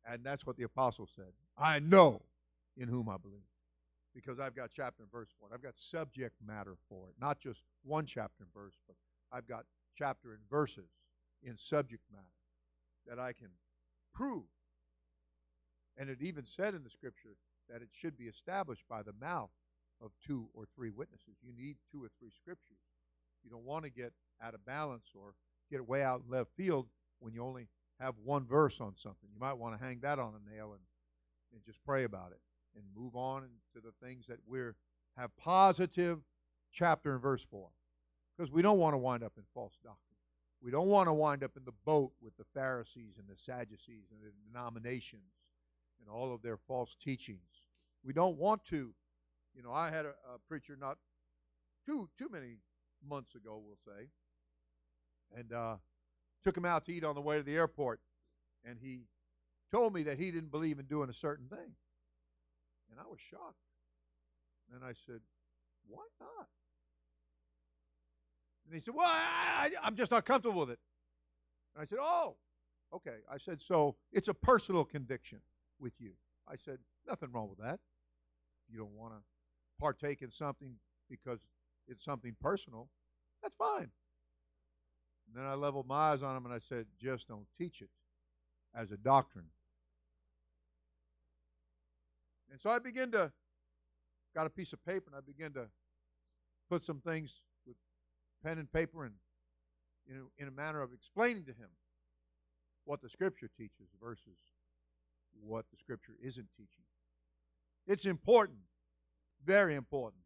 And 0.09 0.23
that's 0.23 0.45
what 0.45 0.57
the 0.57 0.63
apostle 0.63 1.07
said. 1.15 1.33
I 1.57 1.79
know 1.79 2.21
in 2.77 2.87
whom 2.87 3.09
I 3.09 3.17
believe. 3.17 3.41
Because 4.13 4.39
I've 4.39 4.55
got 4.55 4.71
chapter 4.75 5.03
and 5.03 5.11
verse 5.11 5.29
for 5.39 5.47
it. 5.47 5.53
I've 5.53 5.63
got 5.63 5.77
subject 5.77 6.35
matter 6.45 6.75
for 6.89 7.07
it. 7.07 7.15
Not 7.19 7.39
just 7.39 7.61
one 7.83 8.05
chapter 8.05 8.43
and 8.43 8.53
verse, 8.53 8.73
but 8.87 8.95
I've 9.31 9.47
got 9.47 9.65
chapter 9.97 10.31
and 10.31 10.39
verses 10.49 10.89
in 11.43 11.57
subject 11.57 12.03
matter 12.11 12.25
that 13.07 13.19
I 13.19 13.31
can 13.33 13.49
prove. 14.13 14.43
And 15.97 16.09
it 16.09 16.21
even 16.21 16.45
said 16.45 16.73
in 16.73 16.83
the 16.83 16.89
scripture 16.89 17.37
that 17.69 17.81
it 17.81 17.89
should 17.91 18.17
be 18.17 18.25
established 18.25 18.83
by 18.89 19.01
the 19.01 19.13
mouth 19.21 19.51
of 20.03 20.11
two 20.25 20.47
or 20.53 20.65
three 20.75 20.89
witnesses. 20.89 21.35
You 21.41 21.53
need 21.53 21.77
two 21.91 22.03
or 22.03 22.09
three 22.19 22.31
scriptures. 22.35 22.77
You 23.43 23.49
don't 23.49 23.65
want 23.65 23.85
to 23.85 23.91
get 23.91 24.13
out 24.41 24.53
of 24.53 24.65
balance 24.65 25.05
or 25.15 25.33
get 25.69 25.87
way 25.87 26.03
out 26.03 26.23
in 26.25 26.31
left 26.31 26.51
field 26.57 26.87
when 27.19 27.33
you 27.33 27.43
only 27.43 27.67
have 28.01 28.15
one 28.23 28.45
verse 28.45 28.81
on 28.81 28.93
something. 28.97 29.29
You 29.33 29.39
might 29.39 29.53
want 29.53 29.77
to 29.77 29.83
hang 29.83 29.99
that 30.01 30.19
on 30.19 30.33
a 30.33 30.55
nail 30.55 30.71
and, 30.71 30.81
and 31.53 31.63
just 31.65 31.83
pray 31.85 32.03
about 32.03 32.31
it 32.31 32.39
and 32.75 32.83
move 32.95 33.15
on 33.15 33.43
to 33.73 33.81
the 33.81 33.93
things 34.05 34.25
that 34.27 34.39
we're 34.47 34.75
have 35.17 35.35
positive 35.37 36.19
chapter 36.71 37.13
and 37.13 37.21
verse 37.21 37.45
for. 37.49 37.67
Because 38.35 38.51
we 38.51 38.61
don't 38.61 38.79
want 38.79 38.93
to 38.93 38.97
wind 38.97 39.23
up 39.23 39.33
in 39.37 39.43
false 39.53 39.77
doctrine. 39.83 39.97
We 40.61 40.71
don't 40.71 40.87
want 40.87 41.07
to 41.07 41.13
wind 41.13 41.43
up 41.43 41.51
in 41.57 41.65
the 41.65 41.73
boat 41.85 42.11
with 42.21 42.35
the 42.37 42.45
Pharisees 42.53 43.15
and 43.17 43.27
the 43.27 43.35
Sadducees 43.35 44.05
and 44.11 44.21
the 44.21 44.31
denominations 44.47 45.33
and 45.99 46.09
all 46.09 46.33
of 46.33 46.41
their 46.41 46.57
false 46.57 46.95
teachings. 47.03 47.39
We 48.03 48.13
don't 48.13 48.37
want 48.37 48.63
to. 48.65 48.93
You 49.53 49.63
know, 49.63 49.73
I 49.73 49.89
had 49.89 50.05
a, 50.05 50.13
a 50.33 50.39
preacher 50.47 50.77
not 50.79 50.97
too 51.85 52.09
too 52.17 52.29
many 52.31 52.55
months 53.07 53.35
ago, 53.35 53.61
we'll 53.63 53.95
say, 53.95 54.07
and 55.37 55.51
uh, 55.51 55.75
took 56.43 56.57
him 56.57 56.65
out 56.65 56.85
to 56.85 56.93
eat 56.93 57.03
on 57.03 57.15
the 57.15 57.21
way 57.21 57.37
to 57.37 57.43
the 57.43 57.55
airport, 57.55 57.99
and 58.65 58.77
he 58.79 59.01
told 59.71 59.93
me 59.93 60.03
that 60.03 60.17
he 60.17 60.31
didn't 60.31 60.51
believe 60.51 60.79
in 60.79 60.85
doing 60.85 61.09
a 61.09 61.13
certain 61.13 61.47
thing, 61.47 61.75
and 62.89 62.99
I 62.99 63.03
was 63.07 63.19
shocked. 63.19 63.55
And 64.73 64.83
I 64.85 64.93
said, 65.05 65.21
"Why 65.87 66.05
not?" 66.19 66.47
And 68.65 68.73
he 68.73 68.79
said, 68.79 68.93
"Well, 68.95 69.07
I, 69.07 69.71
I'm 69.83 69.95
just 69.95 70.11
not 70.11 70.25
comfortable 70.25 70.61
with 70.61 70.69
it." 70.69 70.79
And 71.75 71.81
I 71.81 71.85
said, 71.85 71.99
"Oh, 71.99 72.37
okay." 72.93 73.17
I 73.29 73.37
said, 73.37 73.61
"So 73.61 73.97
it's 74.11 74.29
a 74.29 74.33
personal 74.33 74.85
conviction 74.85 75.41
with 75.79 75.93
you." 75.99 76.13
I 76.47 76.55
said, 76.55 76.79
"Nothing 77.05 77.31
wrong 77.31 77.49
with 77.49 77.59
that. 77.59 77.79
You 78.69 78.77
don't 78.77 78.95
want 78.95 79.13
to 79.13 79.21
partake 79.79 80.21
in 80.21 80.31
something 80.31 80.75
because 81.09 81.39
it's 81.87 82.05
something 82.05 82.35
personal. 82.39 82.89
That's 83.41 83.55
fine." 83.55 83.91
And 85.31 85.41
then 85.41 85.49
I 85.49 85.53
leveled 85.53 85.87
my 85.87 86.11
eyes 86.11 86.21
on 86.21 86.35
him 86.35 86.45
and 86.45 86.53
I 86.53 86.59
said, 86.59 86.87
"Just 86.99 87.29
don't 87.29 87.47
teach 87.57 87.81
it 87.81 87.89
as 88.75 88.91
a 88.91 88.97
doctrine." 88.97 89.49
And 92.49 92.59
so 92.59 92.69
I 92.69 92.79
began 92.79 93.11
to 93.11 93.31
got 94.35 94.45
a 94.45 94.49
piece 94.49 94.73
of 94.73 94.83
paper 94.83 95.05
and 95.07 95.15
I 95.15 95.21
began 95.21 95.53
to 95.53 95.69
put 96.69 96.83
some 96.83 96.99
things 96.99 97.43
with 97.65 97.77
pen 98.43 98.57
and 98.57 98.71
paper 98.71 99.05
and 99.05 99.15
you 100.05 100.15
know, 100.15 100.31
in 100.37 100.47
a 100.49 100.51
manner 100.51 100.81
of 100.81 100.91
explaining 100.93 101.45
to 101.45 101.53
him 101.53 101.69
what 102.83 103.01
the 103.01 103.09
Scripture 103.09 103.49
teaches 103.57 103.87
versus 104.01 104.37
what 105.39 105.65
the 105.71 105.77
Scripture 105.77 106.15
isn't 106.21 106.47
teaching. 106.57 106.83
It's 107.87 108.05
important, 108.05 108.59
very 109.45 109.75
important, 109.75 110.23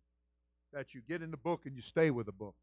that 0.74 0.94
you 0.94 1.02
get 1.02 1.22
in 1.22 1.30
the 1.30 1.38
book 1.38 1.66
and 1.66 1.76
you 1.76 1.82
stay 1.82 2.10
with 2.10 2.26
the 2.26 2.32
book. 2.32 2.56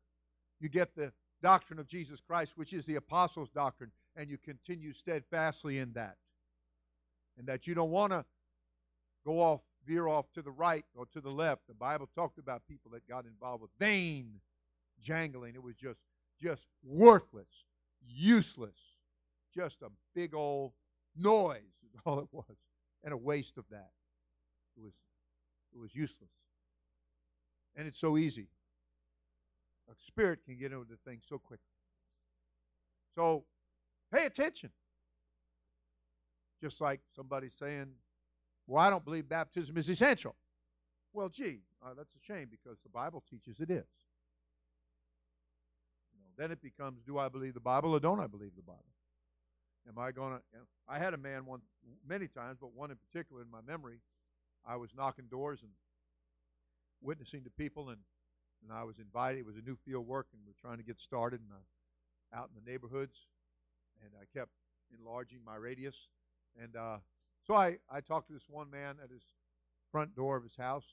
You 0.59 0.69
get 0.69 0.95
the 0.97 1.13
doctrine 1.43 1.79
of 1.79 1.87
Jesus 1.87 2.21
Christ, 2.21 2.53
which 2.57 2.73
is 2.73 2.85
the 2.85 2.97
apostles' 2.97 3.51
doctrine, 3.51 3.91
and 4.17 4.31
you 4.31 4.39
continue 4.39 4.93
steadfastly 4.93 5.79
in 5.79 5.93
that. 5.93 6.17
And 7.39 7.47
that 7.47 7.67
you 7.67 7.75
don't 7.75 7.91
want 7.91 8.13
to 8.13 8.25
go 9.25 9.41
off, 9.41 9.61
veer 9.87 10.07
off 10.07 10.31
to 10.35 10.43
the 10.43 10.51
right 10.51 10.85
or 10.95 11.07
to 11.07 11.21
the 11.21 11.31
left. 11.31 11.67
The 11.67 11.75
Bible 11.75 12.09
talked 12.15 12.39
about 12.39 12.63
people 12.69 12.91
that 12.93 13.07
got 13.09 13.25
involved 13.27 13.63
with 13.63 13.71
vain 13.79 14.41
jangling. 15.03 15.55
It 15.55 15.63
was 15.63 15.75
just 15.75 15.99
just 16.41 16.67
worthless, 16.83 17.47
useless, 18.05 18.77
just 19.55 19.83
a 19.83 19.89
big 20.15 20.35
old 20.35 20.73
noise. 21.17 21.61
is 21.85 22.01
all 22.05 22.19
it 22.21 22.29
was. 22.33 22.57
And 23.05 23.13
a 23.13 23.17
waste 23.17 23.59
of 23.59 23.65
that. 23.71 23.91
It 24.77 24.83
was 24.83 24.93
it 25.75 25.79
was 25.79 25.95
useless. 25.95 26.31
And 27.77 27.89
it's 27.89 27.99
so 27.99 28.19
easy. 28.19 28.49
A 29.91 29.95
spirit 29.99 30.41
can 30.45 30.57
get 30.57 30.73
into 30.73 30.97
things 31.05 31.25
so 31.29 31.39
quickly. 31.39 31.67
So 33.15 33.45
pay 34.13 34.27
attention. 34.27 34.71
Just 36.63 36.81
like 36.81 37.01
somebody 37.15 37.49
saying, 37.51 37.89
Well, 38.67 38.83
I 38.83 38.91
don't 38.91 39.05
believe 39.05 39.29
baptism 39.29 39.77
is 39.77 39.89
essential. 39.89 40.37
Well, 41.13 41.29
gee, 41.29 41.61
uh, 41.85 41.95
that's 41.95 42.15
a 42.15 42.21
shame 42.25 42.49
because 42.51 42.79
the 42.83 42.89
Bible 42.89 43.23
teaches 43.29 43.61
it 43.61 43.71
is. 43.71 43.85
You 46.15 46.21
know, 46.21 46.31
then 46.39 46.51
it 46.53 46.63
becomes, 46.63 47.03
do 47.07 47.19
I 47.19 47.29
believe 47.29 47.55
the 47.55 47.61
Bible 47.61 47.95
or 47.95 48.01
don't 48.01 48.21
I 48.21 48.27
believe 48.27 48.53
the 48.57 48.63
Bible? 48.63 48.85
Am 49.89 49.99
I 49.99 50.13
going 50.13 50.33
to? 50.33 50.41
You 50.53 50.61
know, 50.61 50.65
I 50.89 50.99
had 50.99 51.15
a 51.15 51.19
man 51.19 51.45
one 51.45 51.61
many 52.09 52.29
times, 52.29 52.59
but 52.61 52.73
one 52.75 52.91
in 52.91 52.97
particular 52.97 53.43
in 53.43 53.51
my 53.51 53.61
memory. 53.67 53.99
I 54.67 54.77
was 54.77 54.91
knocking 54.97 55.27
doors 55.31 55.61
and 55.63 55.71
witnessing 57.01 57.43
to 57.45 57.51
people, 57.51 57.91
and 57.91 57.99
and 58.63 58.73
I 58.73 58.85
was 58.85 58.99
invited. 58.99 59.41
It 59.41 59.47
was 59.47 59.57
a 59.57 59.63
new 59.63 59.77
field 59.85 60.07
work, 60.07 60.29
and 60.33 60.43
we 60.47 60.53
are 60.53 60.61
trying 60.61 60.79
to 60.79 60.85
get 60.85 61.01
started, 61.01 61.41
and 61.41 61.51
I, 61.53 62.39
out 62.39 62.51
in 62.55 62.65
the 62.65 62.71
neighborhoods, 62.71 63.17
and 64.03 64.11
I 64.21 64.25
kept 64.39 64.51
enlarging 64.99 65.41
my 65.45 65.57
radius, 65.57 66.09
and 66.61 66.77
uh, 66.77 66.99
so 67.47 67.55
I 67.55 67.79
I 67.91 68.01
talked 68.01 68.29
to 68.29 68.33
this 68.35 68.49
one 68.49 68.71
man 68.71 68.97
at 69.03 69.11
his 69.11 69.23
front 69.91 70.15
door 70.15 70.37
of 70.37 70.43
his 70.45 70.57
house, 70.57 70.87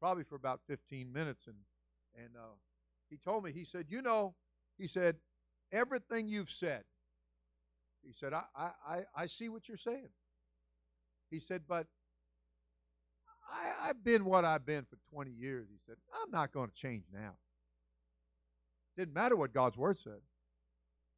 probably 0.00 0.24
for 0.24 0.36
about 0.36 0.60
15 0.68 1.12
minutes, 1.12 1.46
and 1.46 1.56
and 2.16 2.36
uh, 2.36 2.54
he 3.10 3.16
told 3.16 3.44
me 3.44 3.52
he 3.52 3.64
said, 3.64 3.86
you 3.88 4.02
know, 4.02 4.34
he 4.78 4.86
said 4.86 5.16
everything 5.72 6.28
you've 6.28 6.50
said 6.50 6.84
he 8.02 8.12
said, 8.12 8.32
I, 8.32 8.44
I, 8.56 9.00
I 9.14 9.26
see 9.26 9.48
what 9.48 9.68
you're 9.68 9.76
saying. 9.76 10.08
He 11.30 11.38
said, 11.38 11.62
but 11.68 11.86
I, 13.50 13.88
I've 13.88 14.04
been 14.04 14.24
what 14.24 14.44
I've 14.44 14.64
been 14.64 14.84
for 14.84 14.96
20 15.12 15.30
years. 15.30 15.66
He 15.70 15.78
said, 15.86 15.96
I'm 16.22 16.30
not 16.30 16.52
going 16.52 16.68
to 16.68 16.74
change 16.74 17.04
now. 17.12 17.34
Didn't 18.96 19.14
matter 19.14 19.36
what 19.36 19.52
God's 19.52 19.76
word 19.76 19.98
said. 19.98 20.20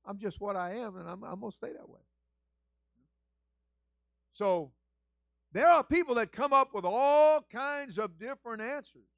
I'm 0.04 0.18
just 0.18 0.40
what 0.40 0.56
I 0.56 0.76
am, 0.76 0.96
and 0.96 1.08
I'm, 1.08 1.22
I'm 1.22 1.40
going 1.40 1.52
to 1.52 1.56
stay 1.56 1.72
that 1.72 1.88
way. 1.88 2.00
So 4.32 4.72
there 5.52 5.66
are 5.66 5.84
people 5.84 6.14
that 6.16 6.32
come 6.32 6.52
up 6.52 6.74
with 6.74 6.84
all 6.84 7.44
kinds 7.52 7.98
of 7.98 8.18
different 8.18 8.62
answers. 8.62 9.08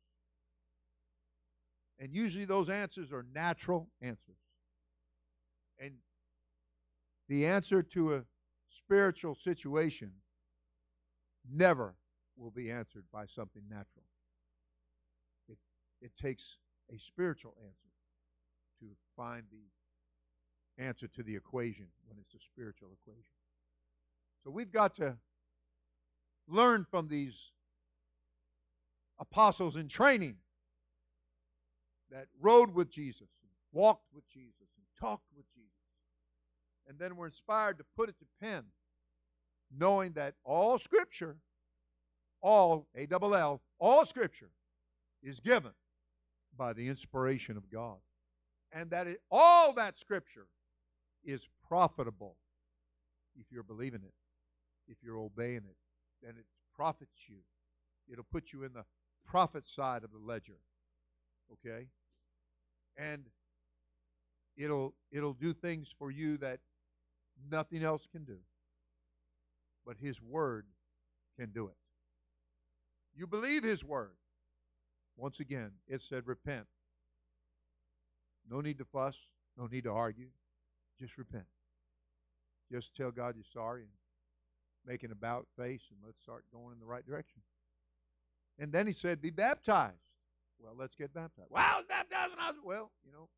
And 1.99 2.13
usually 2.13 2.45
those 2.45 2.69
answers 2.69 3.13
are 3.13 3.25
natural 3.33 3.89
answers. 4.03 4.37
And 5.79 5.93
the 7.29 7.47
answer 7.47 7.83
to 7.83 8.17
a 8.17 8.25
spiritual 8.69 9.37
situation 9.37 10.11
never 11.51 11.95
will 12.37 12.51
be 12.51 12.71
answered 12.71 13.05
by 13.13 13.27
something 13.27 13.63
natural. 13.69 14.05
It, 15.49 15.59
it 16.01 16.13
takes 16.21 16.57
a 16.93 16.99
spiritual 16.99 17.55
answer 17.61 17.91
to 18.81 18.87
find 19.17 19.45
the 19.51 20.83
answer 20.83 21.07
to 21.09 21.23
the 21.23 21.37
equation 21.37 21.87
when 22.07 22.19
it's 22.19 22.35
a 22.35 22.45
spiritual 22.53 22.89
equation. 23.03 23.25
So 24.43 24.51
we've 24.51 24.73
got 24.73 24.97
to 24.97 25.17
learn 26.49 26.85
from 26.91 27.09
these 27.09 27.35
apostles 29.19 29.77
in 29.77 29.89
training 29.89 30.37
that 32.11 32.27
rode 32.41 32.75
with 32.75 32.91
Jesus, 32.91 33.29
walked 33.73 34.07
with 34.13 34.29
Jesus, 34.29 34.69
and 34.77 34.85
talked 35.01 35.27
with 35.37 35.47
Jesus 35.55 35.65
and 36.89 36.99
then 36.99 37.17
we're 37.17 37.27
inspired 37.27 37.79
to 37.79 37.85
put 37.97 38.09
it 38.09 38.17
to 38.19 38.27
pen, 38.41 38.65
knowing 39.77 40.13
that 40.13 40.35
all 40.45 40.79
Scripture, 40.79 41.37
all, 42.45 42.87
A 42.95 43.07
double 43.07 43.35
L, 43.35 43.61
all 43.79 44.07
Scripture 44.07 44.51
is 45.23 45.41
given 45.41 45.73
by 46.57 46.73
the 46.73 46.87
inspiration 46.87 47.57
of 47.57 47.71
God. 47.71 47.97
And 48.73 48.91
that 48.91 49.07
it, 49.07 49.21
all 49.31 49.73
that 49.75 49.99
Scripture 49.99 50.47
is 51.25 51.41
profitable 51.69 52.37
if 53.37 53.47
you're 53.51 53.63
believing 53.63 54.03
it, 54.05 54.15
if 54.87 54.99
you're 55.03 55.19
obeying 55.19 55.57
it, 55.57 55.77
then 56.23 56.35
it 56.39 56.45
profits 56.77 57.29
you. 57.29 57.39
It'll 58.11 58.27
put 58.31 58.53
you 58.53 58.63
in 58.63 58.73
the 58.73 58.85
profit 59.27 59.67
side 59.67 60.05
of 60.05 60.13
the 60.13 60.19
ledger. 60.19 60.59
Okay? 61.53 61.87
And 62.97 63.25
it'll 64.57 64.95
it'll 65.11 65.33
do 65.33 65.53
things 65.53 65.89
for 65.99 66.11
you 66.11 66.37
that 66.39 66.61
Nothing 67.51 67.83
else 67.83 68.07
can 68.11 68.25
do. 68.25 68.39
But 69.87 69.97
His 69.99 70.21
Word 70.23 70.67
can 71.39 71.51
do 71.51 71.67
it. 71.67 71.77
You 73.15 73.27
believe 73.27 73.63
His 73.63 73.85
Word. 73.85 74.17
Once 75.17 75.41
again, 75.41 75.71
it 75.87 76.03
said 76.03 76.27
repent. 76.27 76.67
No 78.51 78.61
need 78.61 78.79
to 78.79 78.85
fuss. 78.85 79.17
No 79.57 79.67
need 79.67 79.85
to 79.85 79.91
argue. 79.91 80.29
Just 80.99 81.17
repent. 81.17 81.45
Just 82.71 82.95
tell 82.97 83.11
God 83.11 83.35
you're 83.37 83.45
sorry 83.53 83.83
and 83.83 83.91
make 84.87 85.03
an 85.03 85.13
about 85.13 85.47
face 85.57 85.83
and 85.91 85.99
let's 86.05 86.21
start 86.23 86.45
going 86.53 86.73
in 86.73 86.81
the 86.81 86.87
right 86.87 87.07
direction. 87.07 87.41
And 88.59 88.73
then 88.73 88.87
he 88.87 88.93
said, 88.93 89.23
be 89.23 89.31
baptized. 89.31 89.95
Well, 90.59 90.75
let's 90.77 90.95
get 90.95 91.13
baptized. 91.13 91.49
Well, 91.51 91.65
I 91.65 91.77
was 91.77 91.87
baptized 91.89 92.31
when 92.31 92.39
I 92.41 92.51
was, 92.51 92.61
well, 92.65 92.91
you 93.05 93.13
know, 93.13 93.29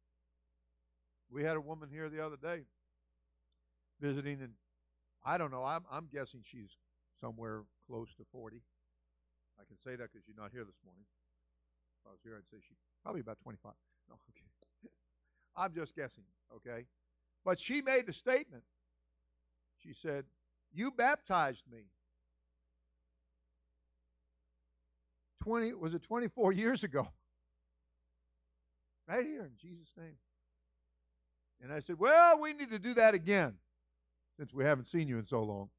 we 1.31 1.43
had 1.43 1.57
a 1.57 1.61
woman 1.61 1.89
here 1.91 2.09
the 2.09 2.25
other 2.25 2.37
day 2.37 2.63
visiting, 4.01 4.41
and 4.41 4.53
I 5.25 5.39
don't 5.39 5.51
know. 5.51 5.65
I'm 5.65 5.85
I'm 5.91 6.09
guessing 6.13 6.43
she's 6.45 6.71
somewhere 7.21 7.63
close 7.87 8.09
to 8.19 8.25
40. 8.31 8.63
I 9.61 9.65
can 9.65 9.77
say 9.85 9.97
that 9.97 10.13
because 10.13 10.25
she's 10.27 10.37
not 10.37 10.51
here 10.53 10.65
this 10.65 10.79
morning. 10.85 11.05
If 12.03 12.09
I 12.09 12.11
was 12.13 12.21
here, 12.23 12.37
I'd 12.37 12.49
say 12.51 12.63
she's 12.67 12.79
probably 13.03 13.21
about 13.21 13.39
25. 13.43 13.73
No, 14.09 14.17
okay. 14.31 14.91
I'm 15.57 15.75
just 15.75 15.95
guessing, 15.95 16.25
okay? 16.55 16.87
But 17.45 17.59
she 17.59 17.81
made 17.81 18.07
the 18.07 18.13
statement. 18.13 18.65
She 19.79 19.95
said, 19.95 20.25
You 20.73 20.91
baptized 20.91 21.63
me. 21.71 21.85
20, 25.43 25.75
was 25.75 25.95
it 25.95 26.03
24 26.03 26.53
years 26.53 26.83
ago? 26.83 27.07
Right 29.09 29.25
here 29.25 29.45
in 29.45 29.53
Jesus' 29.57 29.93
name. 29.97 30.17
And 31.63 31.73
I 31.73 31.81
said, 31.81 31.99
Well, 31.99 32.41
we 32.41 32.53
need 32.53 32.71
to 32.71 32.79
do 32.79 32.95
that 32.95 33.15
again 33.15 33.55
since 34.39 34.53
we 34.53 34.65
haven't 34.65 34.87
seen 34.87 35.09
you 35.09 35.19
in 35.19 35.27
so 35.27 35.43
long. 35.43 35.71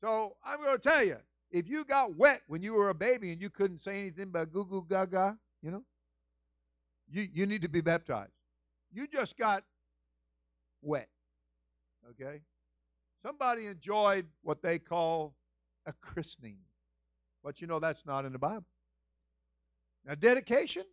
So 0.00 0.36
I'm 0.44 0.60
going 0.60 0.76
to 0.76 0.82
tell 0.82 1.02
you, 1.02 1.16
if 1.50 1.68
you 1.68 1.84
got 1.84 2.16
wet 2.16 2.42
when 2.46 2.62
you 2.62 2.74
were 2.74 2.90
a 2.90 2.94
baby 2.94 3.32
and 3.32 3.40
you 3.40 3.50
couldn't 3.50 3.80
say 3.80 3.98
anything 3.98 4.30
but 4.30 4.52
goo 4.52 4.64
goo 4.64 4.84
gaga, 4.88 5.36
you 5.62 5.70
know, 5.70 5.84
you, 7.10 7.28
you 7.32 7.46
need 7.46 7.62
to 7.62 7.68
be 7.68 7.80
baptized. 7.80 8.32
You 8.92 9.06
just 9.06 9.36
got 9.36 9.64
wet. 10.82 11.08
Okay? 12.10 12.40
Somebody 13.22 13.66
enjoyed 13.66 14.26
what 14.42 14.62
they 14.62 14.78
call 14.78 15.34
a 15.86 15.92
christening. 15.92 16.58
But 17.42 17.60
you 17.60 17.66
know 17.66 17.78
that's 17.78 18.06
not 18.06 18.24
in 18.24 18.32
the 18.32 18.38
Bible. 18.38 18.64
Now, 20.06 20.14
dedication, 20.14 20.84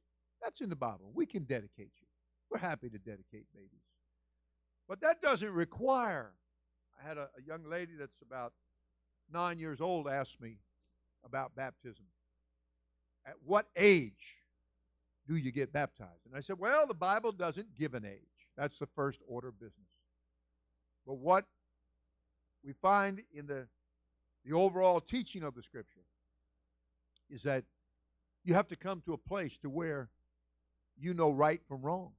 that's 0.41 0.61
in 0.61 0.69
the 0.69 0.75
Bible. 0.75 1.11
We 1.13 1.25
can 1.25 1.43
dedicate 1.43 1.91
you. 1.99 2.07
We're 2.49 2.59
happy 2.59 2.89
to 2.89 2.97
dedicate 2.97 3.45
babies. 3.53 3.85
But 4.87 5.01
that 5.01 5.21
doesn't 5.21 5.51
require. 5.51 6.31
I 7.01 7.07
had 7.07 7.17
a, 7.17 7.29
a 7.37 7.41
young 7.45 7.63
lady 7.69 7.93
that's 7.97 8.21
about 8.21 8.53
nine 9.34 9.59
years 9.59 9.82
old 9.82 10.07
asked 10.07 10.41
me 10.41 10.57
about 11.25 11.55
baptism. 11.55 12.05
At 13.25 13.36
what 13.45 13.67
age 13.75 14.38
do 15.27 15.36
you 15.36 15.51
get 15.51 15.71
baptized? 15.71 16.25
And 16.25 16.36
I 16.36 16.41
said, 16.41 16.57
well, 16.57 16.88
the 16.88 16.93
Bible 16.93 17.32
doesn't 17.32 17.75
give 17.77 17.93
an 17.93 18.05
age. 18.05 18.19
That's 18.57 18.79
the 18.79 18.88
first 18.95 19.21
order 19.27 19.49
of 19.49 19.59
business. 19.59 19.88
But 21.05 21.17
what 21.17 21.45
we 22.63 22.73
find 22.73 23.21
in 23.34 23.47
the, 23.47 23.67
the 24.45 24.53
overall 24.55 24.99
teaching 24.99 25.43
of 25.43 25.55
the 25.55 25.63
Scripture 25.63 26.05
is 27.29 27.43
that 27.43 27.63
you 28.43 28.53
have 28.53 28.67
to 28.69 28.75
come 28.75 29.01
to 29.05 29.13
a 29.13 29.17
place 29.17 29.57
to 29.59 29.69
where 29.69 30.09
you 30.97 31.13
know 31.13 31.32
right 31.32 31.61
from 31.67 31.82
wrong 31.82 32.11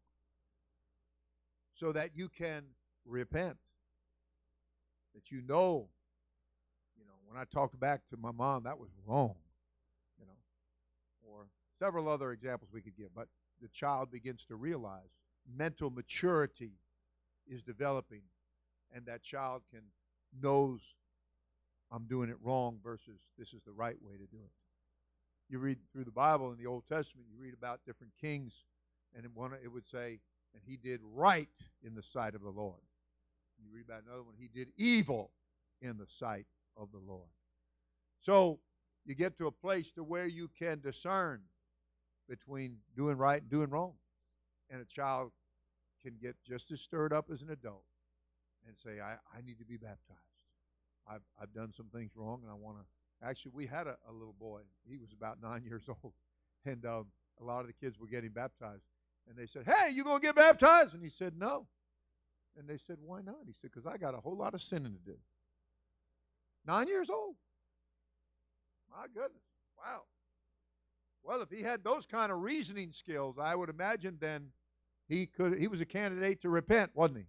so 1.74 1.92
that 1.92 2.10
you 2.14 2.28
can 2.28 2.62
repent. 3.04 3.56
That 5.14 5.30
you 5.30 5.42
know, 5.42 5.88
when 7.32 7.40
I 7.40 7.44
talked 7.44 7.78
back 7.80 8.02
to 8.10 8.16
my 8.18 8.30
mom, 8.30 8.64
that 8.64 8.78
was 8.78 8.90
wrong, 9.06 9.34
you 10.18 10.26
know, 10.26 10.36
or 11.22 11.46
several 11.78 12.08
other 12.08 12.32
examples 12.32 12.70
we 12.72 12.82
could 12.82 12.96
give. 12.96 13.08
But 13.14 13.28
the 13.62 13.68
child 13.68 14.10
begins 14.10 14.44
to 14.48 14.56
realize 14.56 15.08
mental 15.56 15.88
maturity 15.88 16.72
is 17.46 17.62
developing, 17.62 18.20
and 18.94 19.06
that 19.06 19.22
child 19.22 19.62
can 19.72 19.80
knows 20.42 20.80
I'm 21.90 22.04
doing 22.04 22.28
it 22.28 22.36
wrong 22.42 22.78
versus 22.82 23.20
this 23.38 23.48
is 23.54 23.60
the 23.64 23.72
right 23.72 23.96
way 24.02 24.12
to 24.12 24.26
do 24.26 24.42
it. 24.42 24.52
You 25.48 25.58
read 25.58 25.78
through 25.92 26.04
the 26.04 26.10
Bible 26.10 26.52
in 26.52 26.58
the 26.58 26.66
Old 26.66 26.84
Testament, 26.86 27.28
you 27.30 27.42
read 27.42 27.54
about 27.54 27.80
different 27.86 28.12
kings, 28.20 28.52
and 29.16 29.26
one 29.34 29.52
it 29.62 29.68
would 29.72 29.88
say 29.90 30.20
and 30.54 30.62
he 30.66 30.76
did 30.76 31.00
right 31.14 31.48
in 31.82 31.94
the 31.94 32.02
sight 32.12 32.34
of 32.34 32.42
the 32.42 32.50
Lord. 32.50 32.80
You 33.58 33.74
read 33.74 33.86
about 33.86 34.02
another 34.06 34.22
one, 34.22 34.34
he 34.38 34.48
did 34.48 34.68
evil 34.76 35.30
in 35.80 35.96
the 35.96 36.06
sight 36.18 36.46
of 36.76 36.90
the 36.92 36.98
Lord. 36.98 37.28
So 38.20 38.60
you 39.04 39.14
get 39.14 39.36
to 39.38 39.46
a 39.46 39.52
place 39.52 39.90
to 39.92 40.04
where 40.04 40.26
you 40.26 40.48
can 40.58 40.80
discern 40.80 41.42
between 42.28 42.76
doing 42.96 43.16
right 43.16 43.42
and 43.42 43.50
doing 43.50 43.70
wrong. 43.70 43.94
And 44.70 44.80
a 44.80 44.84
child 44.84 45.32
can 46.02 46.14
get 46.20 46.36
just 46.46 46.70
as 46.70 46.80
stirred 46.80 47.12
up 47.12 47.26
as 47.32 47.42
an 47.42 47.50
adult 47.50 47.84
and 48.66 48.76
say, 48.78 49.00
I, 49.00 49.14
I 49.36 49.42
need 49.44 49.58
to 49.58 49.64
be 49.64 49.76
baptized. 49.76 50.20
I've, 51.08 51.22
I've 51.40 51.52
done 51.52 51.72
some 51.76 51.86
things 51.92 52.12
wrong 52.14 52.40
and 52.42 52.50
I 52.50 52.54
want 52.54 52.78
to. 52.78 53.26
Actually, 53.26 53.52
we 53.54 53.66
had 53.66 53.86
a, 53.86 53.96
a 54.08 54.12
little 54.12 54.34
boy. 54.38 54.60
He 54.88 54.96
was 54.96 55.12
about 55.12 55.42
nine 55.42 55.62
years 55.68 55.84
old. 55.88 56.12
And 56.64 56.84
um, 56.86 57.06
a 57.40 57.44
lot 57.44 57.60
of 57.60 57.66
the 57.66 57.72
kids 57.72 57.98
were 57.98 58.06
getting 58.06 58.30
baptized. 58.30 58.84
And 59.28 59.36
they 59.36 59.46
said, 59.46 59.64
Hey, 59.66 59.92
you 59.92 60.04
going 60.04 60.20
to 60.20 60.26
get 60.26 60.36
baptized? 60.36 60.94
And 60.94 61.02
he 61.02 61.10
said, 61.10 61.34
No. 61.36 61.66
And 62.56 62.68
they 62.68 62.78
said, 62.86 62.98
Why 63.00 63.20
not? 63.20 63.36
He 63.46 63.52
said, 63.60 63.70
Because 63.74 63.86
I 63.86 63.96
got 63.96 64.14
a 64.14 64.20
whole 64.20 64.36
lot 64.36 64.54
of 64.54 64.62
sinning 64.62 64.92
to 64.92 65.12
do. 65.12 65.16
Nine 66.66 66.88
years 66.88 67.10
old. 67.10 67.34
My 68.90 69.06
goodness. 69.06 69.42
Wow. 69.78 70.02
Well, 71.22 71.42
if 71.42 71.50
he 71.50 71.62
had 71.62 71.84
those 71.84 72.06
kind 72.06 72.32
of 72.32 72.40
reasoning 72.40 72.92
skills, 72.92 73.36
I 73.40 73.54
would 73.54 73.68
imagine 73.70 74.18
then 74.20 74.48
he 75.08 75.26
could 75.26 75.58
he 75.58 75.68
was 75.68 75.80
a 75.80 75.86
candidate 75.86 76.42
to 76.42 76.48
repent, 76.48 76.90
wasn't 76.94 77.18
he? 77.18 77.24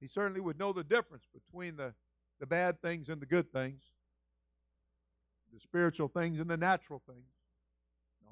He 0.00 0.08
certainly 0.08 0.40
would 0.40 0.58
know 0.58 0.72
the 0.72 0.84
difference 0.84 1.24
between 1.32 1.76
the, 1.76 1.94
the 2.40 2.46
bad 2.46 2.80
things 2.82 3.08
and 3.08 3.20
the 3.20 3.26
good 3.26 3.50
things, 3.52 3.82
the 5.52 5.60
spiritual 5.60 6.08
things 6.08 6.40
and 6.40 6.50
the 6.50 6.56
natural 6.56 7.02
things. 7.06 7.26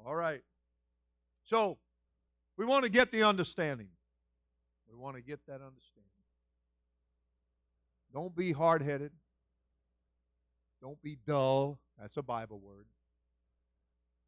All 0.05 0.15
right. 0.15 0.41
So 1.45 1.77
we 2.57 2.65
want 2.65 2.83
to 2.83 2.89
get 2.89 3.11
the 3.11 3.23
understanding. 3.23 3.87
We 4.91 4.97
want 4.97 5.15
to 5.15 5.21
get 5.21 5.39
that 5.47 5.55
understanding. 5.55 6.11
Don't 8.13 8.35
be 8.35 8.51
hard 8.51 8.83
headed. 8.83 9.11
Don't 10.83 11.01
be 11.01 11.17
dull. 11.25 11.79
That's 11.97 12.17
a 12.17 12.21
Bible 12.21 12.59
word. 12.59 12.87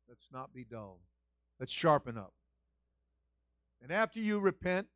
Let's 0.07 0.27
not 0.31 0.53
be 0.53 0.63
dull. 0.63 1.01
Let's 1.59 1.73
sharpen 1.73 2.17
up. 2.17 2.31
And 3.83 3.91
after 3.91 4.21
you 4.21 4.39
repent, 4.39 4.87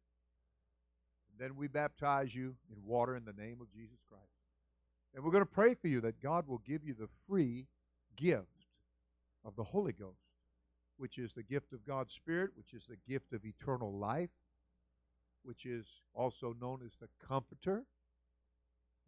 then 1.38 1.58
we 1.58 1.68
baptize 1.68 2.34
you 2.34 2.56
in 2.72 2.78
water 2.86 3.18
in 3.18 3.26
the 3.26 3.34
name 3.34 3.58
of 3.60 3.70
Jesus 3.74 4.00
Christ. 4.08 4.24
And 5.14 5.22
we're 5.22 5.32
going 5.32 5.44
to 5.44 5.52
pray 5.52 5.74
for 5.74 5.90
you 5.90 6.00
that 6.02 6.22
God 6.22 6.48
will 6.48 6.62
give 6.66 6.86
you 6.86 6.94
the 6.94 7.10
free 7.28 7.68
gift 8.16 8.46
of 9.44 9.58
the 9.58 9.64
Holy 9.64 9.92
Ghost, 9.92 10.16
which 10.98 11.18
is 11.18 11.34
the 11.34 11.44
gift 11.44 11.74
of 11.74 11.86
God's 11.86 12.14
Spirit, 12.14 12.52
which 12.56 12.74
is 12.74 12.86
the 12.88 12.98
gift 13.12 13.34
of 13.34 13.44
eternal 13.44 13.92
life, 13.92 14.30
which 15.44 15.66
is 15.66 15.86
also 16.14 16.56
known 16.62 16.80
as 16.86 16.94
the 17.02 17.10
Comforter. 17.28 17.84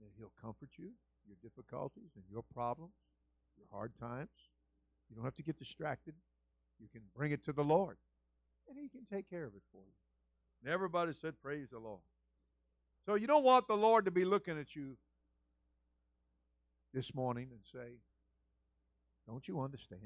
And 0.02 0.10
He'll 0.18 0.34
comfort 0.42 0.70
you, 0.78 0.90
your 1.28 1.38
difficulties 1.42 2.12
and 2.16 2.24
your 2.30 2.44
problems, 2.54 2.94
your 3.58 3.68
hard 3.72 3.94
times. 4.00 4.30
You 5.10 5.16
don't 5.16 5.26
have 5.26 5.36
to 5.36 5.44
get 5.44 5.60
distracted. 5.60 6.14
You 6.80 6.88
can 6.92 7.02
bring 7.16 7.32
it 7.32 7.44
to 7.46 7.54
the 7.54 7.64
Lord, 7.64 7.98
and 8.70 8.78
He 8.78 8.90
can 8.90 9.06
take 9.12 9.30
care 9.30 9.46
of 9.46 9.54
it 9.56 9.62
for 9.72 9.82
you. 9.86 9.94
And 10.64 10.74
everybody 10.74 11.14
said, 11.20 11.34
Praise 11.42 11.70
the 11.72 11.80
Lord. 11.80 12.02
So 13.06 13.16
you 13.16 13.28
don't 13.28 13.44
want 13.44 13.68
the 13.68 13.78
Lord 13.78 14.06
to 14.06 14.12
be 14.12 14.26
looking 14.26 14.60
at 14.60 14.76
you 14.76 14.98
this 16.94 17.14
morning 17.14 17.50
and 17.52 17.62
say, 17.72 17.96
Don't 19.28 19.48
you 19.48 19.62
understand? 19.62 20.02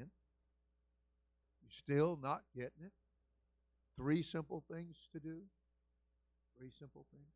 You're 1.62 1.70
still 1.70 2.18
not 2.22 2.42
getting 2.54 2.84
it? 2.84 2.92
Three 3.96 4.22
simple 4.22 4.62
things 4.70 4.96
to 5.12 5.20
do. 5.20 5.40
Three 6.58 6.70
simple 6.78 7.06
things. 7.10 7.32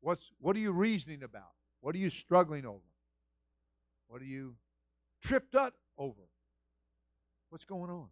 What's 0.00 0.30
what 0.38 0.56
are 0.56 0.60
you 0.60 0.72
reasoning 0.72 1.22
about? 1.22 1.52
What 1.80 1.94
are 1.94 1.98
you 1.98 2.10
struggling 2.10 2.66
over? 2.66 2.80
What 4.08 4.22
are 4.22 4.26
you 4.26 4.56
tripped 5.22 5.54
up 5.54 5.74
over? 5.96 6.28
What's 7.50 7.64
going 7.64 7.90
on? 7.90 8.08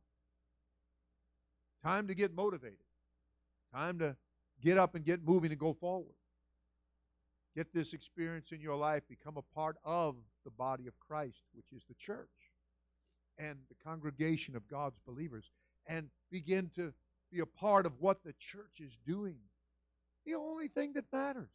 Time 1.85 2.09
to 2.09 2.15
get 2.15 2.35
motivated. 2.35 2.79
Time 3.75 3.99
to 3.99 4.17
get 4.63 4.79
up 4.79 4.95
and 4.95 5.05
get 5.05 5.25
moving 5.25 5.51
and 5.51 5.61
go 5.61 5.75
forward. 5.75 6.15
Get 7.55 7.73
this 7.73 7.93
experience 7.93 8.53
in 8.53 8.61
your 8.61 8.77
life, 8.77 9.03
become 9.09 9.37
a 9.37 9.55
part 9.55 9.77
of 9.85 10.17
the 10.45 10.51
body 10.51 10.87
of 10.87 10.99
Christ, 11.01 11.43
which 11.55 11.73
is 11.75 11.83
the 11.89 11.95
church 11.95 12.29
and 13.39 13.59
the 13.69 13.77
congregation 13.85 14.57
of 14.57 14.69
God's 14.69 14.99
believers, 15.07 15.51
and 15.87 16.09
begin 16.31 16.71
to 16.77 16.93
be 17.33 17.41
a 17.41 17.47
part 17.47 17.87
of 17.87 17.93
what 18.01 18.23
the 18.25 18.35
church 18.39 18.81
is 18.81 18.97
doing. 19.07 19.37
The 20.25 20.35
only 20.35 20.69
thing 20.69 20.93
that 20.95 21.05
matters. 21.13 21.49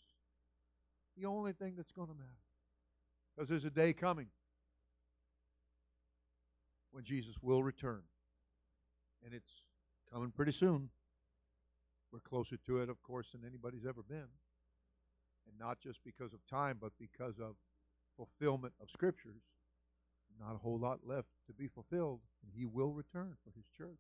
The 1.22 1.28
only 1.28 1.54
thing 1.54 1.76
that's 1.78 1.92
going 1.92 2.08
to 2.08 2.16
matter. 2.16 2.30
Because 3.36 3.48
there's 3.48 3.64
a 3.64 3.70
day 3.70 3.94
coming 3.94 4.28
when 6.92 7.04
Jesus 7.04 7.36
will 7.44 7.62
return. 7.62 8.02
And 9.24 9.32
it's 9.32 9.52
coming 10.12 10.32
pretty 10.32 10.52
soon. 10.52 10.90
We're 12.12 12.22
closer 12.22 12.58
to 12.66 12.82
it, 12.82 12.90
of 12.90 13.02
course, 13.04 13.28
than 13.34 13.42
anybody's 13.48 13.86
ever 13.86 14.02
been. 14.02 14.28
And 15.48 15.60
not 15.60 15.80
just 15.80 16.00
because 16.04 16.34
of 16.34 16.40
time, 16.50 16.78
but 16.82 16.92
because 17.00 17.40
of 17.40 17.56
fulfillment 18.18 18.74
of 18.82 18.90
scriptures. 18.90 19.44
Not 20.40 20.56
a 20.56 20.58
whole 20.58 20.80
lot 20.80 21.02
left 21.06 21.28
to 21.46 21.54
be 21.54 21.68
fulfilled, 21.68 22.22
and 22.44 22.52
he 22.52 22.66
will 22.66 22.94
return 22.94 23.36
for 23.44 23.52
his 23.56 23.66
church. 23.78 24.00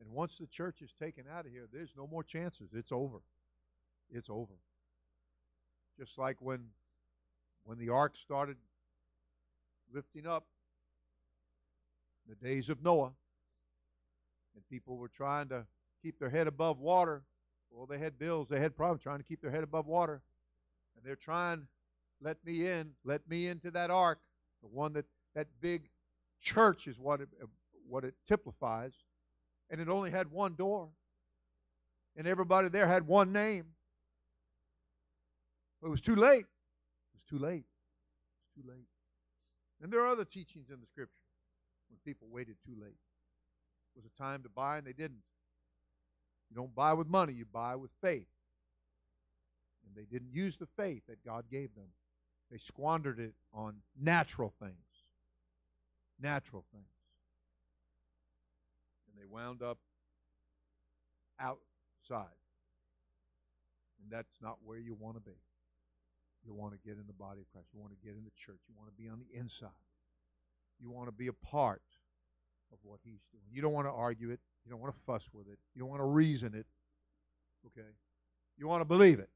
And 0.00 0.10
once 0.10 0.34
the 0.38 0.46
church 0.46 0.82
is 0.82 0.92
taken 0.92 1.24
out 1.32 1.46
of 1.46 1.52
here, 1.52 1.66
there's 1.72 1.94
no 1.96 2.06
more 2.06 2.22
chances. 2.22 2.68
It's 2.74 2.92
over. 2.92 3.20
It's 4.10 4.28
over. 4.28 4.52
Just 5.98 6.18
like 6.18 6.36
when 6.40 6.66
when 7.64 7.78
the 7.78 7.88
ark 7.88 8.16
started 8.16 8.56
lifting 9.92 10.26
up 10.26 10.44
in 12.26 12.34
the 12.38 12.48
days 12.48 12.68
of 12.68 12.82
Noah, 12.82 13.12
and 14.54 14.68
people 14.68 14.96
were 14.96 15.08
trying 15.08 15.48
to 15.48 15.66
keep 16.02 16.18
their 16.18 16.30
head 16.30 16.46
above 16.46 16.78
water. 16.78 17.22
Well, 17.70 17.86
they 17.86 17.98
had 17.98 18.18
bills, 18.18 18.48
they 18.48 18.60
had 18.60 18.76
problems 18.76 19.02
trying 19.02 19.18
to 19.18 19.24
keep 19.24 19.40
their 19.40 19.50
head 19.50 19.64
above 19.64 19.86
water. 19.86 20.22
And 20.96 21.04
they're 21.04 21.16
trying, 21.16 21.66
let 22.22 22.38
me 22.44 22.66
in, 22.66 22.92
let 23.04 23.28
me 23.28 23.48
into 23.48 23.70
that 23.72 23.90
ark, 23.90 24.18
the 24.62 24.68
one 24.68 24.92
that 24.94 25.04
that 25.34 25.48
big 25.60 25.88
church 26.40 26.86
is 26.86 26.98
what 26.98 27.20
it, 27.20 27.28
what 27.88 28.04
it 28.04 28.14
typifies. 28.28 28.92
And 29.70 29.80
it 29.80 29.88
only 29.88 30.10
had 30.10 30.30
one 30.30 30.54
door. 30.54 30.88
And 32.16 32.26
everybody 32.26 32.68
there 32.68 32.86
had 32.86 33.06
one 33.06 33.32
name. 33.32 33.66
But 35.80 35.88
it 35.88 35.90
was 35.90 36.00
too 36.00 36.16
late. 36.16 36.46
It 36.46 37.14
was 37.14 37.24
too 37.28 37.38
late. 37.38 37.64
It 37.64 38.56
was 38.56 38.64
too 38.64 38.70
late. 38.70 38.86
And 39.82 39.92
there 39.92 40.00
are 40.00 40.08
other 40.08 40.24
teachings 40.24 40.70
in 40.70 40.80
the 40.80 40.86
scripture 40.86 41.22
when 41.88 41.98
people 42.04 42.28
waited 42.30 42.56
too 42.64 42.74
late. 42.80 42.96
It 43.94 44.02
was 44.02 44.04
a 44.06 44.22
time 44.22 44.42
to 44.42 44.48
buy 44.48 44.78
and 44.78 44.86
they 44.86 44.92
didn't. 44.92 45.22
You 46.50 46.56
don't 46.56 46.74
buy 46.74 46.92
with 46.92 47.08
money, 47.08 47.32
you 47.32 47.44
buy 47.44 47.76
with 47.76 47.90
faith. 48.00 48.28
And 49.84 49.94
they 49.94 50.04
didn't 50.04 50.32
use 50.32 50.56
the 50.56 50.68
faith 50.76 51.02
that 51.08 51.24
God 51.24 51.44
gave 51.50 51.74
them. 51.74 51.88
They 52.50 52.58
squandered 52.58 53.18
it 53.18 53.34
on 53.52 53.76
natural 54.00 54.52
things. 54.60 54.74
Natural 56.20 56.64
things. 56.72 56.86
And 59.08 59.20
they 59.20 59.26
wound 59.26 59.62
up 59.62 59.78
outside. 61.40 62.26
And 64.02 64.10
that's 64.10 64.38
not 64.40 64.58
where 64.64 64.78
you 64.78 64.94
want 64.94 65.16
to 65.16 65.20
be. 65.20 65.36
You 66.46 66.54
want 66.54 66.72
to 66.72 66.78
get 66.86 66.96
in 66.96 67.06
the 67.06 67.12
body 67.12 67.40
of 67.40 67.50
Christ. 67.52 67.68
You 67.74 67.80
want 67.80 67.92
to 67.92 68.06
get 68.06 68.16
in 68.16 68.24
the 68.24 68.30
church. 68.36 68.60
You 68.68 68.74
want 68.78 68.88
to 68.88 69.02
be 69.02 69.08
on 69.08 69.18
the 69.18 69.38
inside. 69.38 69.68
You 70.80 70.90
want 70.90 71.08
to 71.08 71.12
be 71.12 71.26
a 71.26 71.32
part 71.32 71.82
of 72.72 72.78
what 72.82 73.00
He's 73.02 73.20
doing. 73.32 73.44
You 73.50 73.62
don't 73.62 73.72
want 73.72 73.86
to 73.86 73.92
argue 73.92 74.30
it. 74.30 74.40
You 74.64 74.70
don't 74.70 74.80
want 74.80 74.94
to 74.94 75.00
fuss 75.06 75.22
with 75.32 75.48
it. 75.48 75.58
You 75.74 75.80
don't 75.80 75.90
want 75.90 76.00
to 76.00 76.06
reason 76.06 76.54
it. 76.54 76.66
Okay? 77.66 77.88
You 78.56 78.68
want 78.68 78.80
to 78.80 78.84
believe 78.84 79.18
it 79.18 79.30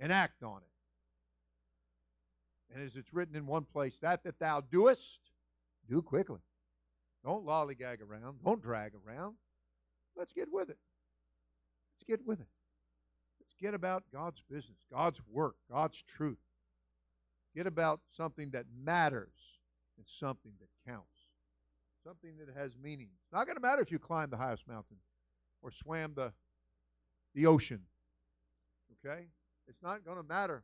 and 0.00 0.12
act 0.12 0.42
on 0.42 0.58
it. 0.58 0.62
And 2.74 2.84
as 2.84 2.96
it's 2.96 3.14
written 3.14 3.36
in 3.36 3.46
one 3.46 3.64
place, 3.64 3.94
that 4.02 4.24
that 4.24 4.38
thou 4.38 4.60
doest, 4.60 5.20
do 5.88 6.02
quickly. 6.02 6.40
Don't 7.24 7.46
lollygag 7.46 8.02
around. 8.02 8.38
Don't 8.44 8.62
drag 8.62 8.92
around. 9.06 9.36
Let's 10.16 10.32
get 10.32 10.48
with 10.52 10.70
it. 10.70 10.78
Let's 11.96 12.08
get 12.08 12.26
with 12.26 12.40
it. 12.40 12.46
Get 13.60 13.74
about 13.74 14.04
God's 14.12 14.42
business, 14.50 14.78
God's 14.92 15.20
work, 15.30 15.56
God's 15.70 16.02
truth. 16.02 16.38
Get 17.54 17.66
about 17.66 18.00
something 18.10 18.50
that 18.50 18.66
matters 18.84 19.32
and 19.96 20.06
something 20.06 20.52
that 20.60 20.90
counts 20.90 21.16
something 22.06 22.34
that 22.38 22.54
has 22.56 22.72
meaning. 22.80 23.08
It's 23.24 23.32
not 23.32 23.46
going 23.46 23.56
to 23.56 23.62
matter 23.62 23.82
if 23.82 23.90
you 23.90 23.98
climbed 23.98 24.30
the 24.30 24.36
highest 24.36 24.68
mountain 24.68 24.96
or 25.62 25.70
swam 25.72 26.12
the, 26.14 26.32
the 27.34 27.46
ocean. 27.46 27.80
Okay? 29.04 29.26
It's 29.66 29.82
not 29.82 30.04
going 30.04 30.16
to 30.16 30.22
matter 30.22 30.62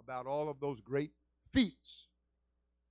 about 0.00 0.26
all 0.26 0.48
of 0.48 0.60
those 0.60 0.80
great 0.80 1.10
feats 1.52 2.06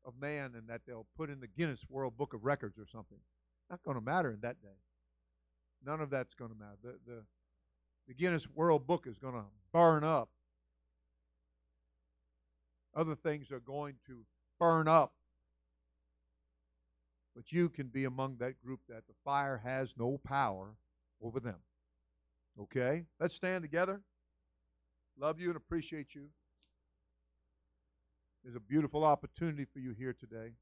of 0.06 0.14
man 0.20 0.54
and 0.56 0.68
that 0.68 0.82
they'll 0.86 1.08
put 1.18 1.30
in 1.30 1.40
the 1.40 1.48
Guinness 1.48 1.82
World 1.90 2.16
Book 2.18 2.34
of 2.34 2.46
Records 2.46 2.78
or 2.78 2.86
something. 2.86 3.18
Not 3.70 3.82
going 3.84 3.98
to 3.98 4.04
matter 4.04 4.32
in 4.32 4.42
that 4.42 4.62
day. 4.62 4.78
None 5.84 6.00
of 6.00 6.10
that's 6.10 6.36
going 6.36 6.52
to 6.52 6.58
matter. 6.58 6.78
The, 6.84 6.96
the, 7.06 7.24
the 8.08 8.14
Guinness 8.14 8.48
World 8.56 8.88
Book 8.88 9.06
is 9.08 9.18
going 9.18 9.36
to 9.36 9.44
burn 9.74 10.04
up 10.04 10.30
Other 12.98 13.16
things 13.16 13.52
are 13.52 13.60
going 13.60 13.94
to 14.08 14.26
burn 14.60 14.88
up. 14.88 15.14
But 17.36 17.52
you 17.52 17.70
can 17.70 17.88
be 17.88 18.06
among 18.06 18.38
that 18.38 18.60
group 18.60 18.80
that 18.90 19.06
the 19.08 19.14
fire 19.24 19.62
has 19.64 19.94
no 20.00 20.20
power 20.26 20.74
over 21.22 21.40
them. 21.40 21.60
Okay? 22.60 23.06
Let's 23.20 23.36
stand 23.36 23.62
together. 23.62 24.02
Love 25.20 25.40
you 25.40 25.50
and 25.50 25.58
appreciate 25.58 26.16
you. 26.16 26.26
There's 28.44 28.56
a 28.56 28.60
beautiful 28.60 29.04
opportunity 29.04 29.66
for 29.72 29.78
you 29.78 29.94
here 29.94 30.16
today. 30.20 30.54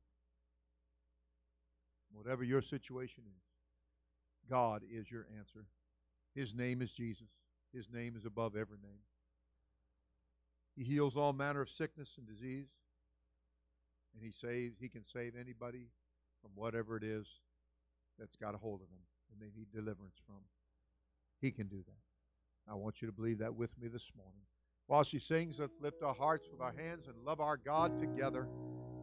Whatever 2.11 2.43
your 2.43 2.61
situation 2.61 3.23
is, 3.25 4.49
God 4.49 4.81
is 4.91 5.09
your 5.09 5.25
answer. 5.37 5.65
His 6.35 6.53
name 6.53 6.81
is 6.81 6.91
Jesus. 6.91 7.27
His 7.73 7.87
name 7.91 8.15
is 8.17 8.25
above 8.25 8.55
every 8.55 8.77
name. 8.83 9.01
He 10.75 10.83
heals 10.83 11.15
all 11.15 11.33
manner 11.33 11.61
of 11.61 11.69
sickness 11.69 12.09
and 12.17 12.27
disease. 12.27 12.67
And 14.13 14.23
he 14.23 14.31
saves 14.31 14.77
he 14.79 14.89
can 14.89 15.05
save 15.05 15.33
anybody 15.39 15.87
from 16.41 16.51
whatever 16.55 16.95
it 16.97 17.03
is 17.03 17.27
that's 18.19 18.35
got 18.35 18.55
a 18.55 18.57
hold 18.57 18.81
of 18.81 18.87
them 18.87 18.99
and 19.31 19.41
they 19.41 19.57
need 19.57 19.67
deliverance 19.71 20.17
from. 20.25 20.37
He 21.41 21.51
can 21.51 21.67
do 21.67 21.77
that. 21.85 22.71
I 22.71 22.75
want 22.75 23.01
you 23.01 23.07
to 23.07 23.11
believe 23.11 23.39
that 23.39 23.53
with 23.53 23.77
me 23.79 23.87
this 23.87 24.11
morning. 24.15 24.41
While 24.87 25.03
she 25.03 25.19
sings, 25.19 25.59
let's 25.59 25.75
lift 25.81 26.03
our 26.03 26.13
hearts 26.13 26.47
with 26.51 26.61
our 26.61 26.73
hands 26.77 27.07
and 27.07 27.15
love 27.25 27.41
our 27.41 27.57
God 27.57 27.99
together. 27.99 28.47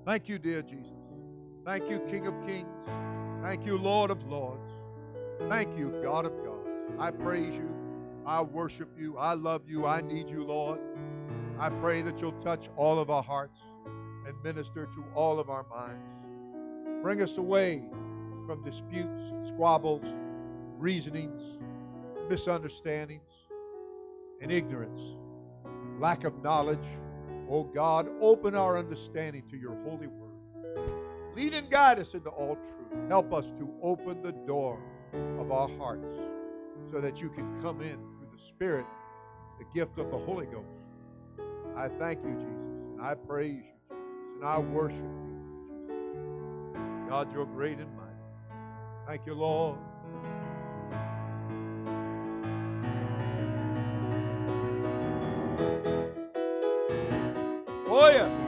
Thank 0.07 0.29
you, 0.29 0.39
dear 0.39 0.63
Jesus. 0.63 0.93
Thank 1.65 1.89
you, 1.91 2.01
King 2.11 2.27
of 2.27 2.35
Kings. 2.47 2.69
Thank 3.43 3.67
you, 3.67 3.77
Lord 3.79 4.11
of 4.11 4.23
Lords. 4.25 4.71
Thank 5.49 5.77
you, 5.77 6.01
God 6.03 6.27
of 6.27 6.33
gods. 6.45 6.62
I 7.03 7.11
praise 7.11 7.57
you. 7.57 7.69
I 8.25 8.43
worship 8.43 8.91
you. 8.97 9.19
I 9.19 9.35
love 9.35 9.63
you. 9.67 9.87
I 9.87 10.03
need 10.03 10.31
you, 10.31 10.45
Lord. 10.45 10.79
I 11.59 11.69
pray 11.69 12.01
that 12.01 12.21
you'll 12.21 12.41
touch 12.41 12.71
all 12.77 13.01
of 13.01 13.11
our 13.11 13.25
hearts 13.25 13.59
and 14.25 14.41
minister 14.45 14.87
to 14.87 15.05
all 15.13 15.41
of 15.41 15.51
our 15.51 15.67
minds. 15.69 17.03
Bring 17.03 17.21
us 17.21 17.39
away 17.39 17.83
from 18.47 18.63
disputes, 18.63 19.21
squabbles, 19.49 20.05
reasonings, 20.79 21.43
misunderstandings, 22.31 23.49
and 24.41 24.53
ignorance, 24.53 25.01
lack 25.99 26.23
of 26.23 26.41
knowledge. 26.41 26.87
Oh 27.51 27.65
God, 27.65 28.09
open 28.21 28.55
our 28.55 28.79
understanding 28.79 29.43
to 29.51 29.57
your 29.57 29.75
holy 29.83 30.07
word. 30.07 30.93
Lead 31.35 31.53
and 31.53 31.69
guide 31.69 31.99
us 31.99 32.15
into 32.15 32.31
all 32.31 32.55
truth. 32.55 33.09
Help 33.09 33.33
us 33.33 33.47
to 33.59 33.69
open 33.83 34.23
the 34.23 34.31
door 34.47 34.81
of 35.41 35.51
our 35.51 35.69
hearts 35.79 36.32
so 36.93 37.01
that 37.01 37.21
you 37.21 37.31
can 37.31 37.61
come 37.63 37.81
in 37.81 37.97
through 37.97 38.29
the 38.33 38.45
Spirit, 38.49 38.87
the 39.59 39.65
gift 39.75 39.99
of 39.99 40.11
the 40.11 40.19
Holy 40.19 40.47
Ghost 40.47 40.83
I 41.77 41.89
thank 41.89 42.23
you, 42.23 42.35
Jesus. 42.35 42.47
And 42.99 43.01
I 43.01 43.15
praise 43.15 43.55
you, 43.55 43.63
Jesus. 43.63 43.97
And 44.37 44.45
I 44.45 44.59
worship 44.59 44.99
you, 44.99 45.89
Jesus. 45.89 47.09
God, 47.09 47.33
you're 47.33 47.47
great 47.47 47.79
and 47.79 47.89
mighty. 47.97 48.11
Thank 49.07 49.27
you, 49.27 49.35
Lord. 49.35 49.79
Oh, 57.87 58.09
yeah. 58.09 58.42